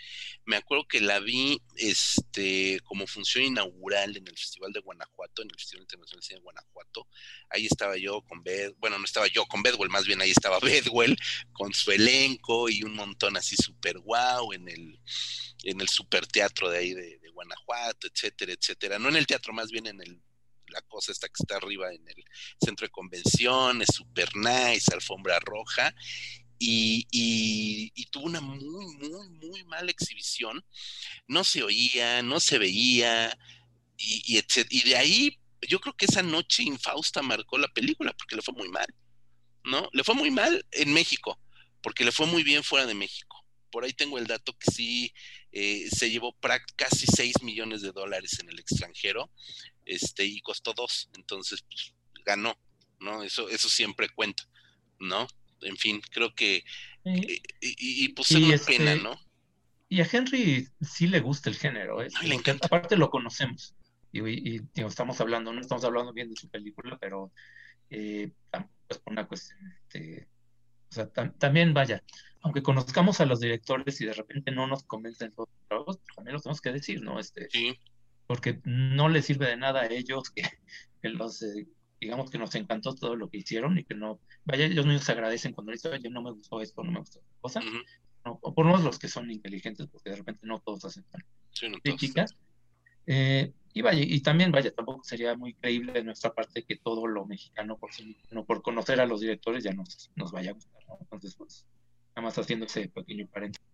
[0.46, 5.50] me acuerdo que la vi este, como función inaugural en el Festival de Guanajuato, en
[5.50, 7.08] el Festival Internacional de Cine de Guanajuato.
[7.50, 10.58] Ahí estaba yo con Bed, bueno, no estaba yo con Bedwell, más bien ahí estaba
[10.62, 11.14] Bedwell
[11.52, 14.98] con su elenco y un montón así súper guau en el,
[15.64, 18.98] en el super teatro de ahí de, de Guanajuato, etcétera, etcétera.
[18.98, 20.22] No en el teatro, más bien en el
[20.70, 22.24] la cosa esta que está arriba en el
[22.62, 25.94] centro de convenciones, super nice, alfombra roja,
[26.58, 30.64] y, tuvo una muy, muy, muy mala exhibición.
[31.26, 33.36] No se oía, no se veía,
[33.96, 34.40] y,
[34.70, 38.54] y de ahí yo creo que esa noche infausta marcó la película porque le fue
[38.54, 38.86] muy mal,
[39.64, 39.88] ¿no?
[39.92, 41.40] Le fue muy mal en México,
[41.82, 43.44] porque le fue muy bien fuera de México.
[43.70, 45.12] Por ahí tengo el dato que sí
[45.52, 46.36] eh, se llevó
[46.76, 49.30] casi 6 millones de dólares en el extranjero
[49.88, 51.94] este, y costó dos, entonces pues,
[52.24, 52.56] ganó,
[53.00, 53.22] ¿no?
[53.22, 54.44] Eso, eso siempre cuenta,
[55.00, 55.26] ¿no?
[55.62, 56.62] En fin, creo que,
[57.04, 59.18] y, y, pues es una pena, este, ¿no?
[59.88, 62.08] Y a Henry sí le gusta el género, ¿eh?
[62.22, 62.66] le encanta.
[62.66, 63.74] Aparte lo conocemos,
[64.12, 67.32] y, estamos hablando, no estamos hablando bien de su película, pero
[67.90, 68.30] eh,
[68.86, 70.28] pues por una cuestión, este,
[70.90, 71.08] o sea,
[71.38, 72.04] también vaya,
[72.42, 76.34] aunque conozcamos a los directores y de repente no nos convencen todos los trabajos, también
[76.34, 77.18] los tenemos que decir, ¿no?
[77.18, 77.78] Este, sí
[78.28, 80.30] porque no les sirve de nada a ellos
[81.02, 81.66] que, los, eh,
[82.00, 85.12] digamos que nos encantó todo lo que hicieron y que no, vaya, ellos mismos se
[85.12, 87.60] agradecen cuando dicen, oye, no me gustó esto, no me gustó esta cosa,
[88.22, 91.22] o por lo menos los que son inteligentes, porque de repente no todos aceptan
[91.82, 92.36] críticas.
[93.06, 97.06] Eh, y vaya, y también, vaya, tampoco sería muy creíble de nuestra parte que todo
[97.06, 97.90] lo mexicano, por,
[98.30, 101.64] no por conocer a los directores, ya nos, nos vaya a gustar, Entonces, pues,
[102.14, 103.66] nada más haciendo ese pequeño paréntesis.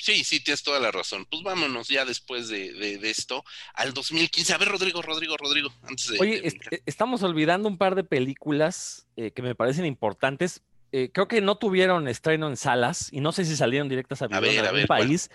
[0.00, 1.26] Sí, sí, tienes toda la razón.
[1.30, 3.44] Pues vámonos ya después de, de, esto
[3.74, 4.54] al 2015.
[4.54, 6.18] A ver, Rodrigo, Rodrigo, Rodrigo, antes de...
[6.18, 10.62] Oye, eh, estamos olvidando un par de películas eh, que me parecen importantes.
[10.92, 14.26] Eh, creo que no tuvieron estreno en salas y no sé si salieron directas a
[14.26, 15.30] video en algún país.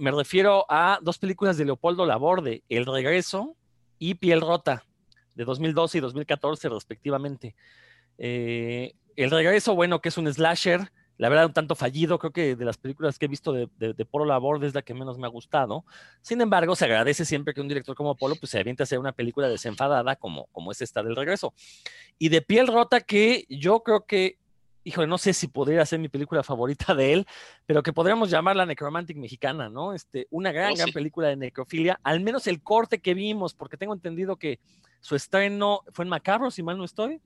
[0.00, 3.56] me refiero a dos películas de Leopoldo Laborde, El Regreso
[3.98, 4.86] y Piel Rota,
[5.34, 7.54] de 2012 y 2014 respectivamente.
[8.16, 12.18] El Regreso, bueno, que es un slasher la verdad, un tanto fallido.
[12.18, 14.94] Creo que de las películas que he visto de, de, Polo Laborde es la que
[14.94, 15.84] menos me ha gustado.
[16.22, 18.98] Sin embargo, se agradece siempre que un director como Polo pues, se aviente a hacer
[18.98, 21.54] una película desenfadada como, como es esta del regreso.
[22.18, 24.38] Y de piel rota, que yo creo que,
[24.82, 27.26] híjole, no sé si podría ser mi película favorita de él,
[27.64, 29.94] pero que podríamos llamarla Necromantic Mexicana, ¿no?
[29.94, 32.00] Este, una gran, oh, gran película de necrofilia.
[32.02, 34.58] Al menos el corte que vimos, porque tengo entendido que
[35.00, 37.20] su estreno fue en Macabro, si mal no estoy.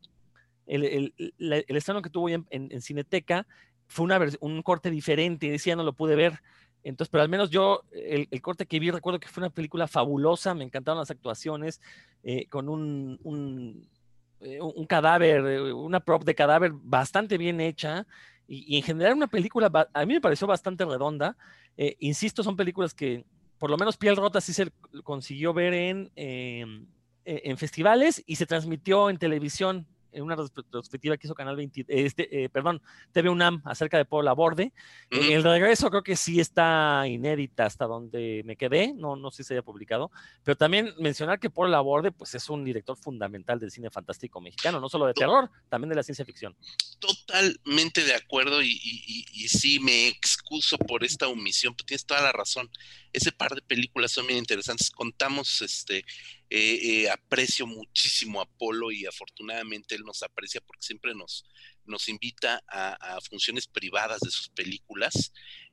[0.67, 3.47] El, el, el, estreno que tuvo en, en, Cineteca
[3.89, 6.41] fue una un corte diferente, decía no lo pude ver.
[6.85, 10.55] Entonces, pero al menos yo, el, corte que vi, recuerdo que fue una película fabulosa,
[10.55, 11.81] me encantaron las actuaciones,
[12.23, 13.89] eh, con un,
[14.41, 18.07] eh, cadáver, eh, una prop de cadáver bastante bien hecha,
[18.47, 21.37] y, en general una película, a mí me pareció bastante redonda.
[21.99, 23.25] insisto, son películas que,
[23.59, 24.71] por lo menos Piel Rota sí se
[25.05, 26.87] consiguió ver en, em,
[27.25, 31.87] e, en festivales y se transmitió en televisión en una retrospectiva que hizo Canal 20,
[31.89, 32.83] este, eh, perdón,
[33.13, 34.73] TV UNAM acerca de Puebla Borde.
[35.11, 39.49] El regreso creo que sí está inédita hasta donde me quedé, no, no sé si
[39.49, 40.11] se haya publicado,
[40.43, 44.81] pero también mencionar que Puebla Borde pues es un director fundamental del cine fantástico mexicano,
[44.81, 46.57] no solo de terror, también de la ciencia ficción.
[46.99, 52.33] Totalmente de acuerdo y, y, sí me excuso por esta omisión, pero tienes toda la
[52.33, 52.69] razón.
[53.13, 54.91] Ese par de películas son bien interesantes.
[54.91, 56.05] Contamos este
[56.51, 61.45] eh, eh, aprecio muchísimo a Polo y afortunadamente él nos aprecia porque siempre nos,
[61.85, 65.33] nos invita a, funciones privadas de sus películas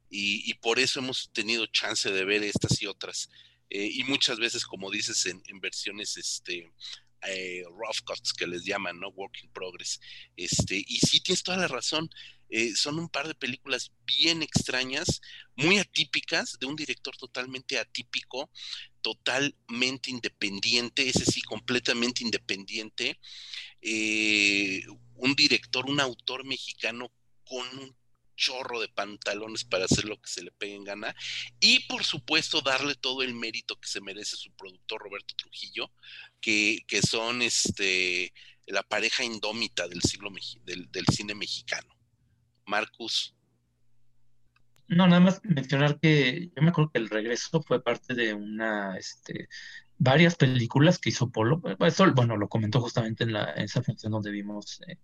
[0.09, 3.29] y, por eso hemos tenido chance de ver estas y otras.
[3.69, 6.71] Eh, y muchas veces, como dices, en, versiones este,
[7.65, 9.09] rough cuts que les llaman, ¿no?
[9.09, 9.99] Work in progress.
[10.37, 12.09] Este, y sí, tienes toda la razón.
[12.75, 15.21] Son un par de películas bien extrañas,
[15.55, 18.49] muy atípicas, de un director totalmente atípico,
[19.01, 23.19] totalmente independiente, ese sí, completamente independiente,
[23.81, 24.83] eh,
[25.15, 27.11] un director, un autor mexicano
[27.43, 27.95] con un
[28.35, 31.15] chorro de pantalones para hacer lo que se le pegue en gana
[31.59, 35.91] y por supuesto darle todo el mérito que se merece su productor Roberto Trujillo,
[36.41, 38.33] que, son este,
[38.65, 40.31] la pareja indómita del siglo
[40.65, 41.94] del cine mexicano.
[42.65, 43.35] Marcus.
[44.87, 48.97] No, nada más mencionar que yo me acuerdo que el regreso fue parte de una,
[48.97, 49.49] este,
[49.97, 51.61] varias películas que hizo Polo.
[51.79, 54.99] Eso, bueno, lo comentó justamente en, la, esa función donde vimos, eh,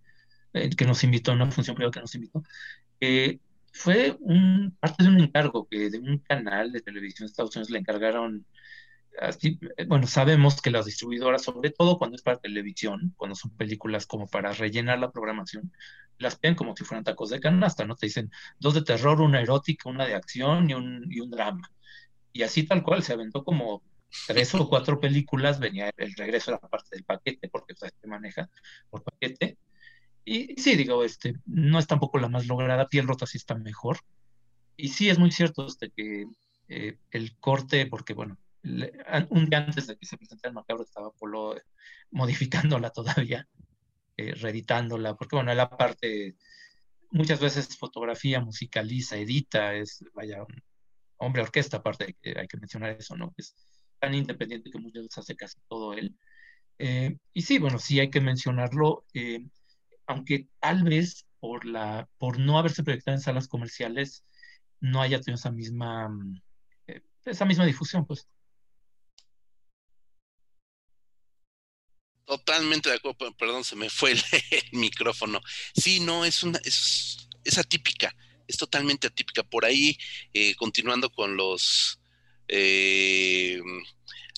[0.53, 2.43] eh, que nos invitó, una función privada que nos invitó.
[3.73, 7.71] fue un, parte de un encargo que de un canal de televisión de Estados Unidos
[7.71, 8.45] le encargaron
[9.19, 13.51] así, eh, bueno, sabemos que las distribuidoras, sobre todo cuando es para televisión, cuando son
[13.55, 15.71] películas como para rellenar la programación,
[16.17, 17.95] las ven como si fueran tacos de canasta, ¿no?
[17.95, 21.71] Te dicen dos de terror, una erótica, una de acción y un, y un drama.
[22.33, 23.83] Y así tal cual, se aventó como
[24.27, 28.49] tres o cuatro películas, venía el regreso a la parte del paquete, porque se maneja
[28.89, 29.57] por paquete.
[30.23, 33.99] Y, sí, digo, este, no es tampoco la más lograda, piel rota sí está mejor.
[34.77, 36.27] Y sí, es muy cierto este, que
[36.67, 41.11] eh, el corte, porque bueno, un día antes de que se presentara el macabro estaba
[41.11, 41.55] Polo
[42.11, 43.47] modificándola todavía,
[44.17, 46.35] eh, reeditándola, porque bueno, la parte,
[47.11, 50.45] muchas veces fotografía, musicaliza, edita, es, vaya,
[51.17, 53.33] hombre orquesta, aparte hay que mencionar eso, ¿no?
[53.37, 53.55] Es
[53.99, 56.15] tan independiente que muchas veces hace casi todo él.
[56.77, 59.45] Eh, y sí, bueno, sí hay que mencionarlo, eh,
[60.07, 64.25] aunque tal vez por, la, por no haberse proyectado en salas comerciales,
[64.79, 66.09] no haya tenido esa misma,
[67.25, 68.27] esa misma difusión, pues.
[72.31, 74.11] Totalmente de acuerdo, perdón, se me fue
[74.51, 75.41] el, micrófono.
[75.75, 78.15] Sí, no, es una, es, es, atípica,
[78.47, 79.43] es totalmente atípica.
[79.43, 79.97] Por ahí,
[80.33, 81.99] eh, continuando con los
[82.47, 83.59] eh,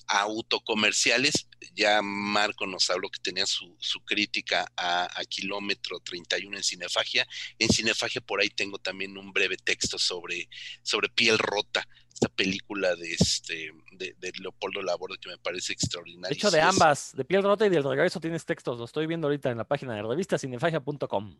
[0.08, 1.46] autocomerciales,
[1.76, 7.28] ya Marco nos habló que tenía su, su crítica a, a, Kilómetro 31 en Cinefagia.
[7.60, 10.48] En Cinefagia por ahí tengo también un breve texto sobre,
[10.82, 11.86] sobre piel rota.
[12.14, 16.28] Esta película de este de, Leopoldo Laborde que me parece extraordinaria.
[16.28, 19.26] De hecho, de ambas, de Piel Rota y del Regreso tienes textos, lo estoy viendo
[19.26, 21.36] ahorita en la página de revistacinefagia.com.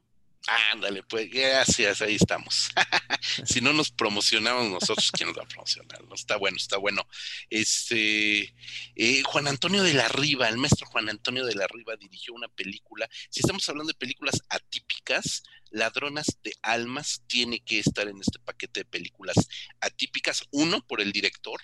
[0.72, 2.70] Ándale, pues gracias, ahí estamos.
[3.46, 6.02] si no nos promocionamos nosotros, ¿quién nos va a promocionar?
[6.12, 7.06] Está bueno, está bueno.
[7.48, 8.52] Este
[8.94, 12.48] eh, Juan Antonio de la Riva, el maestro Juan Antonio de la Riva dirigió una
[12.48, 13.08] película.
[13.30, 15.44] Si estamos hablando de películas atípicas,
[15.74, 19.36] Ladronas de Almas tiene que estar en este paquete de películas
[19.80, 20.44] atípicas.
[20.52, 21.60] Uno, por el director,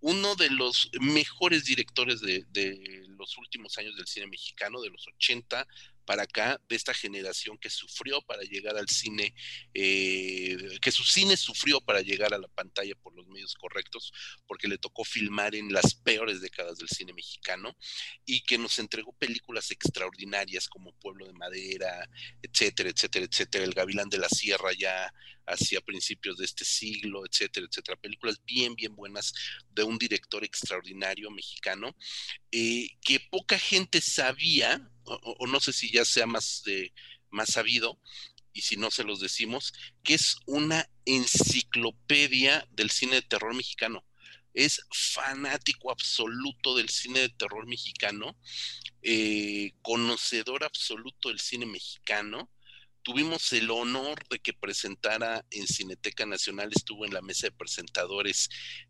[0.00, 5.06] uno de los mejores directores de, de, los últimos años del cine mexicano, de los
[5.06, 5.66] 80,
[6.08, 9.34] para acá, de esta generación que sufrió para llegar al cine,
[9.74, 14.10] eh, que su cine sufrió para llegar a la pantalla por los medios correctos,
[14.46, 17.76] porque le tocó filmar en las peores décadas del cine mexicano
[18.24, 22.08] y que nos entregó películas extraordinarias como Pueblo de Madera,
[22.40, 25.12] etcétera, etcétera, etcétera, El Gavilán de la Sierra ya
[25.44, 28.00] hacia principios de este siglo, etcétera, etcétera.
[28.00, 29.34] Películas bien, bien buenas
[29.74, 31.94] de un director extraordinario mexicano
[32.50, 36.62] eh, que poca gente sabía o, no sé si ya sea más,
[37.30, 38.00] más sabido,
[38.52, 39.72] y si no se los decimos,
[40.02, 44.04] que es una enciclopedia del cine de terror mexicano.
[44.54, 48.36] Es fanático absoluto del cine de terror mexicano,
[49.02, 52.50] eh, conocedor absoluto del cine mexicano,
[53.02, 58.48] tuvimos el honor de que presentara en Cineteca Nacional, estuvo en la mesa de presentadores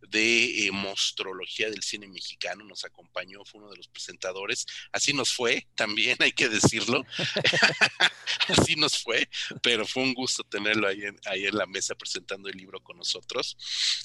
[0.08, 5.32] de eh, Mostrología del Cine Mexicano, nos acompañó, fue uno de los presentadores, así nos
[5.32, 7.04] fue, también hay que decirlo,
[8.48, 9.28] así nos fue,
[9.62, 12.96] pero fue un gusto tenerlo ahí en, ahí en la mesa presentando el libro con
[12.96, 13.56] nosotros.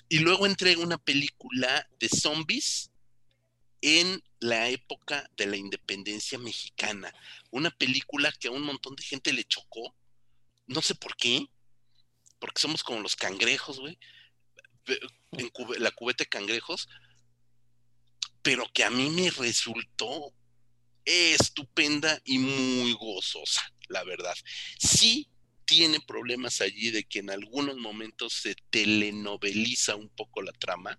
[0.10, 2.93] Y luego entré una película de zombies
[3.84, 7.14] en la época de la independencia mexicana.
[7.52, 9.94] Una película que a un montón de gente le chocó,
[10.68, 11.46] no sé por qué,
[12.40, 14.00] porque somos como los cangrejos, güey,
[15.34, 16.88] en la cubeta de cangrejos,
[18.42, 20.34] pero que a mí me resultó
[21.04, 24.36] estupenda y muy gozosa, la verdad.
[24.80, 25.28] Sí
[25.66, 30.98] tiene problemas allí de que en algunos momentos se telenoveliza un poco la trama,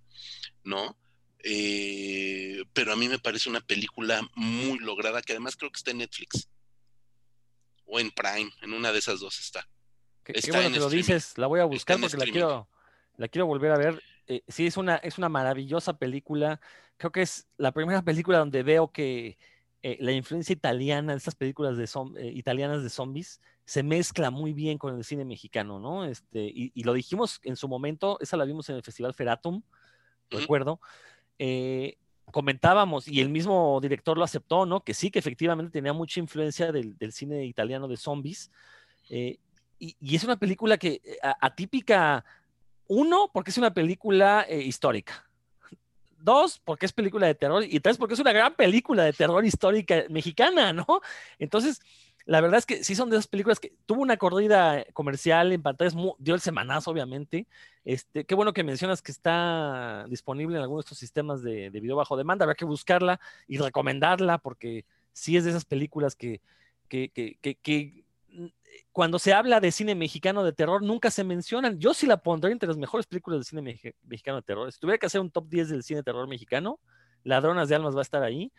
[0.65, 0.98] ¿no?
[1.47, 5.91] Eh, pero a mí me parece una película muy lograda, que además creo que está
[5.91, 6.49] en Netflix
[7.85, 9.69] o en Prime, en una de esas dos está.
[10.25, 12.69] Qué, bueno que lo dices, la voy a buscar porque la quiero,
[13.19, 14.03] la quiero volver a ver.
[14.27, 16.61] Eh, sí, es una, es una maravillosa película.
[16.97, 19.37] Creo que es la primera película donde veo que
[19.83, 21.85] eh, la influencia italiana de estas películas de
[22.23, 26.07] eh, italianas de zombies se mezcla muy bien con el cine mexicano, ¿no?
[26.07, 29.62] Este, y, lo dijimos en su momento, esa la vimos en el Festival Feratum,
[30.31, 30.81] recuerdo
[32.35, 34.82] comentábamos, y el mismo director lo aceptó, ¿no?
[34.82, 38.51] Que sí, que efectivamente tenía mucha influencia del, cine italiano de zombies.
[39.09, 39.39] Eh,
[39.78, 42.24] y, es una película que eh, atípica,
[42.89, 45.28] uno, porque es una película eh, histórica.
[46.19, 47.62] Dos, porque es película de terror.
[47.62, 50.86] Y tres, porque es una gran película de terror histórica mexicana, ¿no?
[51.39, 51.81] Entonces,
[52.26, 55.62] la verdad es que sí son de esas películas que tuvo una corrida comercial en
[55.62, 57.46] pantallas, dio el semanazo, obviamente.
[57.84, 61.96] Este, qué bueno que mencionas que está disponible en algunos de estos sistemas de, video
[61.96, 62.44] bajo demanda.
[62.44, 66.40] Habrá que buscarla y recomendarla porque sí es de esas películas que,
[66.88, 68.46] que, que, que, mm,
[68.90, 71.78] cuando se habla de cine mexicano de terror nunca se mencionan.
[71.78, 73.60] Yo sí la pondré entre las mejores películas de cine
[74.02, 74.72] mexicano de terror.
[74.72, 76.80] Si tuviera que hacer un top 10 del cine de terror mexicano,
[77.24, 78.52] Ladronas de Almas va a estar ahí.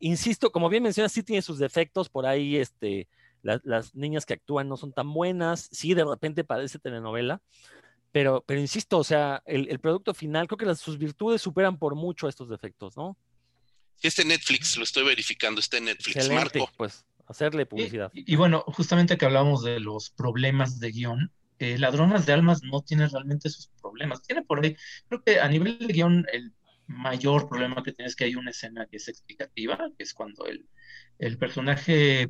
[0.00, 3.08] Insisto, como bien mencionas, sí tiene sus defectos, por ahí este,
[3.42, 7.40] las niñas que actúan no son tan buenas, sí de repente parece telenovela,
[8.12, 12.28] pero, pero insisto, o sea, el, producto final, creo que sus virtudes superan por mucho
[12.28, 13.16] estos defectos, ¿no?
[13.96, 16.68] Sí, este Netflix, lo estoy verificando, este Netflix, Marco.
[16.76, 18.10] Pues hacerle publicidad.
[18.12, 22.82] Y, bueno, justamente que hablamos de los problemas de guion, eh, Ladronas de Almas no
[22.82, 24.22] tiene realmente esos problemas.
[24.22, 24.76] Tiene por ahí,
[25.08, 26.52] creo que a nivel de guion, el
[26.86, 30.46] mayor problema que tiene es que hay una escena que es explicativa, que es cuando
[30.46, 30.66] el,
[31.18, 32.28] el personaje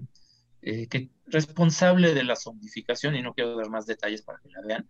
[0.63, 4.63] eh, que responsable de la zombificación, y no quiero dar más detalles para que la
[4.63, 4.89] vean,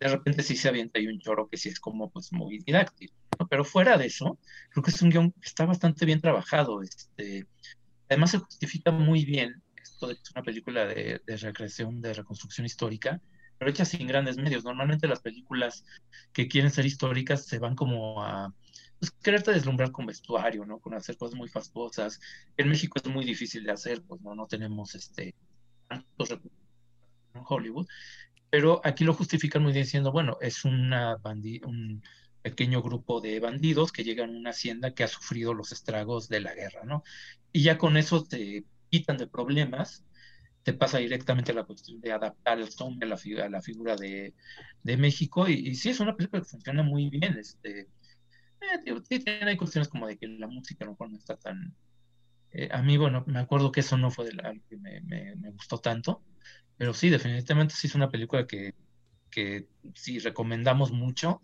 [0.00, 3.14] de repente sí se avienta ahí un choro que sí es como pues muy didáctico,
[3.48, 4.38] pero fuera de eso,
[4.70, 7.46] creo que es un guion que está bastante bien trabajado, este,
[8.08, 12.14] además se justifica muy bien esto de que es una película de, de recreación, de
[12.14, 13.20] reconstrucción histórica,
[13.58, 14.64] pero hecha sin grandes medios.
[14.64, 15.84] Normalmente las películas
[16.32, 18.52] que quieren ser históricas se van como a
[19.10, 20.80] pues, quererte deslumbrar con vestuario, ¿no?
[20.80, 22.20] Con hacer cosas muy fastuosas.
[22.56, 25.34] En México es muy difícil de hacer, pues no, no tenemos este
[25.88, 26.58] tantos recursos
[27.34, 27.86] en Hollywood,
[28.50, 31.16] pero aquí lo justifican muy bien diciendo, bueno, es una
[31.64, 32.02] un
[32.42, 36.40] pequeño grupo de bandidos que llegan a una hacienda que ha sufrido los estragos de
[36.40, 37.02] la guerra, ¿no?
[37.52, 40.04] Y ya con eso te quitan de problemas
[40.64, 44.34] te pasa directamente la cuestión de adaptar el zombie a la, a la figura de,
[44.82, 45.46] de México.
[45.46, 47.36] Y, y, sí, es una película que funciona muy bien.
[47.38, 47.88] Este,
[48.84, 51.74] eh, sí, hay cuestiones como de que la música a lo mejor no está tan...
[52.70, 55.78] A mí, bueno, me acuerdo que eso no fue de algo que me, me, gustó
[55.78, 56.22] tanto,
[56.76, 58.74] pero sí, definitivamente sí es una película que,
[59.28, 61.42] que sí recomendamos mucho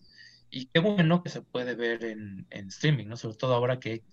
[0.50, 3.16] y qué bueno que se puede ver en, en streaming, ¿no?
[3.16, 4.04] Sobre todo ahora que hay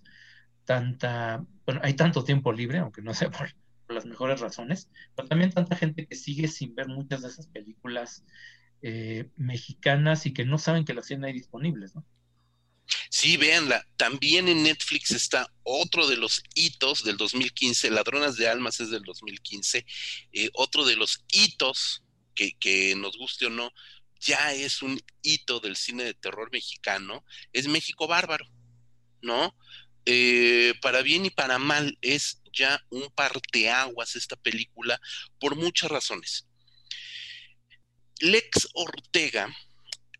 [0.64, 3.48] tanta, bueno, hay tanto tiempo libre, aunque no sea por,
[3.86, 7.46] por las mejores razones, pero también tanta gente que sigue sin ver muchas de esas
[7.46, 8.24] películas
[8.82, 12.04] eh, mexicanas y que no saben que las tienen ahí disponibles, ¿no?
[13.10, 13.86] Sí, véanla.
[13.96, 19.02] También en Netflix está otro de los hitos del 2015, Ladronas de Almas es del
[19.02, 19.84] 2015,
[20.32, 22.02] eh, otro de los hitos
[22.34, 23.72] que, nos guste o no,
[24.20, 28.46] ya es un hito del cine de terror mexicano, es México Bárbaro,
[29.22, 29.56] ¿no?
[30.06, 35.00] Eh, para bien y para mal, es ya un parteaguas esta película
[35.40, 36.46] por muchas razones.
[38.20, 39.54] Lex Ortega,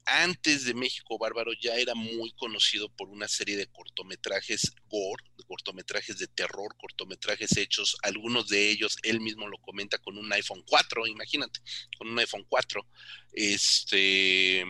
[0.08, 5.44] antes de México Bárbaro, ya era muy conocido por una serie de cortometrajes gore, de
[5.44, 10.64] cortometrajes de terror, cortometrajes hechos, algunos de ellos, él mismo lo comenta con un iPhone
[10.66, 11.60] 4, imagínate,
[11.98, 12.86] con un iPhone 4,
[13.32, 14.64] este,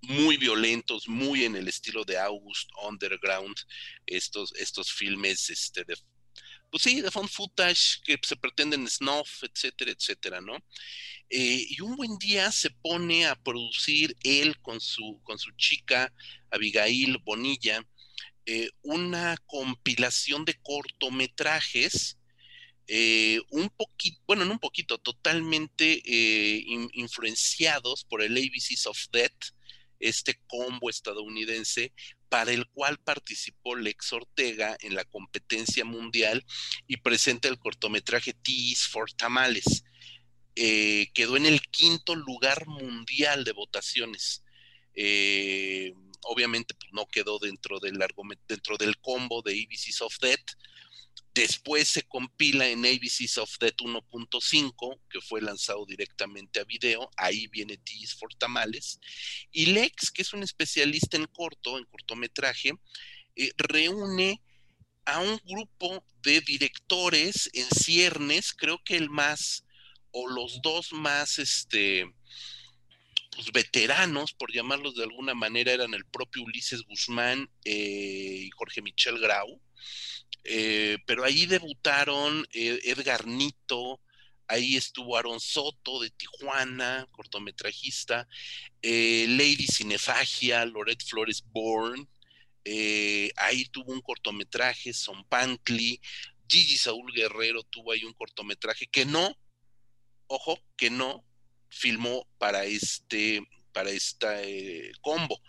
[0.00, 3.56] muy violentos, muy en el estilo de August Underground,
[4.06, 5.96] estos, estos filmes este, de
[6.70, 10.56] pues sí, de found footage que se pretenden snuff, etcétera, etcétera, ¿no?
[11.28, 16.12] Eh, y un buen día se pone a producir él con su, con su chica
[16.50, 17.84] Abigail Bonilla
[18.46, 22.16] eh, una compilación de cortometrajes,
[22.86, 29.50] eh, un poquito, bueno, no un poquito, totalmente in, influenciados por el ABCs of Death,
[29.98, 31.92] este combo estadounidense
[32.28, 36.44] para el cual participó Lex Ortega en la competencia mundial
[36.86, 39.84] y presenta el cortometraje Teas for Tamales.
[40.54, 44.42] Eh, quedó en el quinto lugar mundial de votaciones.
[44.94, 45.92] Eh,
[46.22, 47.98] obviamente pues, no quedó dentro del,
[48.48, 50.52] dentro del combo de ABCs of Death,
[51.36, 57.10] Después se compila en ABC Softnet 1.5, que fue lanzado directamente a video.
[57.18, 58.98] Ahí viene Teas for Tamales.
[59.52, 62.72] Y Lex, que es un especialista en corto, en cortometraje,
[63.36, 64.40] eh, reúne
[65.04, 69.66] a un grupo de directores en ciernes, creo que el más,
[70.12, 72.10] o los dos más, este,
[73.30, 78.80] pues, veteranos, por llamarlos de alguna manera, eran el propio Ulises Guzmán eh, y Jorge
[78.80, 79.60] Michel Grau
[80.48, 84.00] eh, pero ahí debutaron eh, Edgar Nito,
[84.48, 88.28] ahí estuvo Aaron Soto de Tijuana, cortometrajista,
[88.82, 92.06] eh, Lady Cinefagia, Loret Flores Bourne,
[92.64, 96.00] eh, ahí tuvo un cortometraje, Son Pantli,
[96.48, 99.36] Gigi Saúl Guerrero tuvo ahí un cortometraje que no,
[100.28, 101.24] ojo, que no
[101.68, 103.42] filmó para este,
[103.72, 104.40] para esta
[105.00, 105.40] combo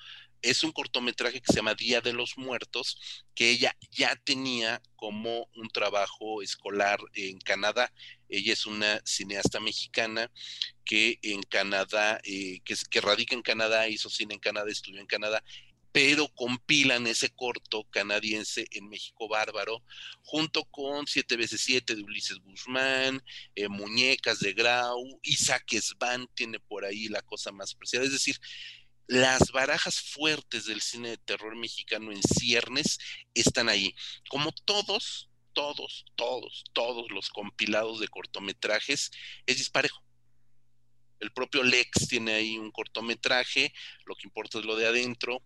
[0.41, 5.49] es un cortometraje que se llama Día de los Muertos, que ella ya tenía como
[5.55, 7.91] un trabajo escolar en Canadá.
[8.29, 10.31] Ella es una cineasta mexicana
[10.85, 15.43] que en Canadá, eh, que, radica en Canadá, hizo cine en Canadá, estudió en Canadá
[15.97, 19.81] pero compilan ese corto canadiense en México Bárbaro,
[20.21, 23.23] junto con Siete veces Siete de Ulises Guzmán,
[23.55, 28.05] eh, Muñecas de Grau, Isaac Svan tiene por ahí la cosa más preciada.
[28.05, 28.39] Es decir,
[29.07, 32.99] las barajas fuertes del cine de terror mexicano en ciernes
[33.33, 33.95] están ahí.
[34.29, 39.11] Como todos, todos, todos, todos los compilados de cortometrajes,
[39.45, 40.03] es disparejo.
[41.19, 43.73] El propio Lex tiene ahí un cortometraje,
[44.05, 45.41] lo que importa es lo de adentro.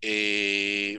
[0.00, 0.98] Eh,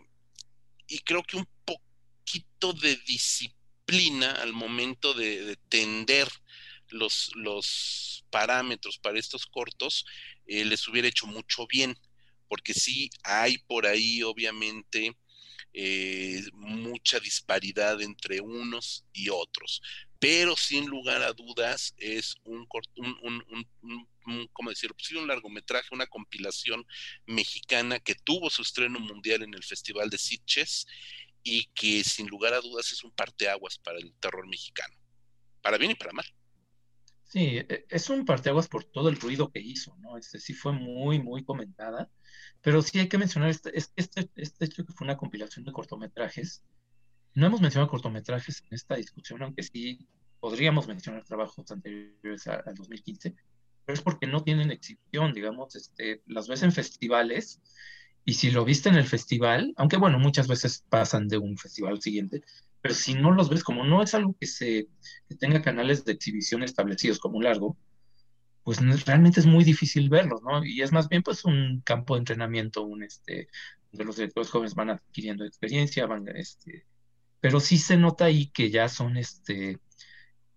[0.88, 6.28] y creo que un poquito de disciplina al momento de, de tender
[6.91, 10.06] los, parámetros para estos cortos
[10.45, 11.98] eh, les hubiera hecho mucho bien,
[12.48, 15.18] porque sí hay por ahí obviamente
[15.74, 19.82] eh, mucha disparidad entre unos y otros,
[20.20, 22.68] pero sin lugar a dudas es un,
[22.98, 24.95] un, un, un, un ¿cómo decirlo?
[24.95, 26.86] Pues un largometraje, una compilación
[27.26, 30.86] mexicana que tuvo su estreno mundial en el Festival de Sitges
[31.44, 34.95] y que sin lugar a dudas es un parteaguas para el terror mexicano,
[35.61, 36.26] para bien y para mal.
[37.30, 40.18] Sí, e, es un parteaguas por todo el ruido que hizo, ¿no?
[40.18, 42.10] Este sí fue muy, muy comentada,
[42.62, 46.64] pero sí hay que mencionar este, este, este hecho que fue una compilación de cortometrajes.
[47.36, 50.08] No hemos mencionado cortometrajes en esta discusión, aunque sí
[50.40, 53.36] podríamos mencionar trabajos anteriores al 2015,
[53.86, 57.62] pero es porque no tienen exhibición, digamos, este, las ves en festivales,
[58.26, 61.94] y si lo viste en el festival, aunque bueno, muchas veces pasan de un festival
[61.94, 62.44] al siguiente,
[62.82, 64.88] pero si no los ves, como no es algo que se
[65.40, 67.78] tenga canales de exhibición establecidos como largo,
[68.64, 70.64] pues realmente es muy difícil verlos, ¿no?
[70.64, 73.48] Y es más bien pues un campo de entrenamiento, un este,
[73.92, 76.86] donde los directores jóvenes van adquiriendo experiencia, van, este,
[77.40, 79.80] pero sí se nota ahí que ya son, este,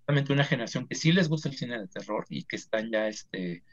[0.07, 3.09] realmente una generación que sí les gusta el cine de terror y que están ya,
[3.09, 3.65] este,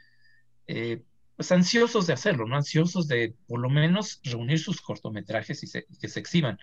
[0.68, 1.04] eh,
[1.36, 2.58] pues ansiosos de hacerlo, ¿no?
[2.58, 6.60] Ansiosos de por lo menos reunir sus cortometrajes y, que se exhiban.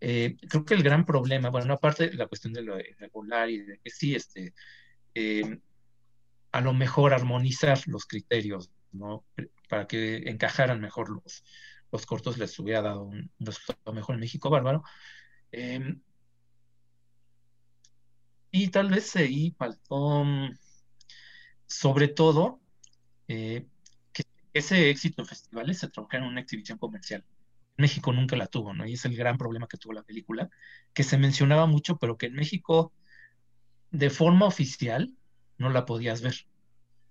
[0.00, 3.58] Eh, creo que el gran problema, bueno, aparte de la cuestión de lo irregular y
[3.58, 4.54] de que sí, este,
[5.14, 5.60] eh,
[6.52, 9.24] a lo mejor armonizar los criterios, ¿no?
[9.68, 11.44] Para que encajaran mejor los,
[11.92, 14.82] los cortos, les hubiera dado un resultado mejor en México Bárbaro.
[15.52, 16.00] Em,
[18.50, 20.24] y tal vez ahí faltó,
[21.66, 22.60] sobre todo,
[23.28, 23.66] eh,
[24.12, 27.24] que ese éxito en festivales se troncara en una exhibición comercial.
[27.80, 28.86] México nunca la tuvo, ¿no?
[28.86, 30.48] Y es el gran problema que tuvo la película,
[30.92, 32.92] que se mencionaba mucho, pero que en México,
[33.90, 35.12] de forma oficial,
[35.58, 36.34] no la podías ver.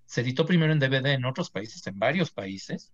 [0.05, 2.91] Se editó primero en DVD en otros países, en varios países,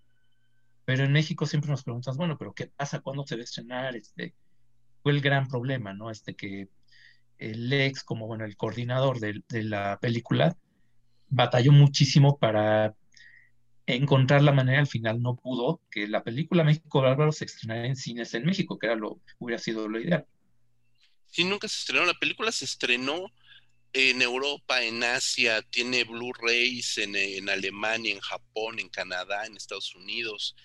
[0.86, 3.00] pero en México siempre nos preguntas, bueno, pero ¿qué pasa?
[3.00, 3.96] ¿Cuándo se va a estrenar?
[3.96, 4.36] Este,
[5.02, 6.12] fue el gran problema, ¿no?
[6.12, 6.70] Este que
[7.38, 10.56] el ex, como bueno, el coordinador de, de la película,
[11.30, 12.96] batalló muchísimo para
[13.88, 17.96] encontrar la manera, al final no pudo, que la película México Bárbaro se estrenara en
[17.96, 20.26] cines en México, que era lo, hubiera sido lo ideal.
[21.28, 22.06] Sí, nunca se estrenó.
[22.06, 23.32] La película se estrenó
[23.94, 29.96] en Europa, en Asia, tiene Blu-rays en, en, Alemania, en Japón, en Canadá, en Estados
[29.96, 30.56] Unidos.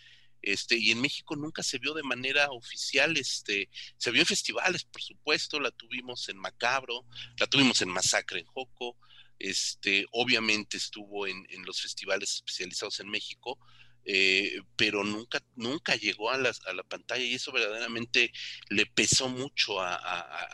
[0.42, 3.68] Este, y en México nunca se vio de manera oficial, este,
[3.98, 7.04] se vio en festivales, por supuesto, la tuvimos en Macabro,
[7.38, 8.96] la tuvimos en Masacre en Joco,
[9.40, 13.58] este, obviamente estuvo en, los festivales especializados en México,
[14.04, 18.32] eh, pero nunca, nunca llegó a, a, la pantalla y eso verdaderamente
[18.68, 19.94] le pesó mucho a,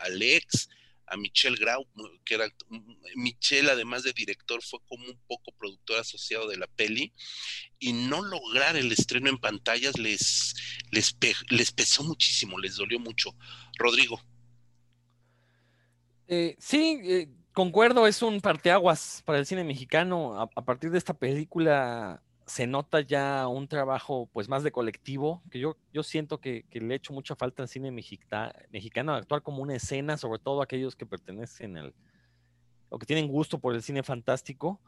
[0.03, 0.69] Alex,
[1.05, 1.87] a Michelle Grau,
[2.25, 2.49] que era
[3.15, 7.13] Michelle, además de director, fue como un poco productor asociado de la peli,
[7.79, 10.53] y no lograr el estreno en pantallas les,
[10.91, 11.15] les,
[11.49, 13.35] les pesó muchísimo, les dolió mucho.
[13.77, 14.21] Rodrigo.
[16.27, 20.39] Eh, sí, eh, concuerdo, es un parteaguas para el cine mexicano.
[20.39, 25.57] A, partir de esta película se nota ya un trabajo pues más de colectivo, que
[25.57, 29.73] yo, yo siento que, le he hecho mucha falta al cine mexicano, actuar como una
[29.73, 31.95] escena, sobre todo aquellos que pertenecen al,
[32.89, 34.79] o que tienen gusto por el cine fantástico.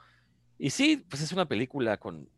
[0.59, 2.29] Y sí, pues es una película con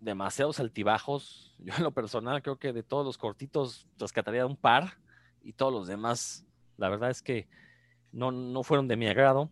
[0.00, 1.56] demasiados altibajos.
[1.64, 4.98] Yo en lo personal creo que de todos los cortitos rescataría un par
[5.42, 6.44] y todos los demás,
[6.76, 7.48] la verdad es que
[8.12, 9.50] no, no fueron de mi agrado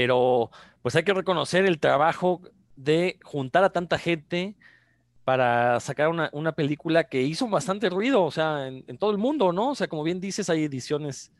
[0.00, 0.50] pero
[0.80, 2.40] pues hay que reconocer el trabajo
[2.74, 4.54] de juntar a tanta gente
[5.26, 9.72] para sacar una, película que hizo bastante ruido, o sea, en, todo el mundo, ¿no?
[9.72, 11.32] O sea, como bien dices, hay ediciones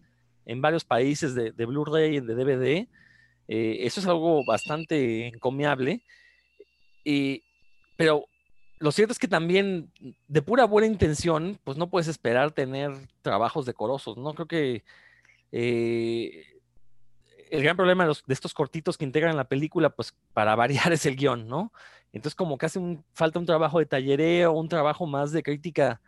[0.44, 2.88] en varios países de, Blu-ray y de DVD.
[3.48, 6.02] Eh, eso es algo bastante encomiable.
[7.96, 8.26] pero
[8.78, 9.90] lo cierto es que también,
[10.28, 12.92] de pura buena intención, pues no puedes esperar tener
[13.22, 14.34] trabajos decorosos, ¿no?
[14.34, 14.84] Creo que
[15.50, 16.44] eh,
[17.50, 21.16] el gran problema de, estos cortitos que integran la película, pues para variar es el
[21.16, 21.72] guion, ¿no?
[22.12, 22.80] Entonces como que hace
[23.12, 26.00] falta un trabajo de tallereo, un trabajo más de crítica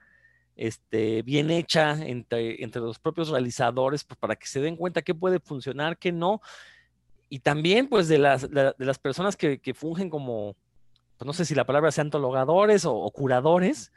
[0.57, 5.15] este, bien hecha entre, entre los propios realizadores, pues para que se den cuenta qué
[5.15, 6.41] puede funcionar, qué no.
[7.29, 10.57] Y también pues de las, de, las personas que, que, fungen como,
[11.17, 13.93] pues no sé si la palabra sea antologadores o curadores,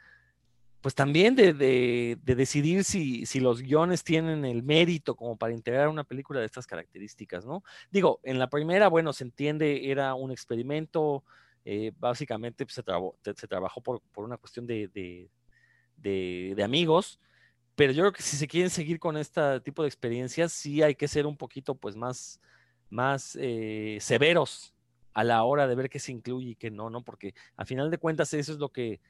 [0.80, 6.40] pues también de, decidir si, los guiones tienen el mérito como para integrar una película
[6.40, 7.64] de estas características, ¿no?
[7.90, 11.24] Digo, en la primera, bueno, se entiende, era un experimento,
[11.64, 15.28] eh, básicamente pues, se, trabajó por, una cuestión de,
[16.62, 17.18] amigos,
[17.74, 20.94] pero yo creo que si se quieren seguir con este tipo de experiencias, sí hay
[20.94, 22.40] que ser un poquito pues más,
[22.90, 24.72] más eh, severos
[25.14, 27.02] a la hora de ver qué se incluye y qué no, ¿no?
[27.02, 29.00] Porque a final de cuentas eso es lo que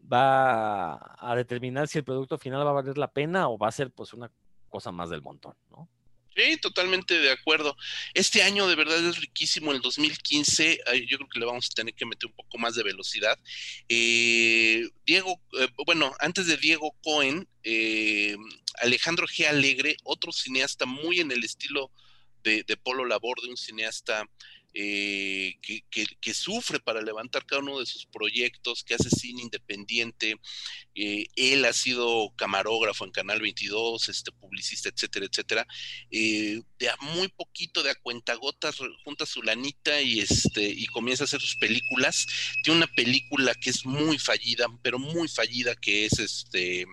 [0.00, 3.72] va a determinar si el producto final va a valer la pena o va a
[3.72, 4.30] ser pues una
[4.68, 5.88] cosa más del montón, ¿no?
[6.36, 7.74] Sí, totalmente de acuerdo.
[8.12, 11.94] Este año de verdad es riquísimo, el 2015, yo creo que le vamos a tener
[11.94, 13.38] que meter un poco más de velocidad.
[13.88, 18.36] Eh, Diego, eh, bueno, antes de Diego Cohen, eh,
[18.80, 19.46] Alejandro G.
[19.46, 21.90] Alegre, otro cineasta muy en el estilo
[22.42, 24.28] de, de Polo Labor, de un cineasta
[24.78, 30.36] eh, que, sufre para levantar cada uno de sus proyectos, que hace cine independiente.
[30.94, 35.66] Eh, él ha sido camarógrafo en Canal 22, este, publicista, etcétera, etcétera.
[36.10, 41.24] Eh, de a muy poquito, de a cuentagotas, junta su lanita y, este, y comienza
[41.24, 42.26] a hacer sus películas.
[42.62, 46.84] Tiene una película que es muy fallida, pero muy fallida, que es este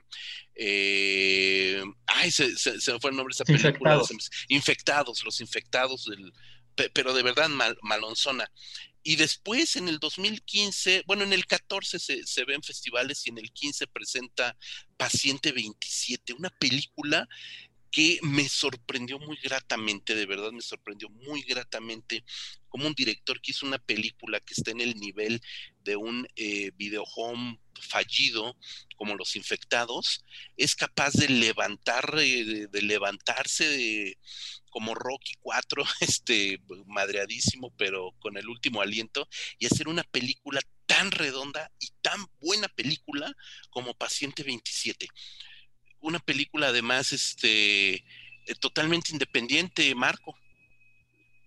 [0.55, 3.99] eh, ay, se, me fue el nombre de esa película.
[4.47, 5.23] Infectados.
[5.25, 6.31] los infectados, del,
[6.93, 8.51] pero de verdad mal, malonzona.
[9.03, 13.31] Y después en el 2015, bueno, en el 14 se, se ve en festivales y
[13.31, 14.55] en el 15 presenta
[14.95, 17.27] Paciente 27, una película
[17.93, 22.25] que me sorprendió muy gratamente, de verdad me sorprendió muy gratamente
[22.67, 25.39] como un director que hizo una película que está en el nivel
[25.83, 28.57] de un eh, videohome fallido
[28.95, 30.25] como Los Infectados,
[30.57, 34.17] es capaz de levantar, eh, de, levantarse de,
[34.71, 39.29] como Rocky 4, este, madreadísimo, pero con el último aliento,
[39.59, 43.31] y hacer una película tan redonda y tan buena película
[43.69, 45.07] como Paciente 27.
[46.03, 48.03] Una película además, este, eh,
[48.59, 50.35] totalmente independiente, Marco.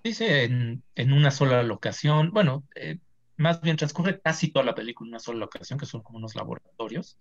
[0.02, 2.98] Dice en, una sola locación, bueno, eh,
[3.36, 6.34] más bien transcurre casi toda la película en una sola locación, que son como unos
[6.34, 7.18] laboratorios.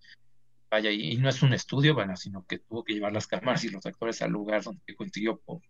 [0.72, 3.70] Vaya, y, no es un estudio, bueno, sino que tuvo que llevar las cámaras y
[3.70, 5.62] los actores al lugar donde consiguió por,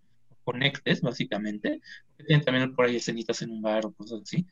[0.43, 1.81] conectes, básicamente.
[2.15, 4.45] Tienen también por ahí escenitas en un bar o cosas así,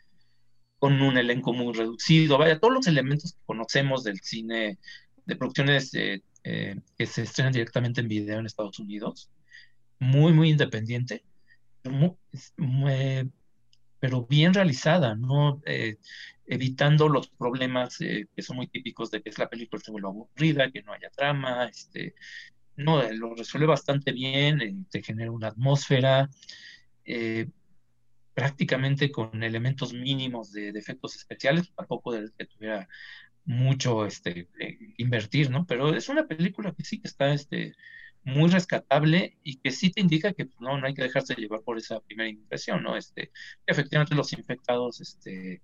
[0.80, 2.40] con un elenco muy reducido.
[2.40, 4.80] Vaya, todos los elementos que conocemos del cine,
[5.26, 9.30] de producciones eh, eh, que se estrenan directamente en video en Estados Unidos,
[10.00, 11.24] muy, muy independiente,
[11.84, 12.12] muy,
[14.04, 15.18] pero bien realizada.
[15.66, 15.96] Eh,
[16.46, 20.10] evitando los problemas eh, que son muy típicos de que es la película se vuelve
[20.10, 22.14] aburrida, que no haya trama, este,
[22.76, 26.30] no, eh, lo resuelve bastante bien, te genera una atmósfera,
[28.34, 32.90] prácticamente con elementos mínimos de, efectos especiales, tampoco de que tuviera
[33.46, 34.48] mucho este,
[34.98, 35.66] invertir, ¿no?
[35.66, 37.74] Pero es una película que sí que está este,
[38.24, 41.62] muy rescatable y que sí te indica que pues, no, no hay que dejarse llevar
[41.62, 42.96] por esa primera impresión, ¿no?
[42.96, 43.32] Este,
[43.66, 45.62] efectivamente los infectados, este,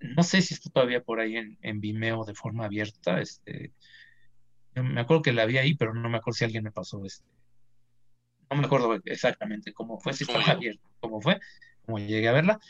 [0.00, 3.72] no sé si está todavía por ahí en, en Vimeo de forma abierta, este,
[4.74, 7.26] me acuerdo que la vi ahí, pero no me acuerdo si alguien me pasó este,
[8.50, 11.40] no me acuerdo exactamente cómo fue, si estaba abierto, cómo fue,
[11.84, 12.60] cómo llegué a verla,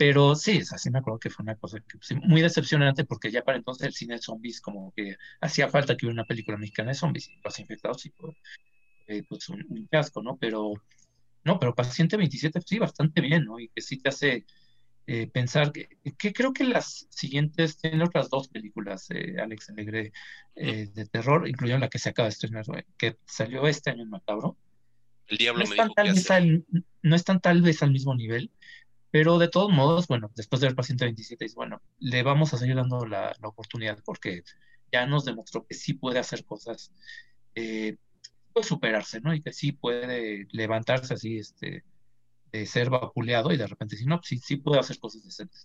[0.00, 1.76] pero sí, así me acuerdo que fue una cosa
[2.22, 6.06] muy decepcionante porque ya para entonces el cine de zombies como que hacía falta que
[6.06, 8.12] hubiera una película mexicana de zombies y los infectados y
[9.08, 10.38] eh, pues un, un, fiasco, ¿no?
[10.38, 10.72] Pero
[11.44, 13.60] no, pero Paciente 27 sí, bastante bien, ¿no?
[13.60, 14.46] Y que sí te hace
[15.06, 20.14] eh, pensar que, que, creo que las siguientes, tienen otras dos películas, eh, Alex Alegre,
[20.54, 22.64] de terror, incluyendo la que se acaba de estrenar,
[22.96, 24.56] que salió este año en Macabro.
[25.26, 26.64] El diablo no están, tal vez al,
[27.02, 28.50] no están tal vez al mismo nivel,
[29.10, 32.58] pero de todos modos, bueno, después de ver paciente 27, es bueno, le vamos a
[32.58, 34.42] seguir dando la, la, oportunidad porque
[34.92, 36.92] ya nos demostró que sí puede hacer cosas,
[37.54, 37.96] eh,
[38.52, 39.34] puede superarse, ¿no?
[39.34, 41.84] Y que sí puede levantarse así, este,
[42.52, 45.64] de ser vapuleado y de repente si no, sí, sí puede hacer cosas decentes.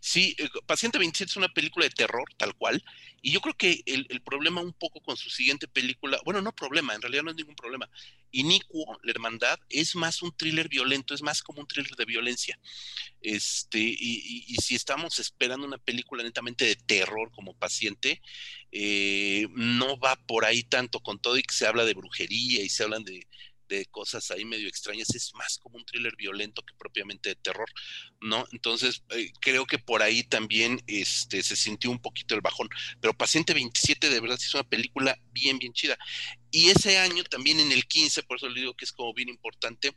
[0.00, 2.84] Sí, eh, Paciente 27 es una película de terror, tal cual,
[3.22, 6.52] y yo creo que el, el, problema un poco con su siguiente película, bueno, no
[6.52, 7.88] problema, en realidad no es ningún problema,
[8.34, 12.58] Inicuo, la hermandad, es más un thriller violento, es más como un thriller de violencia.
[13.20, 18.20] Este, y, y, si estamos esperando una película netamente de terror como paciente,
[18.72, 22.68] eh, no va por ahí tanto con todo y que se habla de brujería y
[22.68, 23.24] se hablan de,
[23.68, 27.68] de cosas ahí medio extrañas, es más como un thriller violento que propiamente de terror,
[28.20, 28.46] ¿no?
[28.52, 32.68] Entonces, eh, creo que por ahí también este, se sintió un poquito el bajón,
[33.00, 35.96] pero Paciente 27 de verdad es una película bien, bien chida.
[36.56, 39.28] Y ese año, también en el 15, por eso le digo que es como bien
[39.28, 39.90] importante,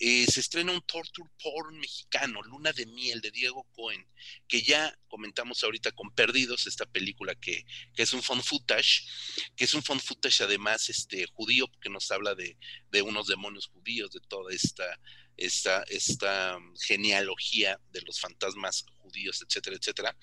[0.00, 4.04] eh, se estrena un torture porn mexicano, Luna de Miel, de Diego Cohen,
[4.48, 7.64] que ya comentamos ahorita con Perdidos, esta película que,
[7.94, 9.06] que es un fun footage,
[9.54, 12.58] que es un fun footage además este, judío, porque nos habla de,
[12.90, 14.98] de unos demonios judíos, de toda esta,
[15.36, 20.16] esta, esta genealogía de los fantasmas judíos, etcétera, etcétera.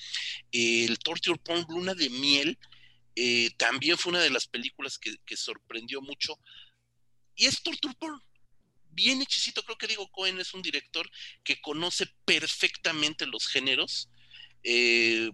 [0.51, 2.59] El torture porn, Luna de Miel,
[3.21, 6.39] eh, también fue una de las películas que, sorprendió mucho.
[7.35, 8.21] Y es Torture Porn.
[8.91, 11.09] Bien hechicito, creo que Diego Cohen es un director
[11.43, 14.09] que conoce perfectamente los géneros.
[14.63, 15.29] Eh,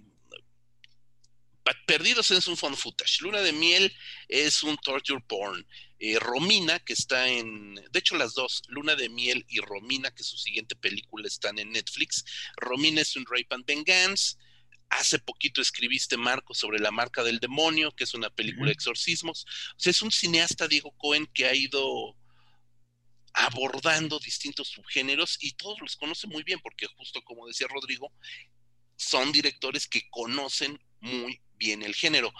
[1.85, 3.21] Perdidos es un fun footage.
[3.21, 3.95] Luna de Miel
[4.29, 5.65] es un torture porn.
[5.99, 7.75] Eh, Romina, que está en.
[7.75, 11.71] De hecho, las dos, Luna de Miel y Romina, que su siguiente película están en
[11.71, 12.25] Netflix.
[12.57, 14.37] Romina es un Rape and Vengeance.
[14.89, 19.45] Hace poquito escribiste, Marco, sobre La marca del demonio, que es una película de exorcismos.
[19.75, 22.15] O sea, es un cineasta, Diego Cohen, que ha ido
[23.33, 28.13] abordando distintos subgéneros y todos los conoce muy bien porque justo como decía Rodrigo,
[28.95, 32.31] son directores que conocen muy bien el género.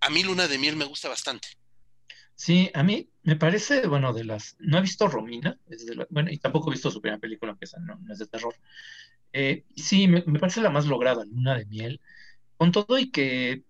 [0.00, 1.48] A mí Luna de Miel me gusta bastante.
[2.34, 4.56] Sí, a mí me parece, bueno, de las...
[4.58, 5.58] No he visto Romina,
[6.10, 8.54] bueno, y tampoco he visto su primera película, que no, no es de terror.
[9.38, 12.00] Eh, sí, me, parece la más lograda, Luna de Miel,
[12.56, 13.64] con todo y que,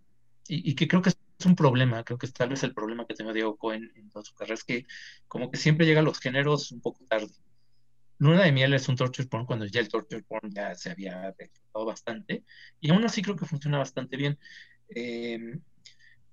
[0.47, 3.15] y, que creo que es un problema, creo que es tal vez el problema que
[3.15, 4.87] tenía Diego Cohen en toda su carrera, es que
[5.27, 7.33] como que siempre llega a los géneros un poco tarde.
[8.19, 11.35] Luna de Miel es un torture porn cuando ya el torture porn ya se había
[11.37, 12.45] explotado bastante,
[12.81, 14.39] y aún así creo que funciona bastante bien.
[14.89, 15.61] Em,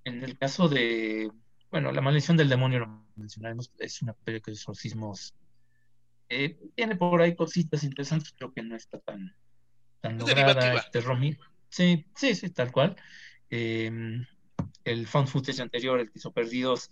[0.04, 1.28] en el caso de,
[1.72, 5.34] bueno, La maldición del demonio, lo mencionaremos, es una película de exorcismos.
[6.28, 9.34] Eh, tiene por ahí cositas interesantes, creo que no está tan,
[10.00, 10.74] tan lograda.
[10.74, 11.36] Este Romy.
[11.68, 12.96] Sí, sí, sí, tal cual.
[13.50, 14.24] Em,
[14.84, 16.90] el found footage anterior, el que hizo Perdidos,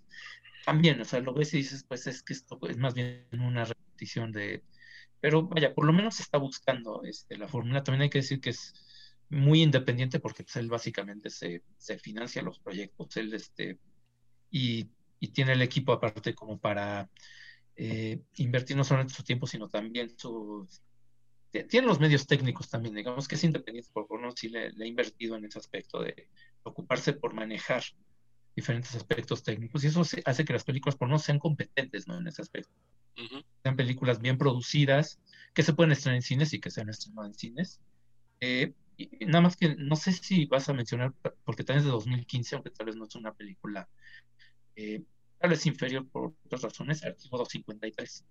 [0.64, 3.64] también, o sea, lo ves y dices, pues es que esto es más bien una
[3.64, 4.62] repetición de,
[5.22, 7.84] pero vaya, por lo menos está buscando este, la fórmula.
[7.84, 8.74] También hay que decir que es
[9.28, 13.78] muy independiente porque pues, él básicamente se, se, financia los proyectos, él este,
[14.50, 14.88] y,
[15.20, 17.08] y, tiene el equipo aparte como para
[17.84, 20.68] eh, invertir no solamente su tiempo, sino también su...
[21.50, 24.84] Tiene los medios técnicos también, digamos que es independiente, por lo menos sí le, le
[24.84, 26.28] ha invertido en ese aspecto de
[26.62, 27.82] ocuparse por manejar
[28.54, 32.18] diferentes aspectos técnicos y eso hace que las películas por no sean competentes ¿no?
[32.18, 32.72] en ese aspecto.
[33.62, 35.20] Sean películas bien producidas,
[35.52, 37.80] que se pueden estrenar en cines y que sean estrenadas en cines.
[38.40, 41.12] Eh, y nada más que no sé si vas a mencionar,
[41.44, 43.88] porque también es de 2015, aunque tal vez no es una película,
[44.76, 45.02] eh,
[45.42, 48.24] tal vez inferior por otras razones, Archivo 253.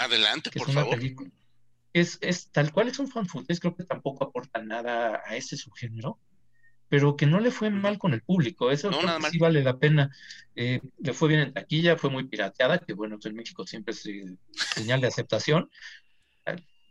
[0.00, 0.98] Adelante, por favor.
[1.92, 5.56] es, es, tal cual es un fan footage, creo que tampoco aporta nada a ese
[5.56, 6.18] subgénero
[6.94, 8.70] pero que no le fue mal con el público.
[8.70, 8.88] Eso
[9.28, 10.14] sí vale la pena.
[10.54, 14.08] Eh, le fue bien en taquilla, fue muy pirateada, que bueno, en México siempre es
[14.74, 15.68] señal de aceptación.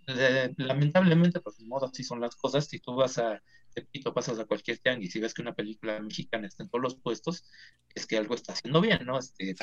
[0.08, 2.68] Eh, lamentablemente, pues de modo así son las cosas.
[2.68, 3.42] Si tú vas a
[3.74, 6.96] Tepito, pasas a cualquier tianguis y ves que una película mexicana está en todos los
[6.96, 7.46] puestos,
[7.94, 9.20] es que algo está haciendo bien, ¿no?
[9.20, 9.56] Este,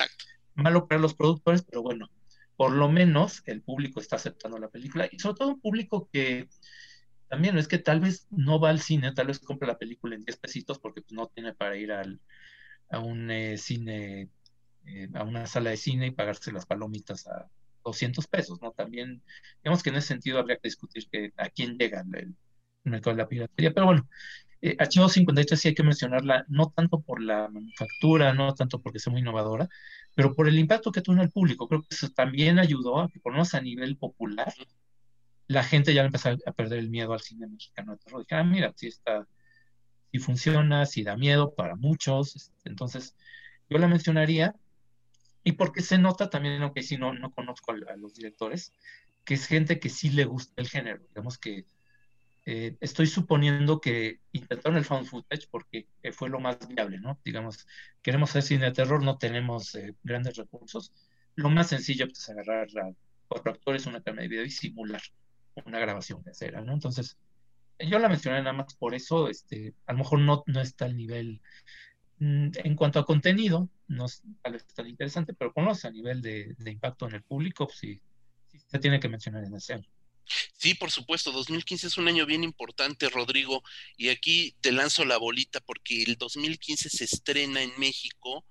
[0.53, 2.09] malo para los productores, pero bueno,
[2.55, 6.47] por lo menos el público está aceptando la película y sobre todo un público que
[7.27, 10.25] también es que tal vez no va al cine, tal vez compra la película en
[10.25, 12.19] 10 pesitos porque pues, no tiene para ir al,
[12.89, 14.29] a un eh, cine,
[14.85, 17.49] eh, a una sala de cine y pagarse las palomitas a
[17.83, 18.71] 200 pesos, ¿no?
[18.71, 19.23] También,
[19.63, 22.35] digamos que en ese sentido habría que discutir que a quién llega el,
[22.83, 24.07] mercado de la piratería, pero bueno,
[24.61, 28.99] eh, Archivo 53 sí hay que mencionarla, no tanto por la manufactura, no tanto porque
[28.99, 29.67] sea muy innovadora,
[30.15, 31.67] pero por el impacto que tuvo en el público.
[31.67, 34.53] Creo que eso también ayudó a que, por lo menos a nivel popular,
[35.47, 38.21] la gente ya empezó a perder el miedo al cine mexicano de terror.
[38.21, 39.27] Dije, ah, mira, si está,
[40.11, 42.35] si funciona, si da miedo para muchos.
[42.35, 43.15] Este, entonces,
[43.69, 44.55] yo la mencionaría.
[45.43, 48.73] Y porque se nota también, aunque si no, no conozco a, los directores,
[49.25, 51.03] que es gente que sí le gusta el género.
[51.09, 51.65] Digamos que
[52.45, 57.19] eh, estoy suponiendo que intentaron el found footage porque eh, fue lo más viable, ¿no?
[57.23, 57.67] Digamos,
[58.01, 60.91] queremos hacer cine de terror, no tenemos eh, grandes recursos.
[61.35, 62.91] Lo más sencillo pues, es agarrar a
[63.27, 65.01] cuatro actores, una cámara de video y simular
[65.65, 66.73] una grabación casera, ¿no?
[66.73, 67.17] Entonces,
[67.79, 70.95] yo la mencioné nada más por eso, este, a lo mejor no, no está al
[70.95, 71.41] nivel,
[72.19, 76.21] mm, en cuanto a contenido, no es tal vez tan interesante, pero conoce a nivel
[76.21, 78.01] de, impacto en el público, pues sí,
[78.47, 79.89] sí, se tiene que mencionar en ese año.
[80.57, 83.63] Sí, por supuesto, 2015 es un año bien importante, Rodrigo,
[83.97, 88.45] y aquí te lanzo la bolita porque el 2015 se estrena en México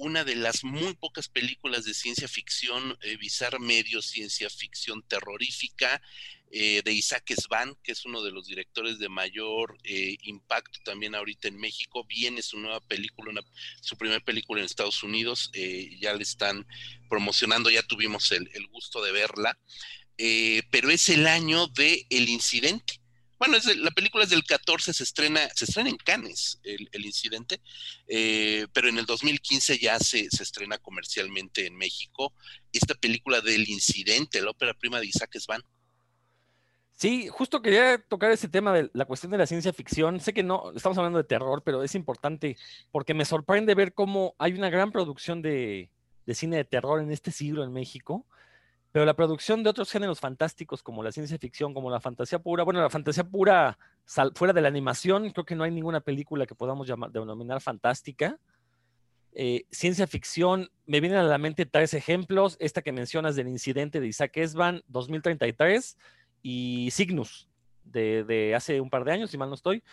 [0.00, 6.00] una de las muy pocas películas de ciencia ficción, eh, bizarra medio ciencia ficción terrorífica,
[6.52, 11.14] eh, de Isaac Svan, que es uno de los directores de mayor eh, impacto también
[11.14, 12.04] ahorita en México.
[12.04, 13.42] Viene su nueva película,
[13.82, 16.66] su primera película en Estados Unidos, ya le están
[17.10, 19.58] promocionando, ya tuvimos el gusto de verla,
[20.70, 23.00] pero es el año de El Incidente
[23.40, 27.62] bueno, la película es del 14, se estrena, se estrena en Cannes el, incidente,
[28.06, 32.34] eh, pero en el 2015 ya se, se, estrena comercialmente en México
[32.70, 35.62] esta película del incidente, la ópera prima de Isaac Svan.
[36.92, 40.20] Sí, justo quería tocar ese tema de la cuestión de la ciencia ficción.
[40.20, 42.58] Sé que no estamos hablando de terror, pero es importante
[42.92, 45.88] porque me sorprende ver cómo hay una gran producción de,
[46.26, 48.26] de cine de terror en este siglo en México
[48.92, 52.64] pero la producción de otros géneros fantásticos como la ciencia ficción, como la fantasía pura,
[52.64, 53.78] bueno, la fantasía pura
[54.34, 58.38] fuera de la animación, creo que no hay ninguna película que podamos llamar, denominar fantástica.
[59.32, 64.00] Eh, ciencia ficción, me vienen a la mente tres ejemplos, esta que mencionas del incidente
[64.00, 65.96] de Isaac Esban, 2033,
[66.42, 67.48] y Cygnus,
[67.84, 69.84] de, hace un par de años, si mal no estoy.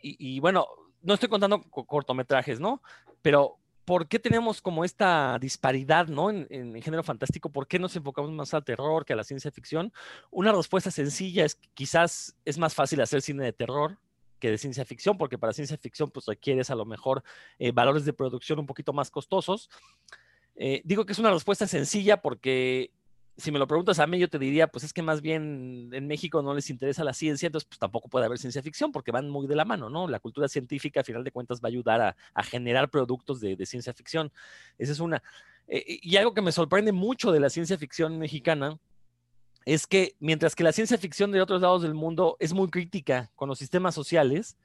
[0.00, 0.66] Y, y bueno,
[1.02, 2.82] no estoy contando cortometrajes, ¿no?
[3.20, 6.30] Pero ¿por qué tenemos como esta disparidad, ¿no?
[6.30, 9.92] En, género fantástico, ¿por qué nos enfocamos más al terror que a la ciencia ficción?
[10.30, 13.98] Una respuesta sencilla es que quizás es más fácil hacer cine de terror
[14.38, 17.22] que de ciencia ficción, porque para ciencia ficción pues requieres a lo mejor
[17.58, 19.68] eh, valores de producción un poquito más costosos.
[20.56, 22.92] Eh, digo que es una respuesta sencilla porque
[23.40, 26.06] si me lo preguntas a mí, yo te diría, pues es que más bien en
[26.06, 29.28] México no les interesa la ciencia, entonces pues tampoco puede haber ciencia ficción porque van
[29.28, 30.06] muy de la mano, ¿no?
[30.08, 33.92] La cultura científica, a final de cuentas, va a ayudar a, generar productos de, ciencia
[33.92, 34.32] ficción.
[34.78, 35.22] Esa es una.
[35.68, 38.78] Eh, y algo que me sorprende mucho de la ciencia ficción mexicana
[39.64, 43.30] es que mientras que la ciencia ficción de otros lados del mundo es muy crítica
[43.36, 44.56] con los sistemas sociales,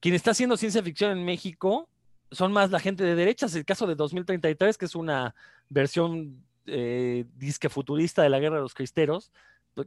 [0.00, 1.88] quien está haciendo ciencia ficción en México
[2.32, 3.54] son más la gente de derechas.
[3.54, 5.34] El caso de 2033, que es una
[5.68, 9.32] versión eh, disque futurista de la Guerra de los Cristeros,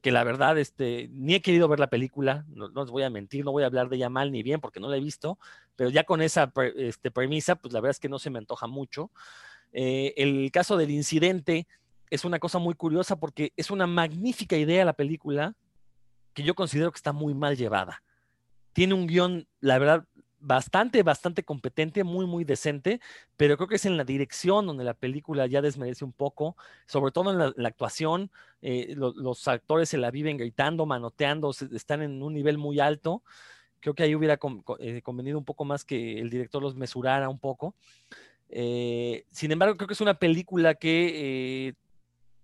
[0.02, 3.46] que la verdad, este, ni he querido ver la película, no, os voy a mentir,
[3.46, 5.38] no voy a hablar de ella mal ni bien porque no la he visto,
[5.76, 8.68] pero ya con esa este, premisa, pues la verdad es que no se me antoja
[8.68, 9.12] mucho.
[9.72, 11.68] Eh, el caso del incidente
[12.10, 15.56] es una cosa muy curiosa porque es una magnífica idea la película
[16.34, 18.04] que yo considero que está muy mal llevada.
[18.74, 20.06] Tiene un guion, la verdad,
[20.44, 23.00] bastante, bastante competente, muy, muy decente,
[23.38, 26.56] pero creo que es en la dirección donde la película ya desmerece un poco,
[26.86, 28.30] sobre todo en la, actuación.
[28.62, 33.24] Eh, los actores se la viven gritando, manoteando, están en un nivel muy alto.
[33.80, 34.38] Creo que ahí hubiera
[34.80, 37.74] eh, convenido un poco más que el director los mesurara un poco.
[38.50, 41.76] Eh, sin embargo, creo que es una película que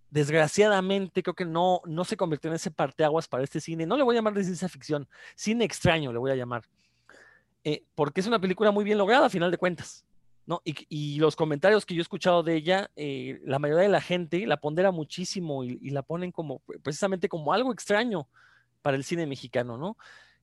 [0.10, 3.86] desgraciadamente creo que no, no se convirtió en ese parteaguas para este cine.
[3.86, 6.64] No le voy a llamar de ciencia ficción, cine extraño le voy a llamar.
[7.64, 10.06] Eh, porque es una película muy bien lograda a final de cuentas.
[10.46, 10.62] ¿no?
[10.64, 14.48] Y, los comentarios que yo he escuchado de ella, eh, la mayoría de la gente
[14.48, 18.28] la pondera muchísimo y, la ponen como precisamente como algo extraño
[18.82, 19.96] para el cine mexicano, ¿no?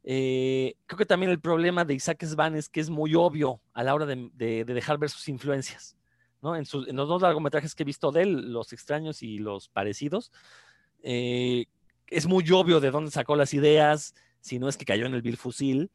[0.04, 3.82] Eh, creo que también el problema de Isaac Svan es que es muy obvio a
[3.82, 5.96] la hora de dejar ver sus influencias.
[6.54, 10.30] En, los dos largometrajes que he visto de él, Los extraños y Los parecidos,
[11.02, 11.66] eh,
[12.08, 15.22] es muy obvio de dónde sacó las ideas, si no es que cayó en el
[15.22, 15.90] Bill Fusil.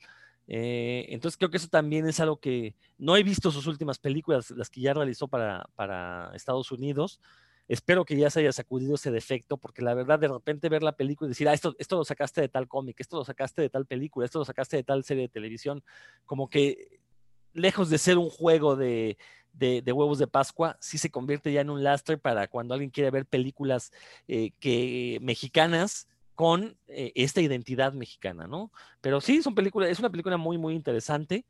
[0.48, 4.52] Eh, entonces creo que eso también es algo que no he visto sus últimas películas,
[4.52, 7.20] las que ya realizó para, Estados Unidos.
[7.68, 10.92] Espero que ya se haya sacudido ese defecto, porque la verdad, de repente ver la
[10.92, 13.70] película y decir, ah, esto, esto lo sacaste de tal cómic, esto lo sacaste de
[13.70, 15.84] tal película, esto lo sacaste de tal serie de televisión,
[16.26, 17.00] como que
[17.54, 19.18] lejos de ser un juego de,
[19.54, 23.12] de, huevos de Pascua, sí se convierte ya en un lastre para cuando alguien quiere
[23.12, 23.92] ver películas
[24.28, 26.08] eh, que, mexicanas
[26.42, 28.72] con eh, esta identidad mexicana, ¿no?
[29.00, 31.46] Pero sí, son películas, es una película muy, muy interesante.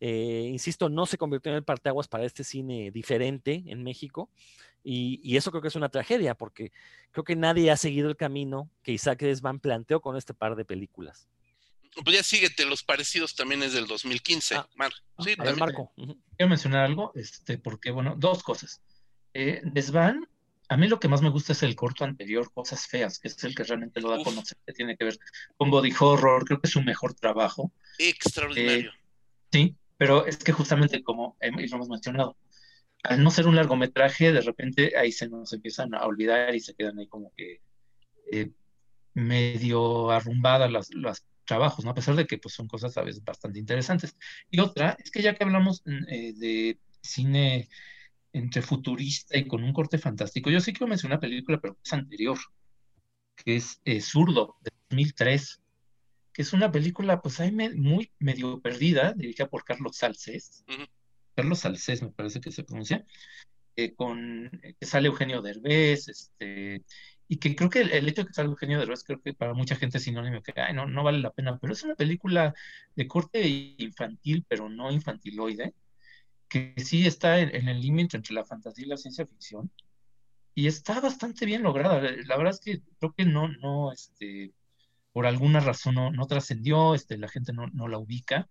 [0.00, 4.30] Eh, insisto, no se convirtió en el parteaguas para este cine diferente en México.
[4.82, 6.72] Y, y, eso creo que es una tragedia, porque
[7.12, 10.64] creo que nadie ha seguido el camino que Isaac Desvan planteó con este par de
[10.64, 11.28] películas
[12.04, 14.66] pues ya síguete, los parecidos también es del 2015, ah,
[15.18, 15.92] Sí, a ver, Marco.
[15.94, 18.80] Quiero mencionar algo, este, porque, bueno, dos cosas.
[19.34, 20.26] Eh, Desvan,
[20.72, 23.44] a mí lo que más me gusta es el corto anterior, Cosas Feas, que es
[23.44, 25.18] el que realmente lo da a conocer, que tiene que ver
[25.56, 27.72] con body horror, creo que es su mejor trabajo.
[27.98, 28.90] Extraordinario.
[28.90, 28.94] Eh,
[29.52, 32.36] sí, pero es que justamente como lo hemos mencionado,
[33.02, 36.74] al no ser un largometraje, de repente ahí se nos empiezan a olvidar y se
[36.74, 37.60] quedan ahí como que
[38.30, 38.50] eh,
[39.14, 41.90] medio arrumbadas las, las trabajos, ¿no?
[41.90, 44.16] A pesar de que pues, son cosas a veces bastante interesantes.
[44.50, 47.68] Y otra es que ya que hablamos mm, eh, de cine
[48.32, 51.92] entre futurista y con un corte fantástico, yo sí quiero mencionar una película, pero es
[51.92, 52.38] anterior,
[53.36, 55.62] que es eh, Zurdo, de 2003,
[56.32, 60.64] que es una película, pues ahí muy medio perdida, dirigida por Carlos Salcés.
[61.34, 63.04] Carlos Salcés, me parece que se pronuncia,
[63.76, 66.84] eh, con, que sale Eugenio Derbez, este,
[67.28, 69.76] y que creo que el, hecho de que salga Eugenio Derbez, creo que para mucha
[69.76, 72.54] gente es sinónimo que no, no vale la pena, pero es una película
[72.94, 73.46] de corte
[73.78, 75.74] infantil, pero no infantiloide,
[76.52, 79.70] que sí está en, el límite entre la fantasía y la ciencia ficción,
[80.54, 82.00] y está bastante bien lograda.
[82.00, 84.52] La verdad es que creo que no, no, este,
[85.12, 88.50] por alguna razón no, no trascendió, este, la gente no, no la ubica.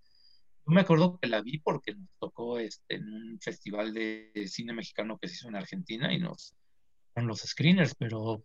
[0.65, 4.73] Yo me acuerdo que la vi porque nos tocó este, en un festival de cine
[4.73, 6.55] mexicano que se hizo en Argentina y nos
[7.13, 8.43] con los screeners, pero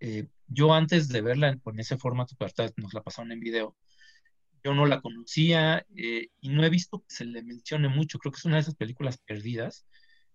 [0.00, 2.36] eh, yo antes de verla con ese formato,
[2.76, 3.76] nos la pasaron en video,
[4.64, 8.18] yo no la conocía eh, y no he visto que se le mencione mucho.
[8.18, 9.86] Creo que es una de esas películas perdidas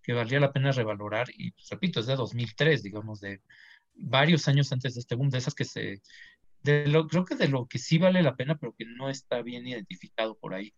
[0.02, 3.40] que valía la pena revalorar y, pues, repito, es de 2003, digamos, de
[3.94, 6.02] varios años antes de este boom, de esas que se...
[6.62, 9.42] De lo, creo que de lo que sí vale la pena, pero que no está
[9.42, 10.74] bien identificado por ahí.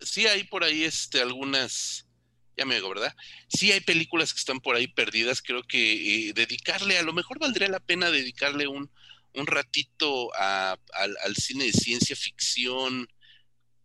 [0.00, 2.08] Sí, hay por ahí este, algunas
[2.56, 3.14] ya me digo, ¿verdad?
[3.48, 7.38] Sí hay películas que están por ahí perdidas, creo que eh, dedicarle, a lo mejor
[7.38, 8.90] valdría la pena dedicarle un,
[9.34, 13.08] un ratito al, cine de ciencia ficción,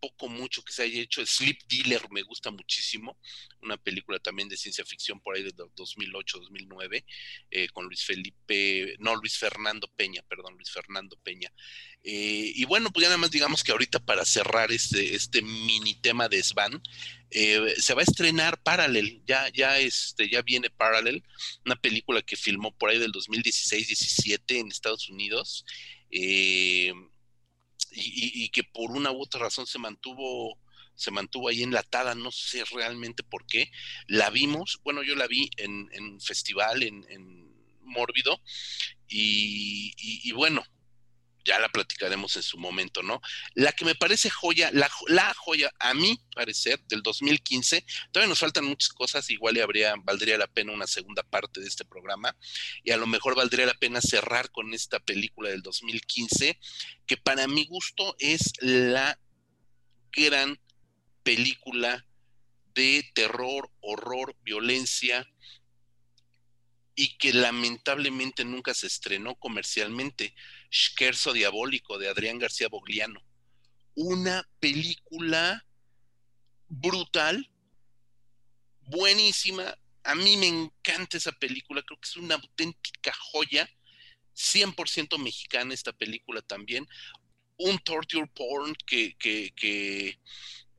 [0.00, 1.24] poco mucho que se haya hecho.
[1.24, 3.18] Sleep Dealer me gusta muchísimo,
[3.62, 7.04] una película también de ciencia ficción por ahí de 2008, 2009,
[7.50, 11.52] eh, con Luis Felipe, no, Luis Fernando Peña, perdón, Luis Fernando Peña.
[12.02, 15.94] Eh, y bueno, pues ya nada más digamos que ahorita para cerrar este, este mini
[15.94, 16.80] tema de Svan,
[17.30, 21.22] eh, se va a estrenar Parallel, ya, ya, este, ya viene Parallel,
[21.66, 25.64] una película que filmó por ahí del 2016-17 en Estados Unidos.
[26.10, 26.92] Eh,
[28.00, 30.58] y, que por una u otra razón se mantuvo
[30.94, 33.70] se mantuvo ahí enlatada, no sé realmente por qué.
[34.08, 37.48] La vimos, bueno, yo la vi en, un festival, en, en
[37.82, 38.40] Mórbido,
[39.08, 40.62] y, bueno,
[41.48, 43.22] ya la platicaremos en su momento, ¿no?
[43.54, 48.38] La que me parece joya, la, la, joya, a mi parecer, del 2015, todavía nos
[48.38, 52.36] faltan muchas cosas, igual y habría, valdría la pena una segunda parte de este programa,
[52.84, 56.58] y a lo mejor valdría la pena cerrar con esta película del 2015,
[57.06, 59.18] que para mi gusto es la
[60.12, 60.60] gran
[61.22, 62.04] película
[62.74, 65.26] de terror, horror, violencia,
[67.00, 70.34] y que lamentablemente nunca se estrenó comercialmente,
[70.68, 73.22] Scherzo Diabólico de Adrián García Bogliano.
[73.94, 75.64] Una película
[76.66, 77.48] brutal,
[78.80, 79.78] buenísima.
[80.02, 83.70] A mí me encanta esa película, creo que es una auténtica joya,
[84.34, 86.84] 100% mexicana esta película también.
[87.58, 90.18] Un torture porn que, que, que,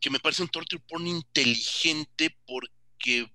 [0.01, 3.31] que me parece un torture porn inteligente porque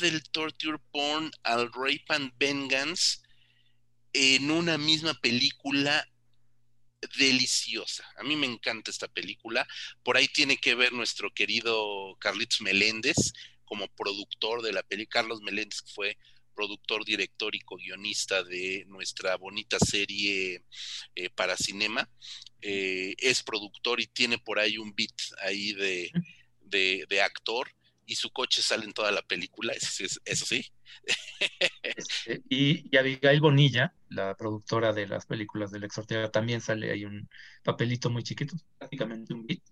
[0.00, 3.18] del torture porn al rape and vengeance
[4.12, 6.06] en una misma película
[7.16, 8.04] deliciosa.
[8.16, 9.66] A mí me encanta esta película.
[10.02, 13.32] Por ahí tiene que ver nuestro querido Carlitos Meléndez
[13.64, 15.22] como productor de la película.
[15.22, 16.18] Carlos Meléndez fue
[16.54, 20.62] productor, director y co-guionista de nuestra bonita serie
[21.14, 22.10] eh, para cinema.
[22.60, 27.72] Eh, es productor y tiene por ahí un beat ahí de actor
[28.10, 30.64] y su coche sale en toda la película, eso, sí.
[31.82, 36.00] Este, y, Abigail Bonilla, la productora de las películas del Ex
[36.32, 37.28] también sale ahí un
[37.62, 39.62] papelito muy chiquito, prácticamente un beat.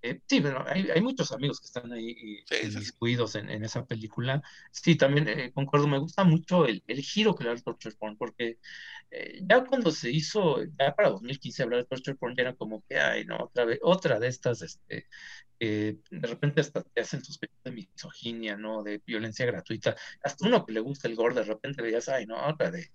[0.00, 4.42] Eh, sí, pero hay, muchos amigos que están ahí descuidos en, esa película.
[4.70, 8.16] Sí, también eh, concuerdo, me gusta mucho el, giro que le da el Torture Porn,
[8.16, 8.58] porque
[9.10, 12.98] eh, ya cuando se hizo, ya para 2015 hablar de Torture Porn, era como que,
[12.98, 15.08] ay, no, otra vez, otra de estas este,
[15.58, 18.84] de repente hasta te hacen sospechar de misoginia, ¿no?
[18.84, 19.96] De violencia gratuita.
[20.22, 22.92] Hasta uno que le gusta el gore, de repente veías, ay, no, otra de,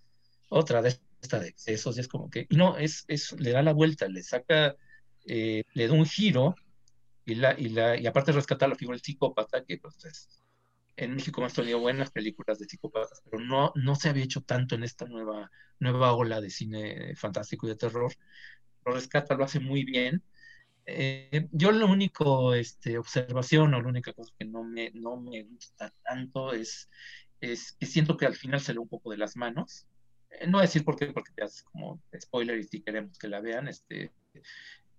[0.48, 3.62] otra de esta de excesos, y es como que, y no, es, es, le da
[3.62, 4.76] la vuelta, le saca,
[5.26, 6.56] le da un giro,
[7.26, 10.42] y, la, y, la, y aparte rescata la figura del psicópata, que pues es,
[10.96, 14.76] en México hemos tenido buenas películas de psicópatas, pero no, no se había hecho tanto
[14.76, 18.14] en esta nueva, nueva ola de cine fantástico y de terror.
[18.86, 20.24] Lo rescata, lo hace muy bien,
[20.86, 25.44] eh, yo lo único este, observación o la única cosa que no me, no me
[25.44, 26.90] gusta tanto es,
[27.40, 29.88] es que siento que al final se le un poco de las manos.
[30.30, 33.18] Eh, no voy a decir por qué, porque ya es como spoiler y si queremos
[33.18, 34.12] que la vean, este,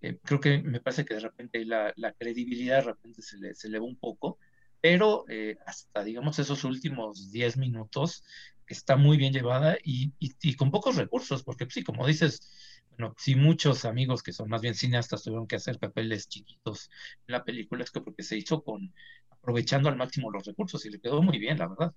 [0.09, 3.69] eh, creo que me parece que de repente la, credibilidad de repente se le, se
[3.69, 4.39] le va un poco,
[4.81, 5.25] pero
[5.67, 8.23] hasta digamos esos últimos 10 minutos
[8.67, 13.35] está muy bien llevada y, y, con pocos recursos, porque sí, como dices, bueno, si
[13.35, 16.91] muchos amigos que son más bien cineastas tuvieron que hacer papeles chiquitos
[17.27, 18.93] en la película, es que porque se hizo con
[19.31, 21.95] aprovechando al máximo los recursos y le quedó muy bien, la verdad.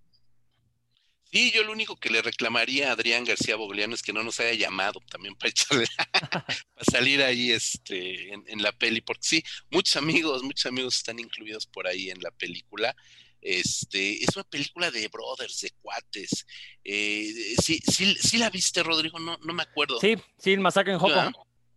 [1.32, 4.40] Sí, yo lo único que le reclamaría a Adrián García Bogliano es que no nos
[4.40, 9.44] haya llamado también para echarle, para salir ahí este, en, en, la peli, porque sí,
[9.70, 12.96] muchos amigos, muchos amigos están incluidos por ahí en la película.
[13.42, 16.46] Este, es una película de brothers, de cuates.
[16.84, 20.00] Eh, sí, sí, sí, la viste, Rodrigo, no, no me acuerdo.
[20.00, 21.34] Sí, sí, el masacre en Hong Kong.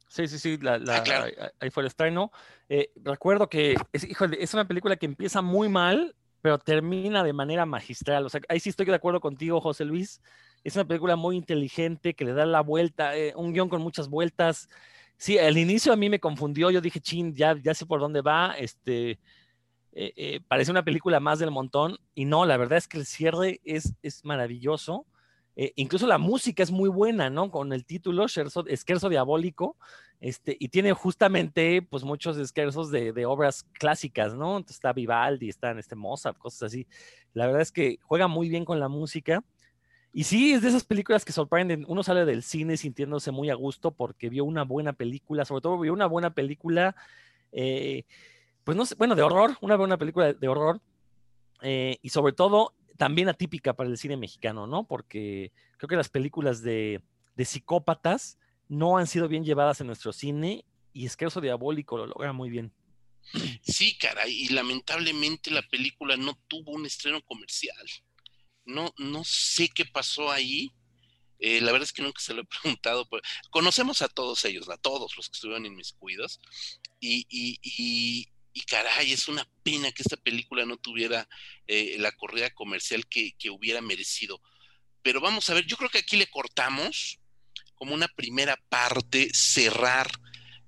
[0.09, 2.32] Sí, sí, sí, la, ah, ahí fue el estreno.
[2.68, 7.33] Eh, recuerdo que es, híjole, es una película que empieza muy mal, pero termina de
[7.33, 8.25] manera magistral.
[8.27, 10.21] O sea, ahí sí estoy de acuerdo contigo, José Luis.
[10.65, 14.09] Es una película muy inteligente que le da la vuelta, eh, un guion con muchas
[14.09, 14.69] vueltas.
[15.17, 16.71] Sí, al inicio a mí me confundió.
[16.71, 18.55] Yo dije, chin, ya, ya sé por dónde va.
[18.59, 19.12] Este,
[19.93, 23.07] eh, eh, parece una película más del montón y no, la verdad es que el
[23.07, 25.07] cierre es, es maravilloso.
[25.77, 27.51] Incluso la música es muy buena, ¿no?
[27.51, 29.77] Con el título Esquerzo Diabólico,
[30.21, 34.57] este, y tiene justamente, pues, muchos esquerzos de, de, obras clásicas, ¿no?
[34.57, 36.87] Entonces está Vivaldi, está en este Mozart, cosas así.
[37.33, 39.43] La verdad es que juega muy bien con la música.
[40.13, 41.85] Y sí, es de esas películas que sorprenden.
[41.89, 45.79] Uno sale del cine sintiéndose muy a gusto porque vio una buena película, sobre todo
[45.79, 46.97] vio una buena película
[47.53, 48.05] eh,
[48.65, 50.81] pues no sé, bueno, de horror, una buena película de, horror,
[51.63, 54.85] eh, y sobre todo también atípica para el cine mexicano, ¿no?
[54.85, 57.03] Porque creo que las películas de,
[57.39, 58.39] psicópatas
[58.71, 62.73] no han sido bien llevadas en nuestro cine y Esquerzo Diabólico lo logra muy bien.
[63.67, 67.85] Sí, caray, y lamentablemente la película no tuvo un estreno comercial.
[68.65, 70.71] No, no sé qué pasó ahí.
[71.41, 73.09] Eh, la verdad es que nunca se lo he preguntado.
[73.09, 76.41] Pero conocemos a todos ellos, a todos los que estuvieron en mis cuidos.
[77.01, 81.29] Y, y, y, y caray, es una pena que esta película no tuviera
[81.67, 84.41] eh, la corrida comercial que, que, hubiera merecido.
[85.03, 87.20] Pero vamos a ver, yo creo que aquí le cortamos
[87.81, 90.11] como una primera parte, cerrar.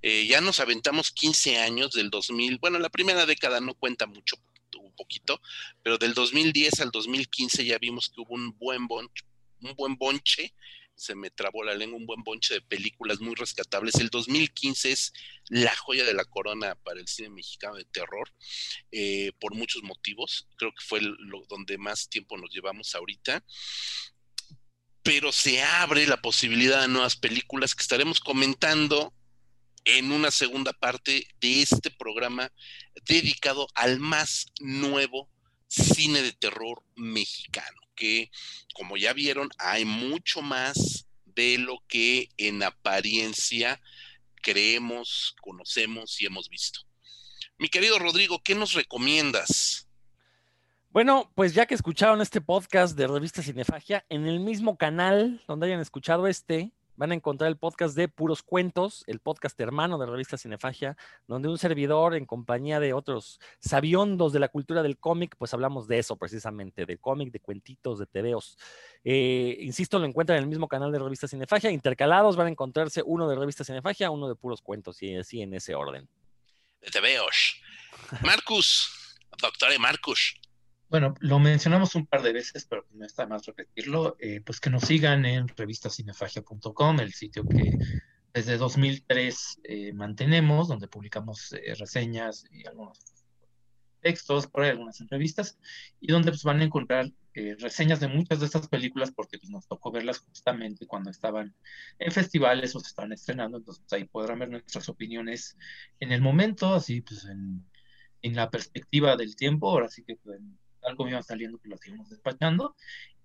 [0.01, 4.37] Eh, ya nos aventamos 15 años del 2000, bueno, la primera década no cuenta mucho,
[4.81, 5.39] un poquito,
[5.83, 9.25] pero del 2010 al 2015 ya vimos que hubo un buen bonche,
[9.61, 10.55] un buen bonche
[10.95, 13.97] se me trabó la lengua, un buen bonche de películas muy rescatables.
[13.97, 15.13] El 2015 es
[15.49, 18.31] la joya de la corona para el cine mexicano de terror,
[18.91, 20.49] eh, por muchos motivos.
[20.57, 23.45] Creo que fue lo, donde más tiempo nos llevamos ahorita.
[25.03, 29.13] Pero se abre la posibilidad de nuevas películas que estaremos comentando
[29.85, 32.53] en una segunda parte de este programa
[33.07, 35.29] dedicado al más nuevo
[35.69, 38.31] cine de terror mexicano que,
[38.75, 43.81] como ya vieron, hay mucho más de lo que en apariencia
[44.43, 46.81] creemos, conocemos y hemos visto.
[47.59, 49.89] Mi querido Rodrigo, ¿qué nos recomiendas?
[50.93, 55.69] Bueno, pues ya que escucharon este podcast de Revista Cinefagia, en el mismo canal donde
[55.69, 60.05] hayan escuchado este, van a encontrar el podcast de Puros Cuentos, el podcast hermano de
[60.05, 65.35] revista Cinefagia, donde un servidor en compañía de otros sabiondos de la cultura del cómic,
[65.39, 68.59] pues hablamos de eso precisamente, de cómic, de cuentitos, de tebeos.
[69.03, 73.03] Eh, insisto, lo encuentran en el mismo canal de revista Cinefagia, intercalados van a encontrarse
[73.03, 76.07] uno de revista Cinefagia, uno de Puros Cuentos, y así en ese orden.
[76.83, 77.63] De tebeos.
[78.21, 80.37] Marcus, doctor Marcus.
[80.93, 84.15] Bueno, lo mencionamos un par de veces, pero no está más repetirlo.
[84.21, 87.79] Eh, pues que nos sigan en revistacinefagia.com, el sitio que
[88.35, 92.99] desde 2003 eh, mantenemos, donde publicamos eh, reseñas y algunos
[94.03, 95.59] textos, por ahí algunas entrevistas,
[95.99, 99.67] y donde pues, van a encontrar reseñas de muchas de estas películas, porque pues, nos
[99.67, 101.55] tocó verlas justamente cuando estaban
[102.01, 105.57] en festivales o se estaban estrenando, entonces ahí podrán ver nuestras opiniones
[106.01, 107.65] en el momento, así pues en,
[108.21, 110.62] en la perspectiva del tiempo, ahora sí que pues, tal
[110.97, 112.75] como iban saliendo, que lo seguimos despachando.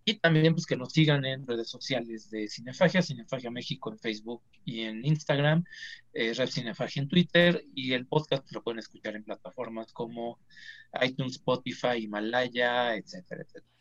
[0.05, 4.41] Y también pues que nos sigan en redes sociales de Cinefagia, Cinefagia México en Facebook
[4.63, 5.65] y en Instagram,
[6.13, 10.39] eh, Red Cinefagia en Twitter y el podcast lo pueden escuchar en plataformas como
[11.01, 13.77] iTunes, Spotify, Himalaya, etcétera, etcétera.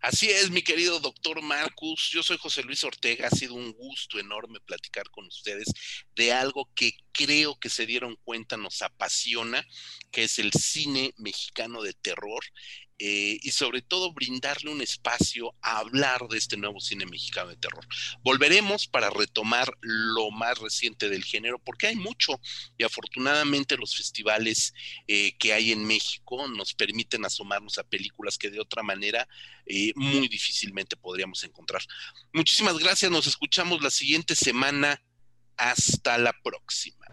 [0.00, 2.10] Así es, mi querido doctor Marcus.
[2.12, 3.28] Yo soy José Luis Ortega.
[3.28, 5.68] Ha sido un gusto enorme platicar con ustedes
[6.16, 9.62] de algo que creo que se dieron cuenta nos apasiona,
[10.10, 12.42] que es el cine mexicano de terror
[12.98, 17.56] eh, y sobre todo brindarle un espacio a hablar de este nuevo cine mexicano de
[17.56, 17.86] terror.
[18.22, 22.40] Volveremos para retomar lo más reciente del género, porque hay mucho
[22.76, 24.74] y afortunadamente los festivales
[25.06, 29.28] eh, que hay en México nos permiten asomarnos a películas que de otra manera
[29.66, 31.82] eh, muy difícilmente podríamos encontrar.
[32.32, 35.02] Muchísimas gracias, nos escuchamos la siguiente semana.
[35.56, 37.04] Hasta la próxima.